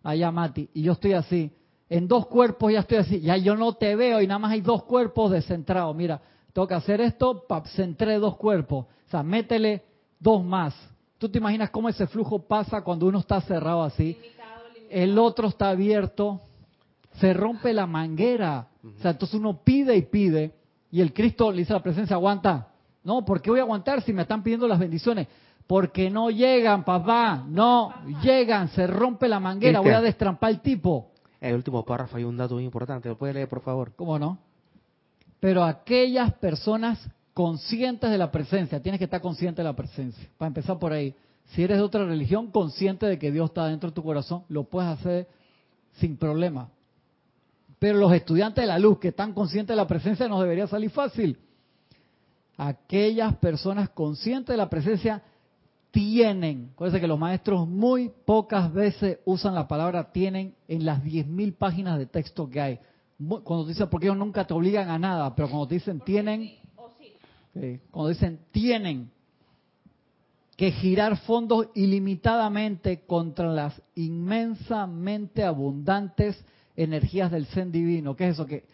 allá 0.03 0.32
Mati, 0.32 0.68
y 0.74 0.82
yo 0.82 0.93
estoy 0.93 1.12
así, 1.12 1.53
en 1.89 2.09
dos 2.09 2.26
cuerpos 2.26 2.72
ya 2.72 2.80
estoy 2.80 2.99
así, 2.99 3.20
ya 3.20 3.36
yo 3.36 3.57
no 3.57 3.74
te 3.74 3.95
veo 3.95 4.20
y 4.20 4.26
nada 4.26 4.41
más 4.41 4.53
hay 4.53 4.61
dos 4.61 4.82
cuerpos 4.82 5.30
descentrados. 5.30 5.95
Mira, 5.95 6.20
tengo 6.53 6.66
que 6.66 6.74
hacer 6.74 7.01
esto, 7.01 7.45
pap, 7.47 7.66
centré 7.66 8.18
dos 8.18 8.36
cuerpos. 8.36 8.86
O 9.07 9.11
sea, 9.11 9.22
métele 9.22 9.84
dos 10.18 10.45
más. 10.45 10.74
¿Tú 11.18 11.28
te 11.28 11.39
imaginas 11.39 11.70
cómo 11.70 11.89
ese 11.89 12.07
flujo 12.09 12.41
pasa 12.41 12.82
cuando 12.82 13.07
uno 13.07 13.20
está 13.20 13.41
cerrado 13.43 13.84
así? 13.84 14.18
El 14.91 15.18
otro 15.18 15.49
está 15.49 15.70
abierto, 15.70 16.41
se 17.20 17.32
rompe 17.32 17.72
la 17.72 17.86
manguera. 17.86 18.68
O 18.84 19.01
sea, 19.01 19.12
entonces 19.12 19.39
uno 19.39 19.62
pide 19.62 19.97
y 19.97 20.03
pide 20.03 20.58
y 20.91 21.01
el 21.01 21.12
Cristo 21.12 21.51
le 21.51 21.59
dice 21.59 21.72
a 21.72 21.76
la 21.76 21.82
presencia, 21.82 22.16
aguanta. 22.16 22.68
No, 23.05 23.24
¿por 23.24 23.41
qué 23.41 23.51
voy 23.51 23.61
a 23.61 23.62
aguantar 23.62 24.03
si 24.03 24.12
me 24.12 24.22
están 24.22 24.43
pidiendo 24.43 24.66
las 24.66 24.78
bendiciones? 24.78 25.28
Porque 25.66 26.11
no 26.11 26.30
llegan, 26.30 26.84
papá, 26.84 27.45
no 27.47 27.93
llegan, 28.22 28.68
se 28.70 28.86
rompe 28.86 29.28
la 29.28 29.39
manguera, 29.39 29.80
voy 29.80 29.93
a 29.93 30.01
destrampar 30.01 30.51
el 30.51 30.61
tipo. 30.61 31.11
En 31.41 31.51
el 31.51 31.57
último 31.57 31.84
párrafo 31.84 32.16
hay 32.16 32.24
un 32.24 32.36
dato 32.36 32.55
muy 32.55 32.64
importante. 32.64 33.09
¿Lo 33.09 33.18
puede 33.18 33.34
leer, 33.34 33.49
por 33.49 33.61
favor? 33.61 33.93
¿Cómo 33.95 34.18
no? 34.18 34.39
Pero 35.41 35.62
aquellas 35.62 36.32
personas 36.34 36.99
conscientes 37.34 38.11
de 38.11 38.18
la 38.18 38.32
presencia, 38.32 38.82
tienes 38.82 38.99
que 38.99 39.05
estar 39.05 39.20
consciente 39.20 39.62
de 39.62 39.68
la 39.68 39.76
presencia. 39.76 40.28
Para 40.36 40.49
empezar 40.49 40.78
por 40.78 40.93
ahí. 40.93 41.14
Si 41.51 41.62
eres 41.62 41.76
de 41.76 41.82
otra 41.82 42.05
religión, 42.05 42.51
consciente 42.51 43.07
de 43.07 43.18
que 43.18 43.30
Dios 43.30 43.51
está 43.51 43.66
dentro 43.66 43.91
de 43.91 43.95
tu 43.95 44.03
corazón, 44.03 44.43
lo 44.49 44.64
puedes 44.64 44.91
hacer 44.91 45.28
sin 45.93 46.16
problema. 46.16 46.68
Pero 47.79 47.99
los 47.99 48.12
estudiantes 48.12 48.62
de 48.62 48.68
la 48.68 48.79
luz 48.79 48.99
que 48.99 49.09
están 49.09 49.33
conscientes 49.33 49.74
de 49.74 49.76
la 49.76 49.87
presencia 49.87 50.29
nos 50.29 50.41
debería 50.41 50.66
salir 50.66 50.91
fácil. 50.91 51.39
Aquellas 52.57 53.37
personas 53.37 53.91
conscientes 53.91 54.53
de 54.53 54.57
la 54.57 54.68
presencia 54.68 55.22
tienen, 55.91 56.70
acuérdense 56.72 57.01
que 57.01 57.07
los 57.07 57.18
maestros 57.18 57.68
muy 57.68 58.11
pocas 58.24 58.72
veces 58.72 59.18
usan 59.24 59.55
la 59.55 59.68
palabra 59.68 60.11
tienen 60.11 60.55
en 60.66 60.85
las 60.85 61.03
10.000 61.03 61.57
páginas 61.57 61.99
de 61.99 62.07
texto 62.07 62.51
que 62.51 62.61
hay. 62.61 62.79
Cuando 63.18 63.64
te 63.64 63.70
dicen, 63.70 63.89
porque 63.89 64.07
ellos 64.07 64.18
nunca 64.18 64.47
te 64.47 64.55
obligan 64.55 64.91
a 64.91 64.99
nada, 64.99 65.35
pero 65.35 65.49
cuando 65.49 65.68
te 65.68 65.74
dicen 65.74 66.01
tienen, 66.01 66.53
cuando 67.91 68.09
dicen 68.09 68.41
tienen 68.51 69.11
que 70.57 70.72
girar 70.72 71.16
fondos 71.18 71.68
ilimitadamente 71.74 73.03
contra 73.07 73.47
las 73.47 73.81
inmensamente 73.95 75.45
abundantes 75.45 76.45
energías 76.83 77.31
del 77.31 77.47
Zen 77.47 77.72
divino. 77.72 78.14
¿Qué 78.16 78.29
es 78.29 78.35
eso? 78.35 78.47
Que 78.47 78.64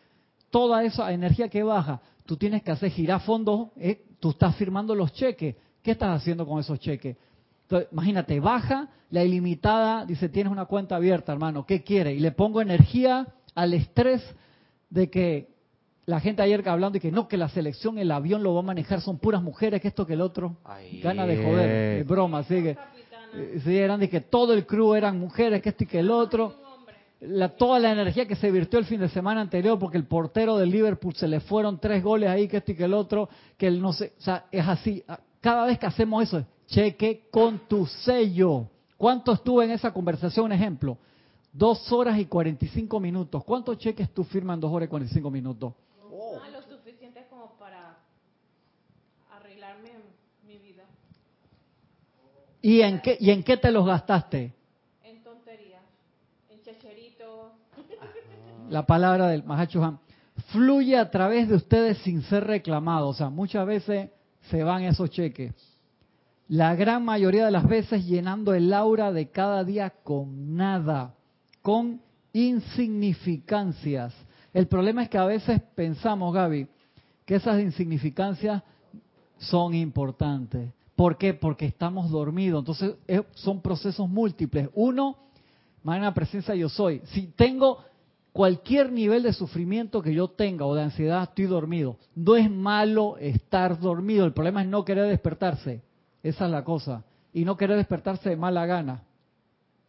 toda 0.51 0.85
esa 0.85 1.13
energía 1.13 1.49
que 1.49 1.63
baja, 1.63 2.01
tú 2.27 2.37
tienes 2.37 2.63
que 2.63 2.71
hacer 2.71 2.91
girar 2.91 3.21
fondos, 3.23 3.69
eh, 3.77 4.05
tú 4.21 4.31
estás 4.31 4.55
firmando 4.57 4.95
los 4.95 5.13
cheques. 5.13 5.57
¿Qué 5.83 5.91
estás 5.93 6.21
haciendo 6.21 6.47
con 6.47 6.61
esos 6.61 6.79
cheques? 6.79 7.17
Entonces, 7.63 7.89
imagínate, 7.93 8.39
baja 8.41 8.89
la 9.11 9.25
ilimitada, 9.25 10.05
dice, 10.05 10.29
tienes 10.29 10.53
una 10.53 10.67
cuenta 10.67 10.97
abierta, 10.97 11.33
hermano, 11.33 11.65
¿qué 11.67 11.83
quiere? 11.83 12.15
Y 12.15 12.21
le 12.21 12.33
pongo 12.33 12.61
energía 12.61 13.27
al 13.55 13.73
estrés 13.75 14.23
de 14.91 15.09
que 15.09 15.49
la 16.07 16.21
gente 16.21 16.43
ayer 16.43 16.63
que 16.63 16.69
hablando 16.69 16.99
y 16.99 17.01
que 17.01 17.11
no, 17.11 17.27
que 17.29 17.37
la 17.39 17.49
selección, 17.49 17.99
el 17.99 18.11
avión 18.11 18.43
lo 18.43 18.53
va 18.55 18.61
a 18.61 18.65
manejar, 18.65 19.01
son 19.01 19.19
puras 19.19 19.43
mujeres, 19.43 19.81
que 19.81 19.89
esto, 19.89 20.07
que 20.07 20.13
el 20.13 20.21
otro. 20.21 20.57
Ay, 20.65 21.01
Gana 21.01 21.27
de 21.27 21.43
joder, 21.43 21.71
es 22.01 22.07
broma, 22.07 22.39
así 22.41 22.63
que... 22.63 22.71
eh, 23.35 23.61
Sí, 23.65 23.77
eran 23.77 24.01
de 24.01 24.11
que 24.11 24.21
todo 24.21 24.53
el 24.53 24.67
crew 24.67 24.95
eran 24.95 25.19
mujeres, 25.19 25.63
que 25.63 25.71
esto 25.71 25.85
y 25.85 25.87
que 25.87 26.01
el 26.01 26.11
otro. 26.11 26.64
La, 27.21 27.57
toda 27.57 27.79
la 27.79 27.93
energía 27.93 28.27
que 28.27 28.37
se 28.37 28.51
virtió 28.51 28.79
el 28.79 28.85
fin 28.85 29.01
de 29.01 29.09
semana 29.09 29.41
anterior, 29.41 29.79
porque 29.79 29.97
el 29.97 30.07
portero 30.07 30.59
del 30.59 30.71
Liverpool 30.71 31.15
se 31.15 31.29
le 31.29 31.41
fueron 31.41 31.79
tres 31.81 32.03
goles 32.03 32.29
ahí, 32.29 32.49
que 32.49 32.59
esto 32.59 32.73
y 32.73 32.77
que 32.77 32.85
el 32.85 32.95
otro, 32.95 33.29
que 33.57 33.67
él 33.67 33.81
no 33.81 33.93
sé, 33.93 34.13
o 34.19 34.23
sea, 34.23 34.47
es 34.51 34.67
así. 34.67 35.03
Cada 35.41 35.67
vez 35.67 35.79
que 35.79 35.87
hacemos 35.87 36.23
eso, 36.23 36.45
cheque 36.67 37.29
con 37.31 37.69
tu 37.69 37.87
sello. 37.87 38.69
¿Cuánto 38.97 39.33
estuve 39.33 39.65
en 39.65 39.73
esa 39.73 39.93
conversación? 39.93 40.47
Un 40.47 40.53
ejemplo, 40.53 40.99
dos 41.53 41.91
horas 41.93 42.19
y 42.19 42.27
45 42.27 43.01
minutos. 43.01 43.45
¿Cuántos 43.45 43.79
cheques 43.79 44.13
tú 44.13 44.25
firmas 44.25 44.55
en 44.55 44.61
dos 44.61 44.73
horas 44.73 44.87
y 44.87 44.91
45 44.91 45.31
minutos? 45.31 45.75
Ah, 46.03 46.49
lo 46.51 46.63
suficiente 46.63 47.27
como 47.31 47.53
para 47.59 47.99
arreglarme 49.31 49.91
mi 50.47 50.59
vida. 50.59 50.85
¿Y 52.63 52.81
en 52.81 53.01
qué, 53.01 53.17
y 53.21 53.31
en 53.31 53.43
qué 53.43 53.57
te 53.57 53.71
los 53.71 53.85
gastaste? 53.87 54.53
En 55.03 55.23
tonterías, 55.23 55.83
en 56.51 56.63
chacheritos. 56.63 57.53
La 58.69 58.87
palabra 58.87 59.29
del 59.29 59.45
Mahachuhan, 59.45 59.99
fluye 60.49 60.97
a 60.97 61.11
través 61.11 61.49
de 61.49 61.57
ustedes 61.57 61.99
sin 61.99 62.23
ser 62.23 62.45
reclamado. 62.45 63.09
O 63.09 63.15
sea, 63.15 63.31
muchas 63.31 63.67
veces 63.67 64.11
se 64.51 64.63
van 64.63 64.83
esos 64.83 65.11
cheques. 65.11 65.55
La 66.49 66.75
gran 66.75 67.05
mayoría 67.05 67.47
de 67.47 67.51
las 67.51 67.67
veces 67.67 68.05
llenando 68.05 68.55
el 68.55 68.73
aura 68.73 69.13
de 69.13 69.31
cada 69.31 69.65
día 69.65 69.91
con 70.03 70.57
nada, 70.57 71.15
con 71.63 72.01
insignificancias. 72.33 74.13
El 74.53 74.67
problema 74.67 75.03
es 75.03 75.09
que 75.09 75.19
a 75.19 75.25
veces 75.25 75.61
pensamos, 75.75 76.35
Gaby, 76.35 76.69
que 77.25 77.37
esas 77.37 77.61
insignificancias 77.61 78.63
son 79.39 79.75
importantes. 79.75 80.71
¿Por 80.95 81.17
qué? 81.17 81.35
Porque 81.35 81.67
estamos 81.67 82.11
dormidos. 82.11 82.61
Entonces, 82.61 82.95
eh, 83.09 83.23
son 83.33 83.61
procesos 83.61 84.09
múltiples. 84.09 84.69
Uno, 84.75 85.17
magna 85.83 86.13
presencia 86.15 86.55
yo 86.55 86.69
soy. 86.69 87.01
Si 87.07 87.29
tengo 87.29 87.83
cualquier 88.35 88.91
nivel 88.91 89.23
de 89.23 89.33
sufrimiento 89.33 90.03
que 90.03 90.13
yo 90.13 90.27
tenga 90.27 90.67
o 90.67 90.75
de 90.75 90.83
ansiedad, 90.83 91.23
estoy 91.23 91.45
dormido. 91.47 91.99
No 92.17 92.35
es 92.35 92.51
malo 92.51 93.17
estar 93.19 93.79
dormido, 93.79 94.25
el 94.27 94.33
problema 94.33 94.61
es 94.61 94.67
no 94.69 94.85
querer 94.85 95.07
despertarse. 95.07 95.83
Esa 96.21 96.47
es 96.47 96.51
la 96.51 96.65
cosa. 96.65 97.05
Y 97.33 97.45
no 97.45 97.57
querer 97.57 97.77
despertarse 97.77 98.31
de 98.31 98.37
mala 98.37 98.67
gana. 98.67 99.05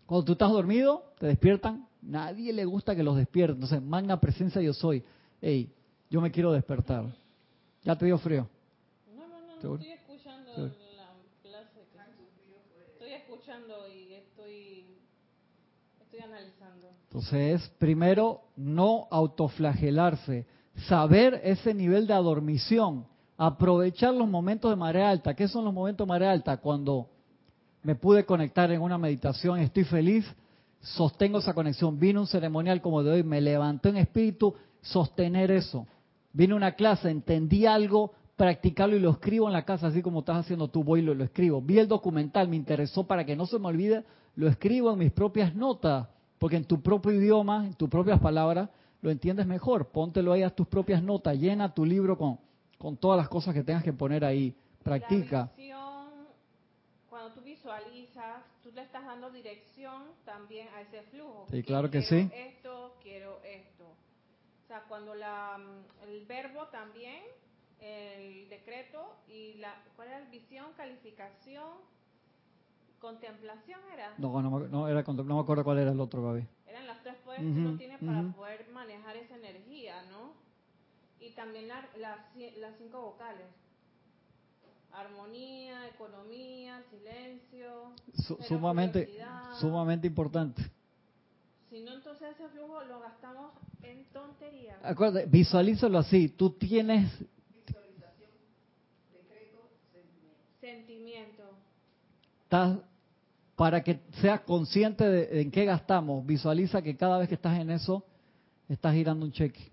Cuando 0.06 0.26
tú 0.26 0.32
estás 0.34 0.52
dormido, 0.52 1.12
te 1.18 1.26
despiertan, 1.26 1.88
nadie 2.04 2.54
le 2.54 2.66
gusta 2.66 2.96
que 2.96 3.02
los 3.02 3.18
despierten. 3.18 3.56
Entonces, 3.56 3.82
magna 3.82 4.20
presencia 4.22 4.62
yo 4.62 4.74
soy. 4.74 5.04
Hey, 5.42 5.72
yo 6.12 6.22
me 6.22 6.30
quiero 6.30 6.52
despertar. 6.52 7.04
¿Ya 7.84 7.96
te 7.98 8.06
dio 8.06 8.20
frío? 8.20 8.48
No, 9.16 9.28
no, 9.28 9.42
no, 9.42 9.60
¿Seguro? 9.60 9.82
estoy 9.82 9.94
escuchando 9.94 10.54
Seguro. 10.54 10.76
la 10.96 11.50
clase. 11.50 11.80
que- 11.92 12.92
Estoy 12.94 13.12
escuchando 13.14 13.88
y 13.92 14.14
estoy, 14.14 14.86
estoy 16.00 16.20
analizando. 16.20 16.92
Entonces, 17.16 17.62
es, 17.62 17.70
primero, 17.78 18.42
no 18.58 19.08
autoflagelarse, 19.10 20.46
saber 20.90 21.40
ese 21.46 21.74
nivel 21.74 22.08
de 22.08 22.14
adormición, 22.14 23.06
aprovechar 23.38 24.14
los 24.14 24.28
momentos 24.28 24.70
de 24.70 24.76
marea 24.76 25.12
alta. 25.12 25.34
¿Qué 25.34 25.48
son 25.48 25.64
los 25.64 25.74
momentos 25.74 26.06
de 26.06 26.10
marea 26.10 26.34
alta? 26.34 26.58
Cuando 26.58 27.08
me 27.84 27.96
pude 27.96 28.26
conectar 28.26 28.70
en 28.70 28.82
una 28.82 28.98
meditación, 28.98 29.60
estoy 29.60 29.86
feliz, 29.86 30.26
sostengo 30.82 31.40
esa 31.40 31.54
conexión. 31.54 31.98
Vino 31.98 32.20
un 32.20 32.28
ceremonial 32.28 32.82
como 32.82 33.02
de 33.02 33.12
hoy, 33.12 33.24
me 33.24 33.40
levanté 33.40 33.88
en 33.88 33.96
espíritu, 33.96 34.54
sostener 34.82 35.52
eso. 35.52 35.88
Vino 36.34 36.58
una 36.58 36.74
clase, 36.74 37.10
entendí 37.10 37.66
algo, 37.66 38.12
practicarlo 38.36 38.98
y 38.98 39.00
lo 39.00 39.12
escribo 39.12 39.48
en 39.48 39.54
la 39.54 39.64
casa, 39.64 39.88
así 39.88 40.02
como 40.02 40.20
estás 40.20 40.40
haciendo 40.40 40.68
tú, 40.68 40.84
voy 40.84 41.00
y 41.00 41.04
lo 41.04 41.24
escribo. 41.24 41.62
Vi 41.62 41.80
el 41.80 41.88
documental, 41.88 42.50
me 42.50 42.58
interesó 42.58 43.08
para 43.08 43.26
que 43.26 43.38
no 43.38 43.46
se 43.46 43.58
me 43.58 43.68
olvide, 43.68 44.04
lo 44.36 44.50
escribo 44.50 44.92
en 44.92 45.00
mis 45.00 45.14
propias 45.14 45.56
notas, 45.56 46.10
porque 46.40 46.58
en 46.58 46.66
tu 46.66 46.82
propio 46.82 47.12
idioma, 47.12 47.66
en 47.66 47.74
tus 47.74 47.90
propias 47.90 48.20
palabras, 48.20 48.70
lo 49.02 49.12
entiendes 49.12 49.46
mejor. 49.46 49.90
Póntelo 49.90 50.34
ahí 50.34 50.44
a 50.44 50.50
tus 50.50 50.68
propias 50.68 51.02
notas, 51.02 51.38
llena 51.38 51.74
tu 51.74 51.86
libro 51.86 52.18
con, 52.18 52.40
con 52.78 52.98
todas 52.98 53.18
las 53.18 53.30
cosas 53.30 53.54
que 53.54 53.64
tengas 53.64 53.84
que 53.84 53.94
poner 53.94 54.26
ahí. 54.26 54.56
Practica. 54.84 55.38
La 55.38 55.52
visión, 55.56 56.28
cuando 57.10 57.32
tú 57.34 57.42
visualizas, 57.42 58.44
tú 58.62 58.72
le 58.72 58.82
estás 58.82 59.06
dando 59.06 59.32
dirección 59.32 60.04
también 60.26 60.68
a 60.76 60.82
ese 60.82 61.02
flujo. 61.04 61.48
Sí, 61.50 61.64
claro 61.64 61.90
que 61.90 62.02
quiero 62.02 62.30
sí. 62.30 62.32
Esto, 62.36 62.96
quiero 63.02 63.40
esto. 63.44 63.84
O 63.84 64.68
sea, 64.68 64.84
cuando 64.88 65.14
la, 65.16 65.60
el 66.08 66.26
verbo 66.26 66.66
también, 66.68 67.24
el 67.80 68.50
decreto 68.50 69.16
y 69.28 69.56
la, 69.56 69.76
¿cuál 69.96 70.08
era? 70.08 70.20
Visión, 70.32 70.68
calificación, 70.76 71.70
contemplación 73.00 73.80
era. 73.94 74.14
No, 74.18 74.42
no, 74.42 74.52
me- 74.52 74.68
no, 74.68 74.88
era, 74.88 75.04
no 75.04 75.24
me 75.24 75.40
acuerdo 75.40 75.64
cuál 75.64 75.80
era 75.80 75.92
el 75.92 76.00
otro, 76.00 76.24
Gaby. 76.24 76.46
Eran 76.68 76.88
las 76.88 77.02
tres 77.04 77.16
poderes 77.24 77.46
que 77.46 77.60
uno 77.60 77.78
tiene 77.78 77.98
para 78.00 78.24
poder 78.34 78.68
manejar 78.72 79.16
esa 79.18 79.36
energía, 79.36 80.04
¿no? 80.12 80.34
Y 81.20 81.32
también 81.32 81.68
la- 81.68 81.88
las 81.98 82.20
ci- 82.36 82.56
las 82.58 82.78
cinco 82.78 83.02
vocales. 83.02 83.48
Armonía, 84.92 85.88
economía, 85.90 86.82
silencio. 86.90 87.92
Su- 88.14 88.38
sumamente, 88.44 89.02
curiosidad. 89.06 89.60
sumamente 89.60 90.08
importante. 90.08 90.62
Si 91.70 91.82
no, 91.82 91.94
entonces 91.94 92.30
ese 92.36 92.48
flujo 92.50 92.82
lo 92.86 93.02
gastamos 93.02 93.52
en 93.84 94.06
tonterías. 94.14 94.78
Acuérdate, 94.84 95.26
visualízalo 95.28 95.98
así. 95.98 96.30
Tú 96.30 96.52
tienes, 96.52 97.12
Sentimiento. 100.62 101.35
Estás, 102.46 102.78
para 103.56 103.84
que 103.84 104.00
seas 104.22 104.42
consciente 104.42 105.04
de 105.04 105.42
en 105.42 105.52
qué 105.52 105.66
gastamos, 105.66 106.26
visualiza 106.26 106.82
que 106.82 106.96
cada 106.96 107.18
vez 107.18 107.28
que 107.28 107.36
estás 107.36 107.60
en 107.60 107.72
eso, 107.72 108.06
estás 108.70 108.94
girando 108.94 109.26
un 109.26 109.32
cheque. 109.32 109.72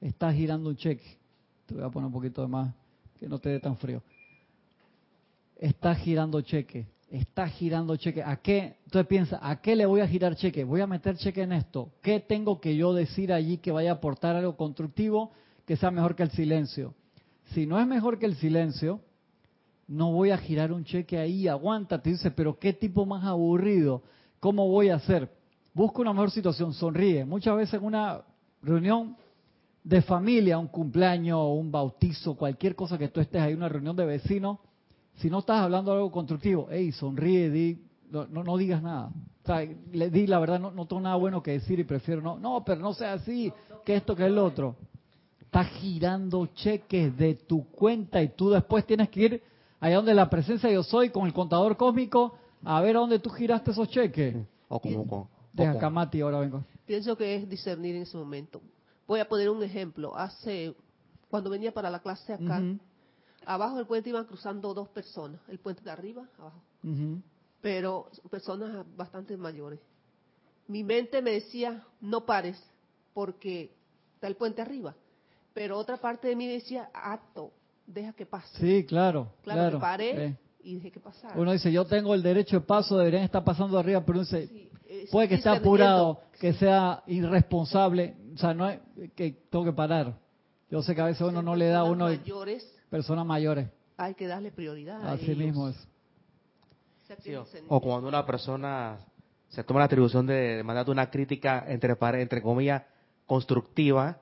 Estás 0.00 0.34
girando 0.34 0.70
un 0.70 0.76
cheque. 0.76 1.18
Te 1.66 1.74
voy 1.74 1.84
a 1.84 1.88
poner 1.88 2.06
un 2.06 2.12
poquito 2.12 2.42
de 2.42 2.48
más, 2.48 2.74
que 3.18 3.28
no 3.28 3.38
te 3.38 3.50
dé 3.50 3.60
tan 3.60 3.76
frío. 3.76 4.02
Estás 5.56 5.98
girando 5.98 6.40
cheque. 6.42 6.86
Estás 7.10 7.52
girando 7.52 7.96
cheque. 7.96 8.22
¿A 8.22 8.36
qué? 8.36 8.76
Entonces 8.84 9.06
piensa, 9.08 9.38
¿a 9.42 9.60
qué 9.60 9.74
le 9.74 9.86
voy 9.86 10.00
a 10.00 10.06
girar 10.06 10.36
cheque? 10.36 10.64
Voy 10.64 10.80
a 10.80 10.86
meter 10.86 11.16
cheque 11.16 11.42
en 11.42 11.52
esto. 11.52 11.92
¿Qué 12.02 12.20
tengo 12.20 12.60
que 12.60 12.76
yo 12.76 12.92
decir 12.92 13.32
allí 13.32 13.58
que 13.58 13.72
vaya 13.72 13.90
a 13.90 13.94
aportar 13.94 14.36
algo 14.36 14.56
constructivo 14.56 15.32
que 15.66 15.76
sea 15.76 15.90
mejor 15.90 16.14
que 16.14 16.22
el 16.22 16.30
silencio? 16.30 16.94
Si 17.52 17.66
no 17.66 17.80
es 17.80 17.86
mejor 17.86 18.18
que 18.18 18.26
el 18.26 18.36
silencio, 18.36 19.00
no 19.90 20.12
voy 20.12 20.30
a 20.30 20.38
girar 20.38 20.72
un 20.72 20.84
cheque 20.84 21.18
ahí, 21.18 21.48
aguántate, 21.48 22.10
dice, 22.10 22.30
pero 22.30 22.56
qué 22.56 22.72
tipo 22.72 23.04
más 23.04 23.24
aburrido, 23.24 24.02
¿cómo 24.38 24.68
voy 24.68 24.88
a 24.88 24.94
hacer? 24.94 25.28
Busca 25.74 26.00
una 26.00 26.12
mejor 26.12 26.30
situación, 26.30 26.72
sonríe. 26.72 27.24
Muchas 27.24 27.56
veces 27.56 27.74
en 27.74 27.84
una 27.84 28.22
reunión 28.62 29.16
de 29.82 30.00
familia, 30.00 30.58
un 30.58 30.68
cumpleaños, 30.68 31.40
un 31.42 31.72
bautizo, 31.72 32.36
cualquier 32.36 32.76
cosa 32.76 32.96
que 32.96 33.08
tú 33.08 33.18
estés 33.18 33.42
ahí, 33.42 33.52
una 33.52 33.68
reunión 33.68 33.96
de 33.96 34.06
vecinos, 34.06 34.58
si 35.16 35.28
no 35.28 35.40
estás 35.40 35.60
hablando 35.60 35.92
algo 35.92 36.12
constructivo, 36.12 36.68
hey, 36.70 36.92
sonríe, 36.92 37.50
di, 37.50 37.84
no, 38.12 38.28
no, 38.28 38.44
no 38.44 38.56
digas 38.56 38.80
nada. 38.80 39.10
O 39.42 39.46
sea, 39.46 39.68
le 39.92 40.08
di 40.08 40.28
la 40.28 40.38
verdad, 40.38 40.60
no, 40.60 40.70
no 40.70 40.86
tengo 40.86 41.02
nada 41.02 41.16
bueno 41.16 41.42
que 41.42 41.50
decir 41.50 41.80
y 41.80 41.84
prefiero 41.84 42.22
no, 42.22 42.38
no, 42.38 42.62
pero 42.64 42.80
no 42.80 42.94
sea 42.94 43.14
así, 43.14 43.52
que 43.84 43.96
esto, 43.96 44.14
que 44.14 44.26
el 44.26 44.38
otro. 44.38 44.76
Estás 45.40 45.66
girando 45.80 46.46
cheques 46.46 47.16
de 47.16 47.34
tu 47.34 47.64
cuenta 47.70 48.22
y 48.22 48.28
tú 48.28 48.50
después 48.50 48.86
tienes 48.86 49.08
que 49.08 49.20
ir 49.20 49.50
allá 49.80 49.96
donde 49.96 50.14
la 50.14 50.28
presencia 50.30 50.70
yo 50.70 50.82
soy 50.82 51.10
con 51.10 51.26
el 51.26 51.32
contador 51.32 51.76
cósmico 51.76 52.34
a 52.64 52.80
ver 52.80 52.96
a 52.96 53.00
dónde 53.00 53.18
tú 53.18 53.30
giraste 53.30 53.70
esos 53.72 53.88
cheques. 53.88 54.36
O 54.68 54.78
como 54.80 55.06
con... 55.06 55.28
Deja 55.52 55.72
con- 55.72 55.80
Kamati, 55.80 56.20
ahora 56.20 56.38
vengo. 56.40 56.62
Pienso 56.86 57.16
que 57.16 57.34
es 57.36 57.48
discernir 57.48 57.96
en 57.96 58.02
ese 58.02 58.16
momento. 58.16 58.60
Voy 59.06 59.18
a 59.20 59.28
poner 59.28 59.50
un 59.50 59.62
ejemplo. 59.62 60.16
Hace, 60.16 60.74
cuando 61.28 61.50
venía 61.50 61.72
para 61.72 61.90
la 61.90 61.98
clase 62.00 62.32
acá, 62.34 62.62
abajo 63.44 63.76
del 63.76 63.86
puente 63.86 64.10
iban 64.10 64.24
cruzando 64.26 64.72
dos 64.74 64.88
personas. 64.88 65.40
El 65.48 65.58
puente 65.58 65.82
de 65.82 65.90
arriba, 65.90 66.28
abajo. 66.38 66.60
Pero 67.60 68.08
personas 68.30 68.84
bastante 68.96 69.36
mayores. 69.36 69.80
Mi 70.68 70.84
mente 70.84 71.20
me 71.22 71.32
decía, 71.32 71.84
no 72.00 72.24
pares, 72.24 72.62
porque 73.12 73.72
está 74.14 74.28
el 74.28 74.36
puente 74.36 74.62
arriba. 74.62 74.94
Pero 75.52 75.76
otra 75.78 75.96
parte 75.96 76.28
de 76.28 76.36
mí 76.36 76.46
decía, 76.46 76.90
acto, 76.94 77.50
deja 77.92 78.12
que 78.12 78.26
pase. 78.26 78.58
Sí, 78.58 78.84
claro, 78.86 79.32
claro, 79.42 79.78
claro. 79.78 79.98
que 79.98 80.24
Eh, 80.24 80.36
y 80.62 80.74
dejé 80.74 80.90
que 80.90 81.00
pasara. 81.00 81.34
Uno 81.38 81.52
dice, 81.52 81.72
yo 81.72 81.84
tengo 81.86 82.14
el 82.14 82.22
derecho 82.22 82.60
de 82.60 82.66
paso, 82.66 82.98
deberían 82.98 83.22
estar 83.22 83.42
pasando 83.44 83.78
arriba, 83.78 84.04
pero 84.04 84.18
uno 84.20 84.28
dice, 84.28 84.46
Sí, 84.46 84.70
es 84.88 85.10
puede 85.10 85.28
que 85.28 85.36
esté 85.36 85.48
apurado, 85.48 86.20
que 86.38 86.52
sea 86.54 87.02
irresponsable, 87.06 88.16
o 88.34 88.38
sea, 88.38 88.54
no 88.54 88.68
es 88.68 88.80
que 89.14 89.32
tengo 89.50 89.64
que 89.64 89.72
parar. 89.72 90.18
Yo 90.70 90.82
sé 90.82 90.94
que 90.94 91.00
a 91.00 91.06
veces 91.06 91.22
uno 91.22 91.42
no 91.42 91.56
le 91.56 91.68
da 91.68 91.80
a 91.80 91.84
uno 91.84 92.06
mayores 92.06 92.66
personas 92.90 93.24
mayores, 93.26 93.68
hay 93.96 94.14
que 94.14 94.26
darle 94.26 94.50
prioridad. 94.50 95.06
a 95.06 95.12
así 95.12 95.26
ellos. 95.26 95.38
mismo 95.38 95.68
es. 95.68 95.76
O 95.76 97.16
Sí, 97.22 97.32
cuando 97.82 98.08
una 98.08 98.24
persona 98.24 98.98
se 99.48 99.64
toma 99.64 99.80
la 99.80 99.86
atribución 99.86 100.26
de, 100.26 100.56
de 100.56 100.62
mandarte 100.62 100.92
una 100.92 101.10
crítica, 101.10 101.64
entre, 101.66 101.96
entre 102.20 102.40
comillas, 102.40 102.84
constructiva, 103.26 104.18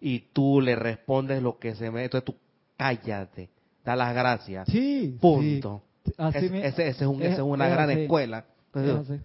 y 0.00 0.20
tú 0.32 0.60
le 0.60 0.74
respondes 0.74 1.42
lo 1.42 1.58
que 1.58 1.74
se 1.76 1.90
me... 1.90 2.04
Entonces 2.04 2.24
tú 2.24 2.34
cállate, 2.82 3.50
da 3.84 3.96
las 3.96 4.14
gracias. 4.14 4.68
Sí, 4.68 5.16
Punto. 5.20 5.82
sí. 6.04 6.12
Así 6.18 6.38
Es- 6.46 6.50
mi- 6.50 6.58
ese, 6.58 6.88
ese 6.88 7.04
es, 7.04 7.10
un- 7.10 7.22
es- 7.22 7.32
esa 7.32 7.36
es 7.36 7.40
una 7.42 7.66
es 7.68 7.72
gran 7.74 7.90
así, 7.90 8.00
escuela. 8.02 8.44
Entonces, 8.74 9.20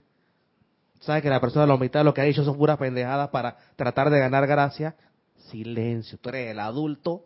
sabes 0.99 1.23
que 1.23 1.29
la 1.29 1.39
persona 1.41 1.65
la 1.65 1.77
mitad 1.77 2.01
de 2.01 2.03
lo 2.03 2.13
que 2.13 2.21
ha 2.21 2.25
dicho 2.25 2.43
son 2.43 2.57
puras 2.57 2.77
pendejadas 2.77 3.29
para 3.29 3.57
tratar 3.75 4.09
de 4.09 4.19
ganar 4.19 4.45
gracia. 4.47 4.95
Silencio, 5.49 6.17
tú 6.19 6.29
eres 6.29 6.51
el 6.51 6.59
adulto. 6.59 7.23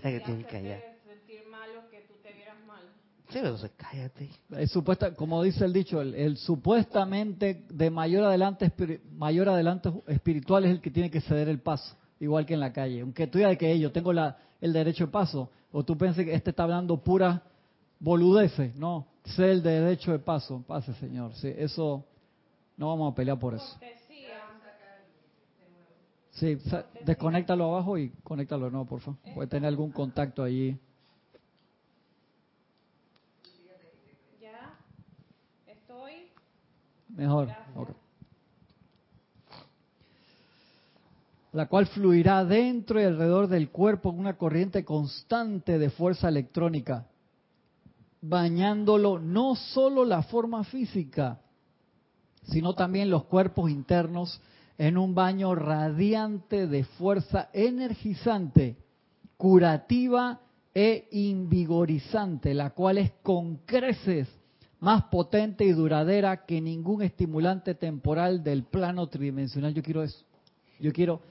Tienes 0.00 0.22
que 0.22 0.44
callar. 0.44 0.80
Que 1.90 2.00
tú 2.08 2.14
te 2.22 2.32
vieras 2.32 2.56
mal. 2.66 2.82
Sí, 3.30 3.38
entonces 3.38 3.70
cállate. 3.76 4.30
Es 4.56 4.70
supuesta, 4.70 5.14
como 5.14 5.42
dice 5.42 5.64
el 5.64 5.72
dicho, 5.72 6.00
el, 6.00 6.14
el 6.14 6.36
supuestamente 6.36 7.64
de 7.68 7.90
mayor 7.90 8.24
adelante 8.24 8.70
mayor 9.12 9.48
adelante 9.48 9.90
espiritual 10.08 10.64
es 10.64 10.70
el 10.72 10.80
que 10.80 10.90
tiene 10.90 11.10
que 11.10 11.20
ceder 11.20 11.48
el 11.48 11.60
paso, 11.60 11.96
igual 12.20 12.46
que 12.46 12.54
en 12.54 12.60
la 12.60 12.72
calle. 12.72 13.00
Aunque 13.00 13.26
tú 13.26 13.38
digas 13.38 13.56
que 13.58 13.78
yo 13.78 13.92
tengo 13.92 14.12
la, 14.12 14.36
el 14.60 14.72
derecho 14.72 15.06
de 15.06 15.12
paso, 15.12 15.50
o 15.72 15.84
tú 15.84 15.96
pienses 15.96 16.24
que 16.24 16.34
este 16.34 16.50
está 16.50 16.64
hablando 16.64 16.96
pura 16.96 17.42
boludeces, 17.98 18.74
no, 18.76 19.06
sé 19.24 19.50
el 19.50 19.62
derecho 19.62 20.12
de 20.12 20.18
paso, 20.18 20.62
pase 20.66 20.94
señor, 20.94 21.34
sí, 21.34 21.52
eso 21.56 22.04
no 22.76 22.88
vamos 22.88 23.12
a 23.12 23.14
pelear 23.14 23.38
por 23.38 23.54
eso. 23.54 23.78
Sí, 26.36 26.58
desconéctalo 27.06 27.64
abajo 27.64 27.96
y 27.96 28.10
conéctalo 28.22 28.66
de 28.66 28.70
nuevo, 28.70 28.84
por 28.84 29.00
favor. 29.00 29.18
Puede 29.34 29.48
tener 29.48 29.68
algún 29.68 29.90
contacto 29.90 30.42
allí. 30.42 30.78
Ya. 34.38 34.74
Estoy. 35.66 36.28
Mejor. 37.08 37.48
La 41.56 41.68
cual 41.68 41.86
fluirá 41.86 42.44
dentro 42.44 43.00
y 43.00 43.04
alrededor 43.04 43.48
del 43.48 43.70
cuerpo 43.70 44.10
en 44.10 44.18
una 44.18 44.36
corriente 44.36 44.84
constante 44.84 45.78
de 45.78 45.88
fuerza 45.88 46.28
electrónica, 46.28 47.06
bañándolo 48.20 49.18
no 49.18 49.54
solo 49.54 50.04
la 50.04 50.22
forma 50.24 50.64
física, 50.64 51.40
sino 52.42 52.74
también 52.74 53.08
los 53.08 53.24
cuerpos 53.24 53.70
internos 53.70 54.38
en 54.76 54.98
un 54.98 55.14
baño 55.14 55.54
radiante 55.54 56.66
de 56.66 56.84
fuerza 56.84 57.48
energizante, 57.54 58.76
curativa 59.38 60.42
e 60.74 61.08
invigorizante, 61.10 62.52
la 62.52 62.68
cual 62.74 62.98
es 62.98 63.12
con 63.22 63.56
creces 63.64 64.28
más 64.78 65.04
potente 65.04 65.64
y 65.64 65.72
duradera 65.72 66.44
que 66.44 66.60
ningún 66.60 67.00
estimulante 67.00 67.74
temporal 67.74 68.44
del 68.44 68.64
plano 68.64 69.06
tridimensional. 69.06 69.72
Yo 69.72 69.82
quiero 69.82 70.02
eso. 70.02 70.22
Yo 70.78 70.92
quiero 70.92 71.22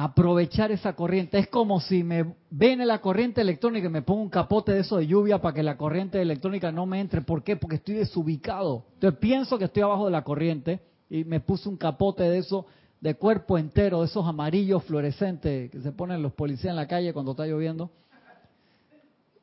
aprovechar 0.00 0.70
esa 0.70 0.92
corriente. 0.94 1.40
Es 1.40 1.48
como 1.48 1.80
si 1.80 2.04
me 2.04 2.36
viene 2.50 2.86
la 2.86 3.00
corriente 3.00 3.40
electrónica 3.40 3.88
y 3.88 3.90
me 3.90 4.02
pongo 4.02 4.22
un 4.22 4.28
capote 4.28 4.72
de 4.72 4.80
eso 4.80 4.98
de 4.98 5.08
lluvia 5.08 5.40
para 5.40 5.52
que 5.52 5.64
la 5.64 5.76
corriente 5.76 6.22
electrónica 6.22 6.70
no 6.70 6.86
me 6.86 7.00
entre. 7.00 7.20
¿Por 7.22 7.42
qué? 7.42 7.56
Porque 7.56 7.76
estoy 7.76 7.96
desubicado. 7.96 8.84
Entonces 8.94 9.18
pienso 9.18 9.58
que 9.58 9.64
estoy 9.64 9.82
abajo 9.82 10.04
de 10.04 10.12
la 10.12 10.22
corriente 10.22 10.80
y 11.10 11.24
me 11.24 11.40
puse 11.40 11.68
un 11.68 11.76
capote 11.76 12.22
de 12.22 12.38
eso 12.38 12.66
de 13.00 13.16
cuerpo 13.16 13.58
entero, 13.58 14.00
de 14.00 14.06
esos 14.06 14.24
amarillos 14.24 14.84
fluorescentes 14.84 15.68
que 15.68 15.80
se 15.80 15.90
ponen 15.90 16.22
los 16.22 16.32
policías 16.32 16.70
en 16.70 16.76
la 16.76 16.86
calle 16.86 17.12
cuando 17.12 17.32
está 17.32 17.44
lloviendo. 17.46 17.90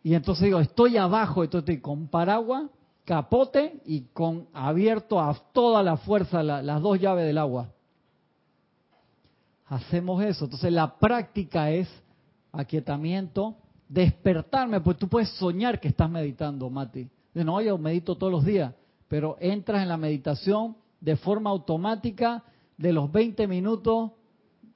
Y 0.03 0.13
entonces 0.13 0.45
digo, 0.45 0.61
estoy 0.61 0.95
abajo, 0.95 1.43
entonces 1.43 1.67
estoy 1.67 1.81
con 1.81 2.07
paraguas, 2.07 2.69
capote 3.03 3.81
y 3.85 4.03
con 4.13 4.47
abierto 4.53 5.19
a 5.19 5.35
toda 5.51 5.83
la 5.83 5.97
fuerza 5.97 6.43
las 6.43 6.81
dos 6.81 6.97
llaves 6.97 7.25
del 7.25 7.39
agua. 7.39 7.74
Hacemos 9.67 10.23
eso. 10.23 10.45
Entonces 10.45 10.71
la 10.71 10.97
práctica 10.97 11.71
es 11.71 11.87
aquietamiento, 12.51 13.55
despertarme, 13.89 14.79
pues 14.81 14.97
tú 14.97 15.07
puedes 15.07 15.29
soñar 15.31 15.79
que 15.79 15.87
estás 15.87 16.09
meditando, 16.09 16.69
Mati. 16.69 17.07
No, 17.33 17.61
yo 17.61 17.77
medito 17.77 18.15
todos 18.15 18.31
los 18.31 18.45
días, 18.45 18.73
pero 19.07 19.35
entras 19.39 19.81
en 19.81 19.89
la 19.89 19.97
meditación 19.97 20.77
de 21.01 21.15
forma 21.17 21.49
automática, 21.49 22.43
de 22.77 22.93
los 22.93 23.11
20 23.11 23.47
minutos, 23.47 24.11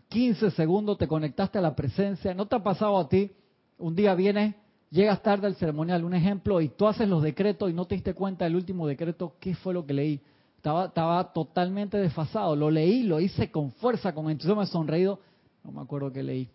15 0.10 0.52
segundos 0.52 0.98
te 0.98 1.08
conectaste 1.08 1.58
a 1.58 1.62
la 1.62 1.76
presencia. 1.76 2.34
¿No 2.34 2.48
te 2.48 2.56
ha 2.56 2.64
pasado 2.64 2.98
a 2.98 3.08
ti? 3.08 3.32
Un 3.78 3.96
día 3.96 4.16
vienes, 4.16 4.56
llegas 4.90 5.22
tarde 5.22 5.48
al 5.48 5.56
ceremonial, 5.56 6.04
un 6.04 6.14
ejemplo, 6.14 6.60
y 6.62 6.70
tú 6.70 6.88
haces 6.88 7.08
los 7.08 7.24
decretos 7.24 7.70
y 7.70 7.74
no 7.74 7.86
te 7.86 7.96
diste 7.96 8.14
cuenta 8.14 8.46
del 8.46 8.56
último 8.56 8.88
decreto, 8.88 9.36
¿qué 9.40 9.56
fue 9.56 9.74
lo 9.74 9.86
que 9.86 9.94
leí? 9.94 10.22
Estaba, 10.60 10.88
estaba 10.88 11.32
totalmente 11.32 11.98
desfasado. 11.98 12.54
Lo 12.54 12.70
leí, 12.70 13.04
lo 13.04 13.22
hice 13.22 13.50
con 13.50 13.72
fuerza, 13.72 14.14
con 14.14 14.30
entusiasmo, 14.30 14.62
he 14.62 14.66
sonreído. 14.66 15.22
No 15.64 15.72
me 15.72 15.82
acuerdo 15.82 16.12
qué 16.12 16.22
leí. 16.22 16.50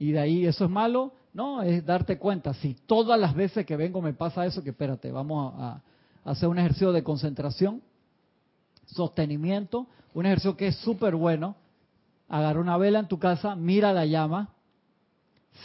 Y 0.00 0.10
de 0.10 0.18
ahí, 0.18 0.44
¿eso 0.44 0.64
es 0.64 0.70
malo? 0.70 1.12
No, 1.32 1.62
es 1.62 1.86
darte 1.86 2.18
cuenta. 2.18 2.52
Si 2.54 2.74
todas 2.74 3.20
las 3.20 3.36
veces 3.36 3.64
que 3.64 3.76
vengo 3.76 4.02
me 4.02 4.14
pasa 4.14 4.44
eso, 4.46 4.64
que 4.64 4.70
espérate, 4.70 5.12
vamos 5.12 5.54
a, 5.56 5.80
hacer 6.24 6.48
un 6.48 6.58
ejercicio 6.58 6.90
de 6.90 7.04
concentración, 7.04 7.82
sostenimiento, 8.86 9.86
un 10.12 10.26
ejercicio 10.26 10.56
que 10.56 10.66
es 10.66 10.76
súper 10.78 11.14
bueno. 11.14 11.54
Agarra 12.28 12.58
una 12.58 12.76
vela 12.78 12.98
en 12.98 13.06
tu 13.06 13.20
casa, 13.20 13.54
mira 13.54 13.92
la 13.92 14.06
llama, 14.06 14.48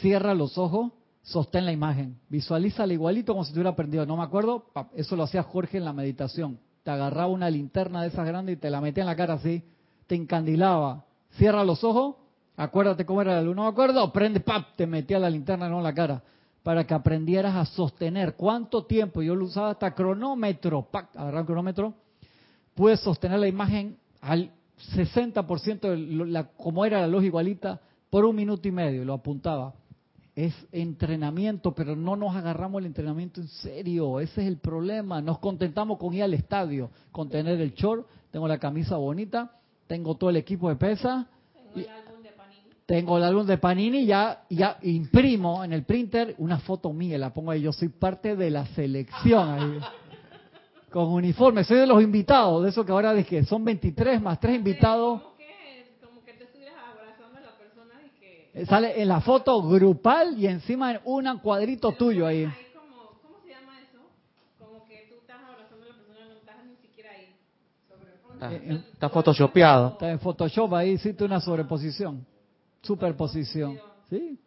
cierra 0.01 0.35
los 0.35 0.59
ojos, 0.59 0.91
sostén 1.23 1.65
la 1.65 1.71
imagen. 1.71 2.19
Visualízala 2.29 2.93
igualito 2.93 3.33
como 3.33 3.43
si 3.43 3.49
estuviera 3.49 3.75
prendido. 3.75 4.05
No 4.05 4.17
me 4.17 4.23
acuerdo, 4.23 4.65
eso 4.93 5.15
lo 5.15 5.23
hacía 5.23 5.41
Jorge 5.41 5.79
en 5.79 5.85
la 5.85 5.93
meditación 5.93 6.59
te 6.87 6.91
agarraba 6.91 7.27
una 7.27 7.49
linterna 7.49 8.01
de 8.01 8.07
esas 8.07 8.25
grandes 8.25 8.55
y 8.55 8.59
te 8.61 8.69
la 8.69 8.79
metía 8.79 9.03
en 9.03 9.07
la 9.07 9.15
cara 9.17 9.33
así, 9.33 9.61
te 10.07 10.15
encandilaba. 10.15 11.03
Cierra 11.31 11.65
los 11.65 11.83
ojos, 11.83 12.15
acuérdate 12.55 13.05
cómo 13.05 13.21
era 13.21 13.33
la 13.33 13.41
luz, 13.41 13.57
no 13.57 13.63
me 13.63 13.67
acuerdo, 13.67 14.13
prende, 14.13 14.39
pap, 14.39 14.77
te 14.77 14.87
metía 14.87 15.19
la 15.19 15.29
linterna 15.29 15.67
no 15.67 15.79
en 15.79 15.83
la 15.83 15.93
cara, 15.93 16.23
para 16.63 16.87
que 16.87 16.93
aprendieras 16.93 17.57
a 17.57 17.65
sostener. 17.65 18.37
¿Cuánto 18.37 18.85
tiempo? 18.85 19.21
Yo 19.21 19.35
lo 19.35 19.43
usaba 19.43 19.71
hasta 19.71 19.93
cronómetro, 19.93 20.83
pac, 20.83 21.13
agarraba 21.13 21.41
el 21.41 21.45
cronómetro, 21.45 21.93
pude 22.73 22.95
sostener 22.95 23.39
la 23.39 23.49
imagen 23.49 23.97
al 24.21 24.49
60% 24.95 25.81
de 25.81 25.97
la, 26.25 26.45
como 26.45 26.85
era 26.85 27.01
la 27.01 27.07
luz 27.07 27.25
igualita 27.25 27.81
por 28.09 28.23
un 28.23 28.33
minuto 28.33 28.65
y 28.65 28.71
medio, 28.71 29.03
lo 29.03 29.15
apuntaba 29.15 29.73
es 30.37 30.53
entrenamiento, 30.71 31.73
pero 31.73 31.95
no 31.95 32.15
nos 32.15 32.35
agarramos 32.35 32.79
el 32.79 32.85
entrenamiento 32.85 33.41
en 33.41 33.47
serio. 33.47 34.19
Ese 34.19 34.43
es 34.43 34.47
el 34.47 34.57
problema. 34.57 35.19
Nos 35.19 35.39
contentamos 35.39 35.97
con 35.97 36.13
ir 36.13 36.21
al 36.21 36.35
estadio, 36.35 36.91
con 37.11 37.27
tener 37.27 37.59
el 37.59 37.73
short, 37.73 38.05
tengo 38.29 38.47
la 38.47 38.59
camisa 38.59 38.97
bonita, 38.97 39.51
tengo 39.87 40.13
todo 40.13 40.29
el 40.29 40.35
equipo 40.35 40.69
de 40.69 40.75
pesa. 40.75 41.27
Tengo 41.73 41.79
el 41.79 41.89
álbum 41.89 42.21
de 42.21 42.29
Panini. 42.29 42.69
Tengo 42.85 43.17
el 43.17 43.23
álbum 43.23 43.47
de 43.47 43.57
Panini, 43.57 44.05
ya, 44.05 44.43
ya 44.51 44.77
imprimo 44.83 45.63
en 45.63 45.73
el 45.73 45.85
printer 45.85 46.35
una 46.37 46.59
foto 46.59 46.93
mía, 46.93 47.17
la 47.17 47.33
pongo 47.33 47.49
ahí. 47.49 47.63
Yo 47.63 47.73
soy 47.73 47.89
parte 47.89 48.35
de 48.35 48.51
la 48.51 48.67
selección 48.67 49.49
ahí. 49.49 49.79
Con 50.91 51.07
uniforme, 51.07 51.63
soy 51.63 51.79
de 51.79 51.87
los 51.87 52.03
invitados, 52.03 52.63
de 52.63 52.69
eso 52.69 52.85
que 52.85 52.91
ahora 52.91 53.11
dije, 53.11 53.43
son 53.43 53.65
23 53.65 54.21
más 54.21 54.39
3 54.39 54.55
invitados. 54.55 55.19
Eh, 58.37 58.46
sale 58.65 59.01
en 59.01 59.07
la 59.07 59.21
foto 59.21 59.61
grupal 59.61 60.37
y 60.37 60.47
encima 60.47 60.99
un 61.05 61.37
cuadrito 61.39 61.91
tuyo 61.91 62.25
ahí. 62.25 62.45
¿Cómo 63.21 63.39
se 63.43 63.49
llama 63.49 63.79
eso? 63.81 63.99
Como 64.57 64.85
que 64.85 65.07
tú 65.09 65.15
estás 65.21 65.41
abrazando 65.41 65.85
a 65.85 65.89
la 65.89 65.95
persona, 65.95 66.25
no 66.27 66.33
estás 66.33 66.65
ni 66.65 66.75
siquiera 66.77 67.11
ahí. 67.11 67.35
Está, 68.33 68.53
eh, 68.53 68.61
eh, 68.63 68.83
está 68.93 69.09
photoshopeado. 69.09 69.89
Está 69.89 70.11
en 70.11 70.19
Photoshop 70.19 70.73
ahí, 70.73 70.91
hiciste 70.91 71.23
una 71.23 71.39
sobreposición, 71.39 72.25
superposición. 72.81 73.79
¿Sí? 74.09 74.39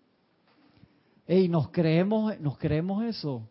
Y 1.28 1.48
nos 1.48 1.68
creemos, 1.68 2.38
nos 2.40 2.58
creemos 2.58 3.04
eso. 3.04 3.48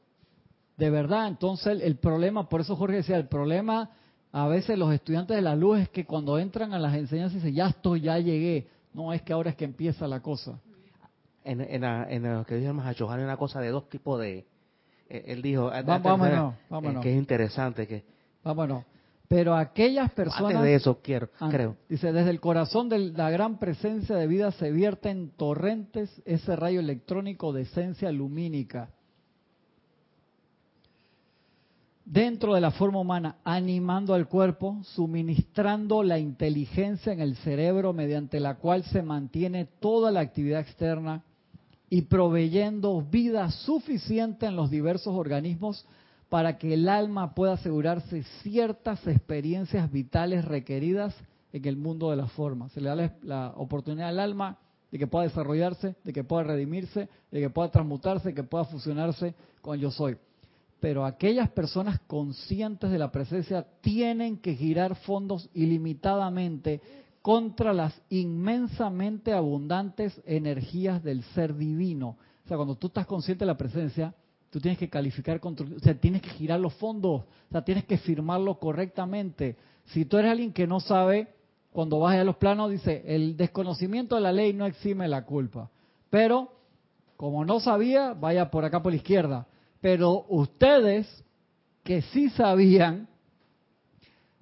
De 0.76 0.90
verdad, 0.90 1.28
entonces 1.28 1.82
el, 1.82 1.98
problema, 1.98 2.50
por 2.50 2.62
eso 2.62 2.76
Jorge 2.76 2.98
decía, 2.98 3.18
el 3.18 3.28
problema 3.28 3.92
a 4.32 4.48
veces 4.48 4.78
los 4.78 4.94
estudiantes 4.94 5.36
de 5.36 5.42
la 5.42 5.56
luz 5.56 5.80
es 5.80 5.90
que 5.90 6.06
cuando 6.06 6.38
entran 6.40 6.74
a 6.74 6.80
las 6.80 6.96
enseñanzas 6.96 7.36
dicen, 7.36 7.56
ya 7.56 7.68
estoy, 7.68 8.02
ya 8.02 8.18
llegué 8.20 8.68
no 9.00 9.14
es 9.14 9.22
que 9.22 9.32
ahora 9.32 9.52
es 9.52 9.56
que 9.56 9.64
empieza 9.64 10.08
la 10.08 10.20
cosa. 10.20 10.60
En, 11.46 11.62
en, 11.62 11.84
en 11.84 12.36
lo 12.36 12.46
que 12.46 12.56
dijo 12.56 12.72
el 12.72 12.80
hay 12.80 13.24
una 13.24 13.38
cosa 13.38 13.62
de 13.62 13.70
dos 13.70 13.88
tipos 13.88 14.20
de... 14.20 14.46
Eh, 15.08 15.24
él 15.28 15.42
dijo... 15.42 15.72
vámonos, 15.86 16.56
vámonos. 16.70 17.02
Que 17.02 17.14
es 17.14 17.18
interesante 17.18 17.88
que... 17.88 18.04
Vámonos. 18.44 18.84
Pero 19.30 19.56
aquellas 19.56 20.12
personas... 20.12 20.62
de 20.62 20.76
eso 20.76 21.00
quiero, 21.02 21.30
ah, 21.40 21.48
creo. 21.50 21.78
Dice, 21.88 22.12
desde 22.12 22.32
el 22.32 22.42
corazón 22.42 22.90
de 22.90 23.00
la 23.00 23.30
gran 23.30 23.58
presencia 23.58 24.16
de 24.18 24.28
vida 24.28 24.52
se 24.52 24.70
vierte 24.72 25.10
en 25.10 25.30
torrentes 25.30 26.22
ese 26.26 26.56
rayo 26.56 26.82
electrónico 26.82 27.54
de 27.54 27.62
esencia 27.62 28.12
lumínica 28.12 28.90
dentro 32.10 32.56
de 32.56 32.62
la 32.62 32.72
forma 32.72 33.00
humana, 33.00 33.36
animando 33.44 34.16
al 34.16 34.28
cuerpo, 34.28 34.80
suministrando 34.84 36.02
la 36.02 36.18
inteligencia 36.18 37.14
en 37.14 37.22
el 37.22 37.36
cerebro 37.38 37.94
mediante 37.94 38.40
la 38.40 38.56
cual 38.56 38.84
se 38.86 39.04
mantiene 39.04 39.66
toda 39.80 40.12
la 40.12 40.22
actividad 40.22 40.62
externa 40.62 41.24
y 41.88 42.04
proveyendo 42.04 43.02
vida 43.04 43.52
suficiente 43.52 44.48
en 44.48 44.56
los 44.56 44.72
diversos 44.72 45.14
organismos 45.14 45.86
para 46.30 46.58
que 46.58 46.74
el 46.74 46.90
alma 46.90 47.36
pueda 47.36 47.54
asegurarse 47.54 48.24
ciertas 48.42 49.06
experiencias 49.06 49.92
vitales 49.92 50.46
requeridas 50.46 51.16
en 51.54 51.66
el 51.66 51.78
mundo 51.78 52.10
de 52.10 52.18
la 52.18 52.28
forma. 52.28 52.70
Se 52.70 52.82
le 52.82 52.90
da 52.90 53.14
la, 53.22 53.54
oportunidad 53.56 54.10
al 54.10 54.20
alma 54.20 54.58
de 54.92 54.98
que 54.98 55.06
pueda 55.06 55.26
desarrollarse, 55.26 55.96
de 56.04 56.14
que 56.14 56.24
pueda 56.24 56.44
redimirse, 56.44 57.08
de 57.32 57.40
que 57.40 57.52
pueda 57.52 57.70
transmutarse, 57.70 58.30
de 58.30 58.36
que 58.36 58.44
pueda 58.44 58.66
fusionarse 58.66 59.36
con 59.62 59.78
yo 59.78 59.92
soy 59.92 60.18
pero 60.80 61.06
aquellas 61.06 61.50
personas 61.50 62.00
conscientes 62.08 62.90
de 62.90 62.98
la 62.98 63.12
presencia 63.12 63.66
tienen 63.82 64.38
que 64.38 64.56
girar 64.56 64.96
fondos 64.96 65.50
ilimitadamente 65.54 66.82
contra 67.22 67.74
las 67.74 68.02
inmensamente 68.10 69.34
abundantes 69.34 70.22
energías 70.26 71.04
del 71.04 71.24
ser 71.36 71.56
divino. 71.56 72.18
O 72.46 72.48
sea, 72.48 72.58
cuando 72.58 72.76
tú 72.76 72.88
estás 72.88 73.06
consciente 73.06 73.44
de 73.44 73.52
la 73.52 73.58
presencia, 73.58 74.14
tú 74.50 74.60
tienes 74.60 74.80
que 74.80 74.90
calificar, 74.90 75.40
o 75.44 75.80
sea, 75.82 75.94
tienes 75.96 76.22
que 76.22 76.30
girar 76.30 76.60
los 76.60 76.74
fondos, 76.76 77.22
o 77.22 77.52
sea, 77.52 77.64
tienes 77.64 77.86
que 77.86 77.98
firmarlo 77.98 78.58
correctamente. 78.58 79.58
Si 79.88 80.06
tú 80.06 80.18
eres 80.18 80.32
alguien 80.32 80.54
que 80.54 80.66
no 80.66 80.80
sabe, 80.80 81.28
cuando 81.72 82.00
vas 82.00 82.16
a 82.16 82.24
los 82.24 82.38
planos, 82.38 82.72
dice, 82.72 83.04
el 83.06 83.36
desconocimiento 83.38 84.16
de 84.16 84.22
la 84.22 84.32
ley 84.32 84.54
no 84.54 84.66
exime 84.66 85.08
la 85.08 85.26
culpa. 85.26 85.70
Pero, 86.10 86.52
como 87.18 87.46
no 87.46 87.60
sabía, 87.60 88.14
vaya 88.14 88.50
por 88.50 88.66
acá 88.66 88.82
por 88.82 88.94
la 88.94 88.98
izquierda. 88.98 89.48
Pero 89.82 90.26
ustedes 90.30 91.24
que 91.84 92.02
sí 92.02 92.30
sabían, 92.30 93.08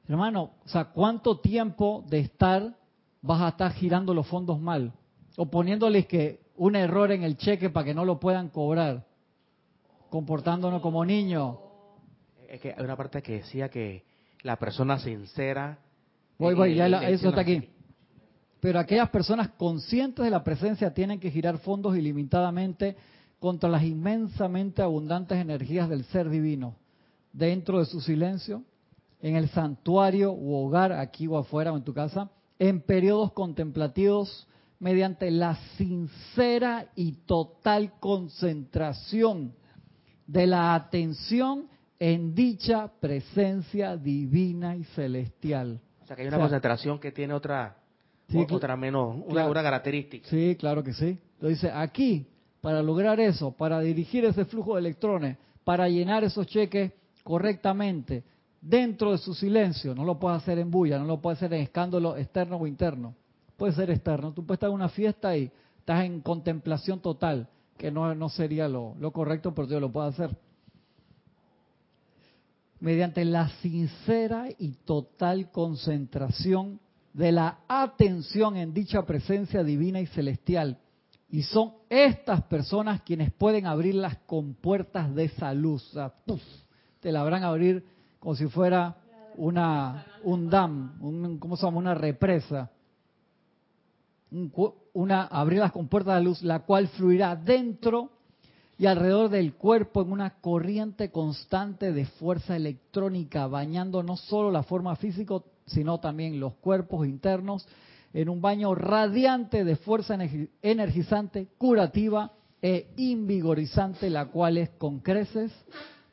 hermano, 0.07 0.51
o 0.65 0.67
sea, 0.67 0.85
¿cuánto 0.85 1.39
tiempo 1.39 2.03
de 2.09 2.19
estar 2.19 2.75
vas 3.21 3.41
a 3.41 3.49
estar 3.49 3.71
girando 3.73 4.13
los 4.13 4.27
fondos 4.27 4.59
mal? 4.59 4.93
O 5.35 5.45
poniéndoles 5.45 6.07
que 6.07 6.41
un 6.55 6.75
error 6.75 7.11
en 7.11 7.23
el 7.23 7.37
cheque 7.37 7.69
para 7.69 7.85
que 7.85 7.93
no 7.93 8.03
lo 8.03 8.19
puedan 8.19 8.49
cobrar, 8.49 9.05
comportándonos 10.09 10.81
como 10.81 11.05
niños. 11.05 11.57
Es 12.49 12.59
que 12.59 12.73
hay 12.75 12.83
una 12.83 12.95
parte 12.95 13.21
que 13.21 13.33
decía 13.33 13.69
que 13.69 14.03
la 14.41 14.57
persona 14.57 14.99
sincera... 14.99 15.77
Voy, 16.39 16.53
voy, 16.53 16.75
ya 16.75 16.87
eso 17.09 17.29
está 17.29 17.41
aquí. 17.41 17.69
Pero 18.59 18.79
aquellas 18.79 19.09
personas 19.09 19.49
conscientes 19.49 20.23
de 20.23 20.31
la 20.31 20.43
presencia 20.43 20.93
tienen 20.93 21.19
que 21.19 21.31
girar 21.31 21.57
fondos 21.59 21.95
ilimitadamente 21.95 22.95
contra 23.39 23.69
las 23.69 23.83
inmensamente 23.83 24.81
abundantes 24.81 25.37
energías 25.37 25.89
del 25.89 26.03
ser 26.05 26.29
divino, 26.29 26.75
dentro 27.33 27.79
de 27.79 27.85
su 27.85 28.01
silencio, 28.01 28.63
en 29.21 29.35
el 29.35 29.49
santuario 29.49 30.31
u 30.31 30.55
hogar, 30.55 30.91
aquí 30.91 31.27
o 31.27 31.37
afuera 31.37 31.71
o 31.71 31.77
en 31.77 31.83
tu 31.83 31.93
casa, 31.93 32.29
en 32.59 32.81
periodos 32.81 33.31
contemplativos 33.33 34.47
mediante 34.79 35.31
la 35.31 35.55
sincera 35.77 36.87
y 36.95 37.13
total 37.25 37.93
concentración 37.99 39.53
de 40.27 40.45
la 40.47 40.75
atención 40.75 41.67
en 41.99 42.35
dicha 42.35 42.91
presencia 42.99 43.97
divina 43.97 44.75
y 44.75 44.83
celestial. 44.83 45.79
O 46.03 46.05
sea, 46.05 46.15
que 46.15 46.21
hay 46.23 46.27
una 46.27 46.37
O 46.37 46.39
sea, 46.39 46.45
concentración 46.45 46.99
que 46.99 47.11
tiene 47.11 47.33
otra, 47.33 47.77
Sí, 48.29 48.45
otra 48.49 48.75
menos, 48.75 49.15
una, 49.15 49.25
claro. 49.27 49.51
una 49.51 49.63
característica. 49.63 50.27
Sí, 50.29 50.55
claro 50.59 50.83
que 50.83 50.93
sí. 50.93 51.17
Lo 51.39 51.47
dice 51.47 51.71
aquí, 51.71 52.27
para 52.67 52.83
lograr 52.83 53.17
eso, 53.21 53.51
para 53.51 53.79
dirigir 53.79 54.25
ese 54.25 54.43
flujo 54.43 54.73
de 54.73 54.81
electrones, 54.81 55.37
para 55.63 55.87
llenar 55.87 56.25
esos 56.25 56.45
cheques 56.47 56.91
correctamente, 57.23 58.25
dentro 58.59 59.13
de 59.13 59.19
su 59.19 59.33
silencio, 59.33 59.95
no 59.95 60.03
lo 60.03 60.19
puedes 60.19 60.41
hacer 60.41 60.59
en 60.59 60.69
bulla, 60.69 60.99
no 60.99 61.05
lo 61.05 61.21
puedes 61.21 61.39
hacer 61.39 61.53
en 61.53 61.61
escándalo 61.61 62.17
externo 62.17 62.57
o 62.57 62.67
interno. 62.67 63.15
Puede 63.55 63.71
ser 63.71 63.89
externo. 63.89 64.33
Tú 64.33 64.45
puedes 64.45 64.57
estar 64.57 64.67
en 64.67 64.75
una 64.75 64.89
fiesta 64.89 65.37
y 65.37 65.49
estás 65.79 66.03
en 66.03 66.19
contemplación 66.19 66.99
total, 66.99 67.47
que 67.77 67.89
no, 67.89 68.13
no 68.13 68.27
sería 68.27 68.67
lo, 68.67 68.95
lo 68.99 69.11
correcto, 69.11 69.55
pero 69.55 69.69
yo 69.69 69.79
lo 69.79 69.89
puedo 69.89 70.07
hacer. 70.07 70.35
Mediante 72.81 73.23
la 73.23 73.47
sincera 73.61 74.49
y 74.59 74.73
total 74.83 75.51
concentración 75.51 76.81
de 77.13 77.31
la 77.31 77.59
atención 77.69 78.57
en 78.57 78.73
dicha 78.73 79.05
presencia 79.05 79.63
divina 79.63 80.01
y 80.01 80.07
celestial. 80.07 80.77
Y 81.29 81.43
son 81.43 81.73
estas 81.89 82.43
personas 82.43 83.01
quienes 83.01 83.31
pueden 83.33 83.65
abrir 83.65 83.95
las 83.95 84.17
compuertas 84.19 85.13
de 85.13 85.25
esa 85.25 85.53
luz. 85.53 85.93
Te 86.99 87.11
la 87.11 87.21
habrán 87.21 87.43
abrir 87.43 87.85
como 88.19 88.35
si 88.35 88.47
fuera 88.47 88.95
una 89.35 90.05
un 90.23 90.49
dam, 90.49 90.97
un, 91.01 91.37
¿cómo 91.37 91.55
se 91.57 91.63
llama? 91.65 91.77
Una 91.77 91.93
represa. 91.93 92.71
Un 94.31 94.51
una 94.93 95.23
abrir 95.25 95.59
las 95.59 95.71
compuertas 95.71 96.15
de 96.15 96.19
la 96.21 96.25
luz, 96.25 96.41
la 96.41 96.59
cual 96.59 96.87
fluirá 96.87 97.35
dentro 97.35 98.09
y 98.79 98.85
alrededor 98.85 99.29
del 99.29 99.53
cuerpo 99.53 100.01
en 100.01 100.11
una 100.11 100.39
corriente 100.41 101.11
constante 101.11 101.91
de 101.91 102.05
fuerza 102.05 102.55
electrónica, 102.55 103.47
bañando 103.47 104.01
no 104.03 104.17
solo 104.17 104.51
la 104.51 104.63
forma 104.63 104.95
física, 104.95 105.35
sino 105.65 105.99
también 105.99 106.39
los 106.39 106.53
cuerpos 106.55 107.07
internos, 107.07 107.67
en 108.17 108.29
un 108.29 108.41
baño 108.41 108.73
radiante 108.73 109.63
de 109.63 109.75
fuerza 109.75 110.15
energi- 110.15 110.49
energizante, 110.63 111.49
curativa 111.59 112.31
e 112.59 112.87
invigorizante, 112.97 114.09
la 114.09 114.25
cual 114.25 114.57
es 114.57 114.71
con 114.71 115.01
creces 115.01 115.51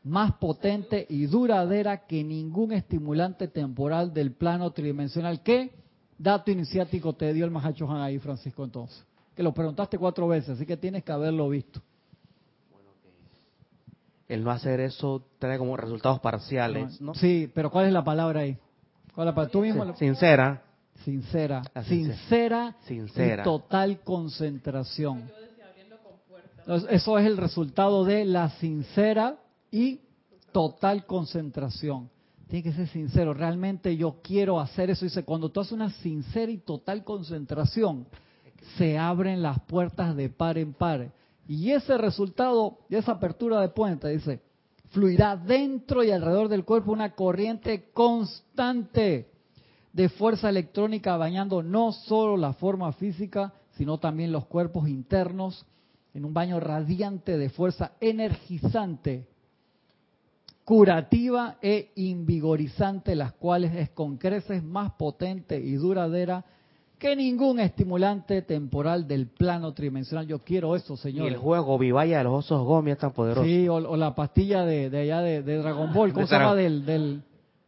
más 0.02 0.34
potente 0.34 1.06
y 1.08 1.24
duradera 1.24 2.06
que 2.06 2.22
ningún 2.22 2.72
estimulante 2.72 3.48
temporal 3.48 4.12
del 4.12 4.32
plano 4.32 4.70
tridimensional. 4.70 5.42
¿Qué 5.42 5.70
dato 6.18 6.50
iniciático 6.50 7.14
te 7.14 7.32
dio 7.32 7.46
el 7.46 7.50
Mahacho 7.50 7.90
Han 7.90 8.02
ahí, 8.02 8.18
Francisco, 8.18 8.64
entonces? 8.64 9.02
Que 9.34 9.42
lo 9.42 9.54
preguntaste 9.54 9.96
cuatro 9.96 10.28
veces, 10.28 10.50
así 10.50 10.66
que 10.66 10.76
tienes 10.76 11.04
que 11.04 11.12
haberlo 11.12 11.48
visto. 11.48 11.80
El 14.28 14.44
no 14.44 14.50
hacer 14.50 14.80
eso 14.80 15.24
trae 15.38 15.56
como 15.56 15.74
resultados 15.74 16.20
parciales, 16.20 17.00
¿no? 17.00 17.14
Sí, 17.14 17.50
pero 17.54 17.70
¿cuál 17.70 17.86
es 17.86 17.94
la 17.94 18.04
palabra 18.04 18.40
ahí? 18.40 18.58
¿Cuál 19.14 19.28
es 19.28 19.32
la 19.32 19.34
palabra? 19.34 19.52
Tú 19.52 19.62
mismo. 19.62 19.96
Sincera, 19.96 20.63
Sincera. 21.02 21.62
Sincera. 21.86 22.76
Sincera. 22.86 23.42
Y 23.42 23.44
total 23.44 24.00
concentración. 24.00 25.30
Eso 26.90 27.18
es 27.18 27.26
el 27.26 27.36
resultado 27.36 28.04
de 28.04 28.24
la 28.24 28.50
sincera 28.50 29.38
y 29.70 30.00
total 30.52 31.04
concentración. 31.04 32.08
Tiene 32.48 32.62
que 32.62 32.72
ser 32.72 32.88
sincero. 32.88 33.34
Realmente 33.34 33.96
yo 33.96 34.20
quiero 34.22 34.60
hacer 34.60 34.90
eso. 34.90 35.04
Dice, 35.04 35.24
cuando 35.24 35.50
tú 35.50 35.60
haces 35.60 35.72
una 35.72 35.90
sincera 35.90 36.50
y 36.50 36.58
total 36.58 37.04
concentración, 37.04 38.06
se 38.78 38.96
abren 38.96 39.42
las 39.42 39.60
puertas 39.60 40.16
de 40.16 40.28
par 40.30 40.56
en 40.56 40.72
par. 40.72 41.12
Y 41.46 41.70
ese 41.72 41.98
resultado, 41.98 42.78
de 42.88 42.98
esa 42.98 43.12
apertura 43.12 43.60
de 43.60 43.68
puente, 43.68 44.08
dice, 44.08 44.40
fluirá 44.90 45.36
dentro 45.36 46.02
y 46.02 46.10
alrededor 46.10 46.48
del 46.48 46.64
cuerpo 46.64 46.92
una 46.92 47.14
corriente 47.14 47.90
constante 47.92 49.33
de 49.94 50.08
fuerza 50.08 50.50
electrónica 50.50 51.16
bañando 51.16 51.62
no 51.62 51.92
solo 51.92 52.36
la 52.36 52.52
forma 52.52 52.92
física, 52.92 53.54
sino 53.76 53.98
también 53.98 54.32
los 54.32 54.44
cuerpos 54.46 54.88
internos 54.88 55.64
en 56.12 56.24
un 56.24 56.34
baño 56.34 56.60
radiante 56.60 57.38
de 57.38 57.48
fuerza 57.48 57.92
energizante, 58.00 59.26
curativa 60.64 61.58
e 61.62 61.92
invigorizante, 61.94 63.14
las 63.14 63.32
cuales 63.34 63.74
es 63.74 63.90
con 63.90 64.16
creces 64.16 64.62
más 64.64 64.92
potente 64.92 65.58
y 65.60 65.74
duradera 65.74 66.44
que 66.98 67.14
ningún 67.14 67.60
estimulante 67.60 68.42
temporal 68.42 69.06
del 69.06 69.28
plano 69.28 69.74
tridimensional. 69.74 70.26
Yo 70.26 70.40
quiero 70.40 70.74
eso, 70.74 70.94
y 70.94 70.96
señor. 70.96 71.28
el 71.28 71.36
juego 71.36 71.78
Vivaya 71.78 72.18
de 72.18 72.24
los 72.24 72.44
osos 72.44 72.64
Gomi 72.64 72.92
es 72.92 72.98
tan 72.98 73.12
poderoso. 73.12 73.44
Sí, 73.44 73.68
o, 73.68 73.74
o 73.74 73.96
la 73.96 74.14
pastilla 74.14 74.64
de, 74.64 74.90
de 74.90 75.00
allá 75.00 75.20
de, 75.20 75.42
de 75.42 75.58
Dragon 75.58 75.92
Ball, 75.92 76.12
¿cómo 76.12 76.26
se 76.26 76.34
llama? 76.34 76.54
Del, 76.54 77.22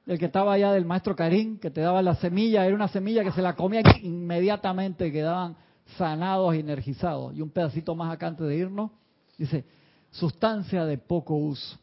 del 0.06 0.20
que 0.20 0.26
estaba 0.26 0.52
allá 0.52 0.72
del 0.72 0.84
maestro 0.84 1.16
Karim, 1.16 1.58
que 1.58 1.70
te 1.70 1.80
daba 1.80 2.00
la 2.00 2.14
semilla, 2.14 2.64
era 2.64 2.74
una 2.74 2.88
semilla 2.88 3.24
que 3.24 3.32
se 3.32 3.42
la 3.42 3.56
comía 3.56 3.82
inmediatamente 4.02 5.10
quedaban 5.10 5.56
sanados 5.98 6.54
energizados. 6.54 7.34
Y 7.34 7.42
un 7.42 7.50
pedacito 7.50 7.94
más 7.96 8.12
acá 8.12 8.28
antes 8.28 8.46
de 8.46 8.56
irnos, 8.56 8.92
dice, 9.36 9.64
sustancia 10.12 10.84
de 10.84 10.96
poco 10.96 11.34
uso. 11.34 11.76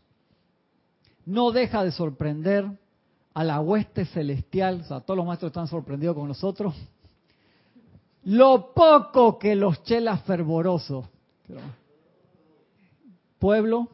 No 1.26 1.51
deja 1.51 1.84
de 1.84 1.91
sorprender 1.91 2.65
a 3.34 3.43
la 3.43 3.59
hueste 3.59 4.05
celestial, 4.05 4.82
o 4.82 4.84
sea, 4.86 4.99
todos 5.01 5.17
los 5.17 5.26
maestros 5.26 5.49
están 5.49 5.67
sorprendidos 5.67 6.15
con 6.15 6.28
nosotros, 6.28 6.76
lo 8.24 8.74
poco 8.74 9.38
que 9.38 9.55
los 9.55 9.84
chelas 9.84 10.21
fervorosos, 10.24 11.05
pueblo, 13.39 13.89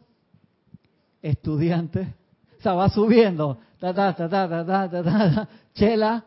estudiante, 1.22 2.14
o 2.60 2.62
sea, 2.62 2.74
va 2.74 2.90
subiendo, 2.90 3.60
ta, 3.80 3.94
ta, 3.94 4.14
ta, 4.16 4.30
ta, 4.30 4.48
ta, 4.48 4.66
ta, 4.66 4.90
ta, 4.90 5.04
ta, 5.04 5.48
chela, 5.74 6.24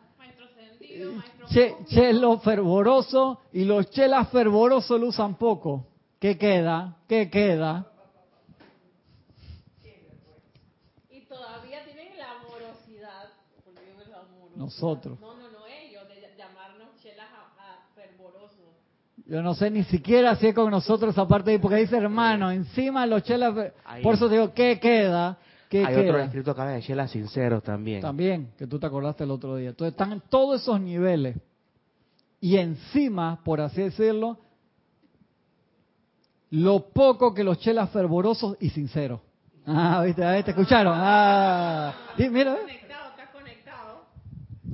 che- 1.50 1.76
chelo 1.86 2.38
fervoroso, 2.38 3.40
y 3.52 3.64
los 3.64 3.90
chelas 3.90 4.28
fervorosos 4.30 4.98
lo 5.00 5.08
usan 5.08 5.34
poco. 5.36 5.86
¿Qué 6.18 6.38
queda? 6.38 6.96
¿Qué 7.08 7.28
queda? 7.30 7.86
Y 11.10 11.20
todavía 11.22 11.84
tienen 11.84 12.16
la 12.16 12.30
amorosidad, 12.40 13.28
porque 13.64 13.80
yo 13.88 13.98
me 13.98 14.04
lo 14.10 14.16
amoro. 14.18 14.50
Nosotros. 14.56 15.20
No, 15.20 15.34
no, 15.36 15.50
no 15.50 15.66
ellos, 15.66 16.08
de 16.08 16.34
llamarnos 16.38 16.88
chelas 17.02 17.26
a, 17.30 17.72
a 17.72 17.94
fervorosos. 17.94 18.76
Yo 19.26 19.42
no 19.42 19.54
sé 19.54 19.70
ni 19.70 19.82
siquiera 19.84 20.36
si 20.36 20.48
es 20.48 20.54
con 20.54 20.70
nosotros 20.70 21.12
esa 21.12 21.26
parte 21.26 21.50
ahí, 21.50 21.58
porque 21.58 21.76
dice 21.76 21.96
hermano, 21.96 22.50
encima 22.50 23.04
los 23.06 23.22
chelas, 23.24 23.72
Ahí. 23.84 24.02
por 24.02 24.14
eso 24.14 24.28
te 24.28 24.34
digo, 24.36 24.52
¿qué 24.54 24.78
queda? 24.80 25.38
¿Qué 25.72 25.86
Hay 25.86 25.94
queda? 25.94 26.10
otro 26.10 26.18
escrito 26.18 26.50
acá 26.50 26.66
de 26.66 26.82
Chela 26.82 27.08
Sinceros 27.08 27.62
también. 27.62 28.02
También, 28.02 28.50
que 28.58 28.66
tú 28.66 28.78
te 28.78 28.84
acordaste 28.84 29.24
el 29.24 29.30
otro 29.30 29.56
día. 29.56 29.70
Entonces 29.70 29.92
están 29.92 30.12
en 30.12 30.20
todos 30.28 30.60
esos 30.60 30.78
niveles. 30.78 31.34
Y 32.42 32.58
encima, 32.58 33.40
por 33.42 33.58
así 33.62 33.80
decirlo, 33.80 34.36
lo 36.50 36.90
poco 36.90 37.32
que 37.32 37.42
los 37.42 37.58
chelas 37.58 37.88
fervorosos 37.88 38.58
y 38.60 38.68
sinceros. 38.68 39.20
Ah, 39.64 40.02
¿viste? 40.04 40.22
Ahí 40.22 40.42
¿Te 40.42 40.50
escucharon? 40.50 40.92
Ah, 40.94 41.94
mira, 42.18 42.52
¿ves? 42.52 42.60
Conectado, 42.60 43.08
estás 43.08 43.30
conectado. 43.30 44.04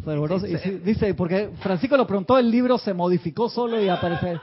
fervoroso. 0.05 0.47
Y 0.49 0.59
sí, 0.59 0.71
dice, 0.85 1.15
porque 1.15 1.51
Francisco 1.61 1.97
lo 1.97 2.09
preguntó, 2.09 2.37
el 2.39 2.51
libro 2.51 2.77
se 2.77 2.93
modificó 2.93 3.49
solo 3.49 3.81
y 3.81 3.89
aparece 3.89 4.41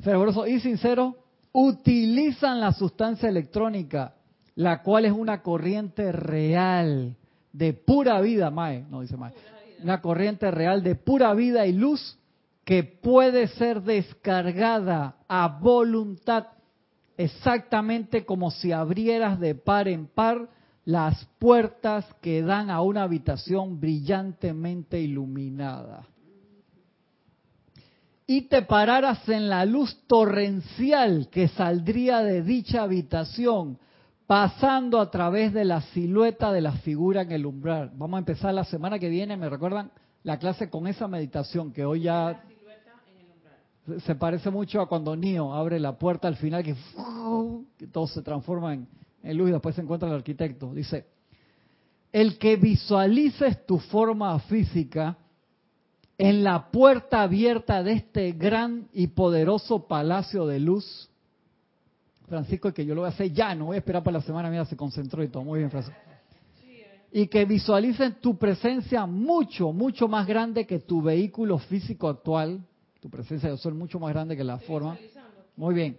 fervoroso 0.00 0.44
y 0.44 0.58
sincero. 0.58 1.14
Utilizan 1.52 2.58
la 2.58 2.72
sustancia 2.72 3.28
electrónica, 3.28 4.12
la 4.56 4.82
cual 4.82 5.04
es 5.04 5.12
una 5.12 5.42
corriente 5.42 6.12
real 6.12 7.16
de 7.52 7.72
pura 7.72 8.20
vida, 8.20 8.50
Mae, 8.50 8.84
no 8.88 9.00
dice 9.00 9.16
Mae, 9.16 9.32
una 9.82 10.00
corriente 10.00 10.50
real 10.50 10.82
de 10.82 10.94
pura 10.94 11.34
vida 11.34 11.66
y 11.66 11.72
luz 11.72 12.18
que 12.64 12.82
puede 12.82 13.48
ser 13.48 13.82
descargada 13.82 15.16
a 15.28 15.48
voluntad, 15.60 16.46
exactamente 17.16 18.24
como 18.24 18.50
si 18.50 18.72
abrieras 18.72 19.38
de 19.38 19.54
par 19.54 19.88
en 19.88 20.06
par 20.06 20.48
las 20.84 21.24
puertas 21.38 22.06
que 22.20 22.42
dan 22.42 22.70
a 22.70 22.80
una 22.80 23.02
habitación 23.02 23.80
brillantemente 23.80 25.00
iluminada. 25.00 26.06
Y 28.26 28.42
te 28.42 28.62
pararas 28.62 29.28
en 29.28 29.50
la 29.50 29.66
luz 29.66 29.98
torrencial 30.06 31.28
que 31.30 31.48
saldría 31.48 32.20
de 32.20 32.42
dicha 32.42 32.82
habitación, 32.82 33.78
pasando 34.26 35.00
a 35.00 35.10
través 35.10 35.52
de 35.52 35.64
la 35.64 35.80
silueta 35.82 36.52
de 36.52 36.60
la 36.60 36.72
figura 36.72 37.22
en 37.22 37.32
el 37.32 37.44
umbral. 37.46 37.90
Vamos 37.96 38.16
a 38.16 38.20
empezar 38.20 38.54
la 38.54 38.64
semana 38.64 38.98
que 38.98 39.08
viene, 39.08 39.36
me 39.36 39.48
recuerdan 39.50 39.90
la 40.22 40.38
clase 40.38 40.70
con 40.70 40.86
esa 40.86 41.06
meditación 41.08 41.72
que 41.72 41.84
hoy 41.84 42.02
ya 42.02 42.42
se- 44.06 44.14
parece 44.14 44.50
mucho 44.50 44.80
a 44.80 44.88
cuando 44.88 45.14
Neo 45.14 45.52
abre 45.52 45.78
la 45.78 45.98
puerta 45.98 46.26
al 46.28 46.36
final 46.36 46.62
que, 46.64 46.74
que 47.78 47.86
todo 47.88 48.06
se 48.06 48.22
transforma 48.22 48.72
en, 48.72 48.88
en 49.22 49.36
luz 49.36 49.50
y 49.50 49.52
después 49.52 49.74
se 49.74 49.82
encuentra 49.82 50.08
el 50.08 50.14
arquitecto. 50.14 50.72
Dice, 50.72 51.06
el 52.10 52.38
que 52.38 52.56
visualices 52.56 53.66
tu 53.66 53.78
forma 53.78 54.38
física 54.40 55.18
en 56.16 56.44
la 56.44 56.70
puerta 56.70 57.22
abierta 57.22 57.82
de 57.82 57.92
este 57.92 58.32
gran 58.32 58.88
y 58.94 59.08
poderoso 59.08 59.86
palacio 59.86 60.46
de 60.46 60.60
luz. 60.60 61.10
Francisco, 62.28 62.72
que 62.72 62.84
yo 62.84 62.94
lo 62.94 63.02
voy 63.02 63.10
a 63.10 63.12
hacer 63.12 63.32
ya, 63.32 63.54
no 63.54 63.66
voy 63.66 63.76
a 63.76 63.78
esperar 63.78 64.02
para 64.02 64.18
la 64.18 64.24
semana, 64.24 64.50
mira, 64.50 64.64
se 64.64 64.76
concentró 64.76 65.22
y 65.22 65.28
todo. 65.28 65.44
Muy 65.44 65.58
bien, 65.58 65.70
Francisco. 65.70 65.98
Y 67.12 67.28
que 67.28 67.44
visualicen 67.44 68.16
tu 68.20 68.36
presencia 68.36 69.06
mucho, 69.06 69.72
mucho 69.72 70.08
más 70.08 70.26
grande 70.26 70.66
que 70.66 70.80
tu 70.80 71.00
vehículo 71.00 71.58
físico 71.58 72.08
actual. 72.08 72.60
Tu 73.00 73.08
presencia 73.08 73.50
de 73.50 73.56
sol 73.56 73.74
mucho 73.74 74.00
más 74.00 74.12
grande 74.12 74.36
que 74.36 74.42
la 74.42 74.58
forma. 74.58 74.98
Muy 75.56 75.74
bien. 75.74 75.98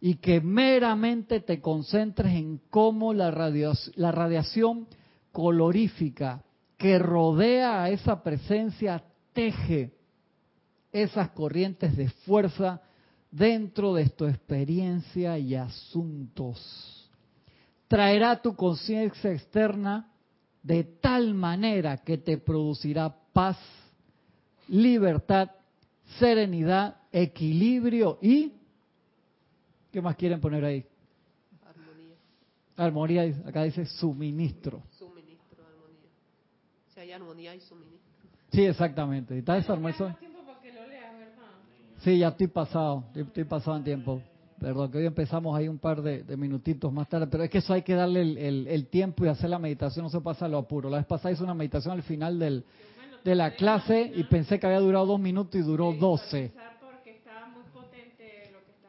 Y 0.00 0.16
que 0.16 0.42
meramente 0.42 1.40
te 1.40 1.62
concentres 1.62 2.34
en 2.34 2.60
cómo 2.68 3.14
la, 3.14 3.30
radiación, 3.30 3.94
la 3.96 4.12
radiación 4.12 4.86
colorífica 5.32 6.42
que 6.76 6.98
rodea 6.98 7.84
a 7.84 7.88
esa 7.88 8.22
presencia 8.22 9.02
teje 9.32 9.94
esas 10.92 11.30
corrientes 11.30 11.96
de 11.96 12.08
fuerza 12.08 12.82
dentro 13.34 13.94
de 13.94 14.08
tu 14.10 14.26
experiencia 14.26 15.36
y 15.38 15.56
asuntos. 15.56 17.10
Traerá 17.88 18.40
tu 18.40 18.54
conciencia 18.54 19.32
externa 19.32 20.08
de 20.62 20.84
tal 20.84 21.34
manera 21.34 21.98
que 21.98 22.16
te 22.16 22.38
producirá 22.38 23.14
paz, 23.32 23.58
libertad, 24.68 25.50
serenidad, 26.18 26.96
equilibrio 27.10 28.18
y... 28.22 28.52
¿Qué 29.90 30.00
más 30.00 30.16
quieren 30.16 30.40
poner 30.40 30.64
ahí? 30.64 30.86
Armonía. 31.66 32.14
Armonía, 32.76 33.48
acá 33.48 33.64
dice 33.64 33.84
suministro. 33.86 34.82
Suministro 34.96 35.64
armonía. 35.64 36.10
Si 36.94 37.00
hay 37.00 37.12
armonía, 37.12 37.50
hay 37.50 37.60
suministro. 37.60 38.00
Sí, 38.52 38.64
exactamente. 38.64 39.38
¿Está 39.38 39.58
esa 39.58 39.72
hermosa? 39.72 40.16
Sí, 42.04 42.18
ya 42.18 42.28
estoy 42.28 42.48
pasado, 42.48 43.04
estoy 43.14 43.44
pasado 43.44 43.76
en 43.78 43.84
tiempo. 43.84 44.20
Perdón, 44.60 44.90
que 44.90 44.98
hoy 44.98 45.06
empezamos 45.06 45.56
ahí 45.56 45.68
un 45.68 45.78
par 45.78 46.00
de, 46.02 46.22
de 46.22 46.36
minutitos 46.36 46.92
más 46.92 47.08
tarde, 47.08 47.26
pero 47.26 47.42
es 47.44 47.50
que 47.50 47.58
eso 47.58 47.72
hay 47.72 47.82
que 47.82 47.94
darle 47.94 48.20
el, 48.22 48.38
el- 48.38 48.68
el 48.68 48.86
tiempo 48.86 49.24
y 49.24 49.28
hacer 49.28 49.50
la 49.50 49.58
meditación, 49.58 50.04
no 50.04 50.10
se 50.10 50.20
pasa 50.20 50.46
lo 50.48 50.58
apuro. 50.58 50.88
La 50.90 50.98
vez 50.98 51.06
pasada 51.06 51.32
hice 51.32 51.42
una 51.42 51.54
meditación 51.54 51.92
al 51.94 52.02
final 52.02 52.38
del, 52.38 52.64
de 53.24 53.34
la 53.34 53.50
clase 53.56 54.12
y 54.14 54.22
pensé 54.24 54.58
que 54.60 54.66
había 54.66 54.80
durado 54.80 55.06
dos 55.06 55.20
minutos 55.20 55.54
y 55.56 55.62
duró 55.64 55.92
doce. 55.92 56.52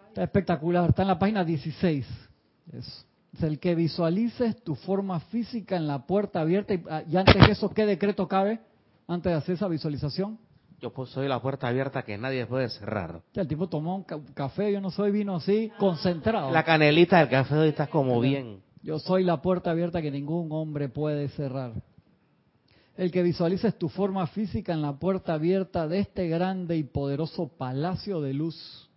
Está 0.10 0.24
espectacular, 0.24 0.90
está 0.90 1.02
en 1.02 1.08
la 1.10 1.20
página 1.20 1.44
16. 1.44 2.06
Eso. 2.74 3.06
Es 3.34 3.44
el 3.44 3.60
que 3.60 3.76
visualices 3.76 4.62
tu 4.64 4.76
forma 4.76 5.20
física 5.20 5.76
en 5.76 5.88
la 5.88 6.06
puerta 6.06 6.40
abierta 6.42 6.74
y, 6.74 6.84
ah, 6.90 7.04
y 7.10 7.18
antes 7.18 7.36
de 7.36 7.52
eso, 7.52 7.70
¿qué 7.70 7.86
decreto 7.86 8.28
cabe? 8.30 8.60
Antes 9.08 9.32
de 9.32 9.38
hacer 9.38 9.56
esa 9.56 9.68
visualización. 9.68 10.38
Yo 10.82 10.92
pues 10.92 11.10
soy 11.10 11.28
la 11.28 11.42
puerta 11.42 11.68
abierta 11.68 12.04
que 12.04 12.18
nadie 12.18 12.46
puede 12.46 12.70
cerrar. 12.70 13.22
El 13.34 13.48
tipo 13.48 13.68
tomó 13.68 13.96
un 13.96 14.04
ca- 14.04 14.20
café, 14.34 14.72
yo 14.72 14.82
no 14.82 14.92
soy 14.92 15.12
vino 15.12 15.36
así, 15.36 15.72
concentrado. 15.80 16.52
La 16.52 16.64
canelita 16.64 17.20
del 17.20 17.30
café 17.30 17.56
hoy 17.56 17.70
está 17.70 17.88
como 17.88 18.20
bien. 18.20 18.62
Yo 18.84 19.00
soy 19.00 19.24
la 19.24 19.42
puerta 19.42 19.72
abierta 19.72 20.02
que 20.02 20.12
ningún 20.12 20.52
hombre 20.52 20.90
puede 20.90 21.30
cerrar. 21.30 21.74
El 22.98 23.12
que 23.12 23.24
visualices 23.24 23.78
tu 23.78 23.90
forma 23.90 24.28
física 24.28 24.74
en 24.74 24.82
la 24.82 24.94
puerta 24.94 25.34
abierta 25.34 25.88
de 25.88 26.00
este 26.00 26.28
grande 26.28 26.78
y 26.78 26.84
poderoso 26.84 27.48
palacio 27.58 28.22
de 28.22 28.34
luz. 28.34 28.90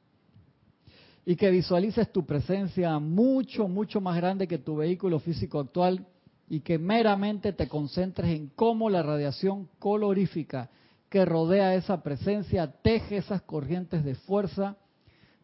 Y 1.25 1.37
que 1.37 1.51
visualices 1.51 2.11
tu 2.13 2.25
presencia 2.25 2.99
mucho, 2.99 3.67
mucho 3.69 4.01
más 4.01 4.17
grande 4.17 4.47
que 4.49 4.59
tu 4.59 4.77
vehículo 4.77 5.19
físico 5.21 5.59
actual. 5.61 6.07
Y 6.51 6.61
que 6.61 6.79
meramente 6.79 7.53
te 7.53 7.69
concentres 7.69 8.31
en 8.31 8.49
cómo 8.55 8.89
la 8.89 9.03
radiación 9.03 9.69
colorífica 9.79 10.71
que 11.09 11.25
rodea 11.25 11.75
esa 11.75 12.03
presencia 12.03 12.71
teje 12.83 13.19
esas 13.19 13.43
corrientes 13.43 14.05
de 14.05 14.15
fuerza 14.15 14.77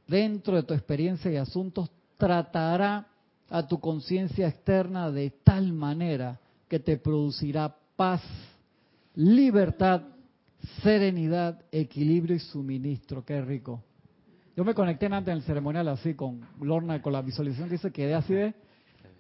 dentro 0.07 0.57
de 0.57 0.62
tu 0.62 0.75
experiencia 0.75 1.31
y 1.31 1.37
asuntos, 1.37 1.91
tratará 2.17 3.07
a 3.49 3.67
tu 3.67 3.81
conciencia 3.81 4.49
externa 4.49 5.11
de 5.11 5.31
tal 5.31 5.73
manera 5.73 6.39
que 6.69 6.79
te 6.79 6.97
producirá 6.97 7.75
paz, 7.97 8.23
libertad, 9.15 10.03
serenidad, 10.83 11.62
equilibrio 11.71 12.37
y 12.37 12.41
suministro. 12.41 13.25
Qué 13.25 13.41
rico. 13.41 13.83
Yo 14.57 14.65
me 14.65 14.75
conecté 14.75 15.07
antes 15.07 15.33
en 15.33 15.39
el 15.39 15.43
ceremonial 15.43 15.89
así 15.89 16.15
con 16.15 16.41
Lorna, 16.61 17.03
con 17.03 17.12
la 17.12 17.23
visualización 17.23 17.69
que 17.69 17.75
hice, 17.77 17.91
quedé 17.91 18.15
así 18.15 18.35
de 18.35 18.55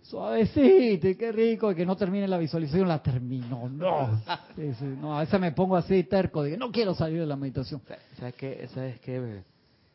suavecito 0.04 1.08
y 1.08 1.16
qué 1.16 1.32
rico, 1.32 1.72
y 1.72 1.74
que 1.74 1.84
no 1.86 1.96
termine 1.96 2.28
la 2.28 2.38
visualización, 2.38 2.86
la 2.88 3.02
termino. 3.02 3.68
No. 3.68 4.20
Sí, 4.56 4.72
sí, 4.74 4.84
no, 5.00 5.16
a 5.16 5.20
veces 5.20 5.40
me 5.40 5.50
pongo 5.52 5.76
así 5.76 6.04
terco, 6.04 6.42
de 6.42 6.52
que 6.52 6.56
no 6.56 6.70
quiero 6.70 6.94
salir 6.94 7.18
de 7.18 7.26
la 7.26 7.34
meditación. 7.36 7.80
¿Sabes 8.16 8.34
qué? 8.34 8.68
¿Sabes 8.72 9.00
qué? 9.00 9.18
Me, 9.18 9.42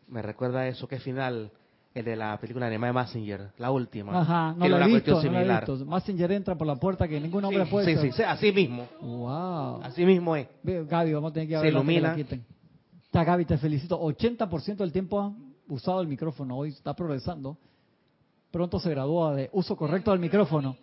me 0.10 0.22
recuerda 0.22 0.62
a 0.62 0.68
eso, 0.68 0.86
que 0.88 1.00
final, 1.00 1.50
el 1.94 2.06
de 2.06 2.16
la 2.16 2.38
película 2.40 2.70
de 2.70 2.78
Messenger, 2.78 3.52
la 3.58 3.72
última. 3.72 4.20
Ajá, 4.20 4.54
no 4.58 4.68
lo 4.68 4.76
he 4.76 4.78
una 4.78 4.88
visto, 4.88 5.12
cuestión 5.14 5.34
no 5.34 5.40
he 5.40 5.44
similar. 5.44 5.66
visto. 5.66 5.86
Massinger 5.86 6.32
entra 6.34 6.56
por 6.56 6.68
la 6.68 6.76
puerta 6.76 7.08
que 7.08 7.20
ningún 7.20 7.46
hombre 7.46 7.64
sí, 7.66 7.72
puede 7.72 7.96
sí, 7.96 8.02
sí, 8.02 8.12
sí, 8.12 8.24
así 8.24 8.52
mismo. 8.52 8.86
Wow. 9.02 9.82
Así 9.84 10.06
mismo 10.06 10.36
es. 10.36 10.48
Gaby, 10.64 11.14
vamos 11.14 11.32
a 11.32 11.34
tener 11.34 11.48
que 11.50 11.56
Se 11.56 11.64
la 11.64 11.70
ilumina. 11.70 12.16
Está 12.18 13.24
Gaby, 13.24 13.46
te 13.46 13.58
felicito. 13.58 14.00
80% 14.00 14.78
del 14.78 14.92
tiempo 14.92 15.22
ha 15.22 15.34
usado 15.70 16.02
el 16.02 16.08
micrófono. 16.08 16.58
Hoy 16.58 16.70
está 16.70 16.94
progresando. 16.94 17.58
Pronto 18.52 18.80
se 18.80 18.90
gradúa 18.90 19.36
de 19.36 19.50
uso 19.54 19.76
correcto 19.76 20.12
del 20.12 20.20
micrófono. 20.20 20.76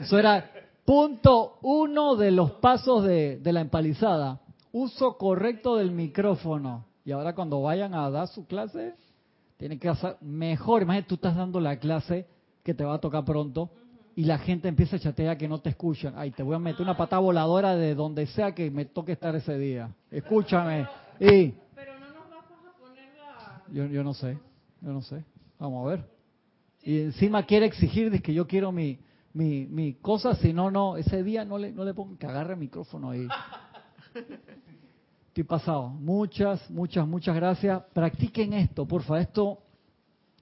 Eso 0.00 0.18
era 0.18 0.50
punto 0.84 1.58
uno 1.62 2.16
de 2.16 2.30
los 2.30 2.52
pasos 2.52 3.04
de, 3.04 3.38
de 3.38 3.52
la 3.52 3.60
empalizada. 3.60 4.40
Uso 4.72 5.16
correcto 5.18 5.76
del 5.76 5.90
micrófono. 5.90 6.86
Y 7.04 7.12
ahora 7.12 7.34
cuando 7.34 7.60
vayan 7.60 7.94
a 7.94 8.08
dar 8.10 8.28
su 8.28 8.46
clase, 8.46 8.94
tienen 9.56 9.78
que 9.78 9.88
hacer 9.88 10.16
mejor. 10.20 10.82
Imagínate, 10.82 11.08
tú 11.08 11.14
estás 11.16 11.36
dando 11.36 11.60
la 11.60 11.78
clase 11.78 12.26
que 12.62 12.74
te 12.74 12.84
va 12.84 12.94
a 12.94 13.00
tocar 13.00 13.24
pronto 13.24 13.70
y 14.14 14.24
la 14.24 14.38
gente 14.38 14.68
empieza 14.68 14.96
a 14.96 14.98
chatear 14.98 15.36
que 15.36 15.48
no 15.48 15.60
te 15.60 15.70
escuchan. 15.70 16.14
Ay, 16.16 16.30
te 16.30 16.42
voy 16.42 16.54
a 16.54 16.58
meter 16.58 16.82
una 16.82 16.96
patada 16.96 17.20
voladora 17.20 17.76
de 17.76 17.94
donde 17.94 18.26
sea 18.26 18.54
que 18.54 18.70
me 18.70 18.84
toque 18.84 19.12
estar 19.12 19.34
ese 19.34 19.58
día. 19.58 19.90
Escúchame. 20.10 20.86
Y 21.18 21.54
Pero 21.74 21.98
no 21.98 22.08
nos 22.08 22.30
vas 22.30 22.46
a 22.66 22.78
poner 22.80 23.14
la... 23.16 23.62
yo, 23.72 23.86
yo 23.86 24.04
no 24.04 24.14
sé, 24.14 24.38
yo 24.80 24.92
no 24.92 25.02
sé. 25.02 25.24
Vamos 25.58 25.86
a 25.86 25.90
ver. 25.90 26.11
Y 26.82 27.00
encima 27.00 27.44
quiere 27.44 27.66
exigir 27.66 28.10
de 28.10 28.20
que 28.20 28.34
yo 28.34 28.46
quiero 28.46 28.72
mi, 28.72 28.98
mi, 29.34 29.66
mi 29.66 29.94
cosa, 29.94 30.34
si 30.34 30.52
no, 30.52 30.70
no, 30.70 30.96
ese 30.96 31.22
día 31.22 31.44
no 31.44 31.58
le, 31.58 31.72
no 31.72 31.84
le 31.84 31.94
pongo 31.94 32.18
que 32.18 32.26
agarre 32.26 32.54
el 32.54 32.58
micrófono 32.58 33.10
ahí. 33.10 33.26
Estoy 35.28 35.44
pasado. 35.44 35.88
Muchas, 35.88 36.68
muchas, 36.70 37.06
muchas 37.06 37.34
gracias. 37.34 37.82
Practiquen 37.94 38.52
esto, 38.52 38.86
por 38.86 39.02
favor. 39.02 39.22
Esto, 39.22 39.58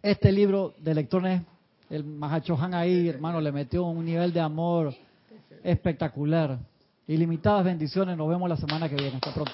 este 0.02 0.32
libro 0.32 0.74
de 0.78 0.94
lectores, 0.94 1.42
el 1.88 2.04
Mahachohan 2.04 2.74
ahí, 2.74 3.08
hermano, 3.08 3.40
le 3.40 3.52
metió 3.52 3.84
un 3.84 4.04
nivel 4.04 4.32
de 4.32 4.40
amor 4.40 4.94
espectacular. 5.62 6.58
Ilimitadas 7.06 7.64
bendiciones. 7.64 8.16
Nos 8.16 8.28
vemos 8.28 8.48
la 8.48 8.56
semana 8.56 8.88
que 8.88 8.96
viene. 8.96 9.14
Hasta 9.14 9.32
pronto. 9.32 9.52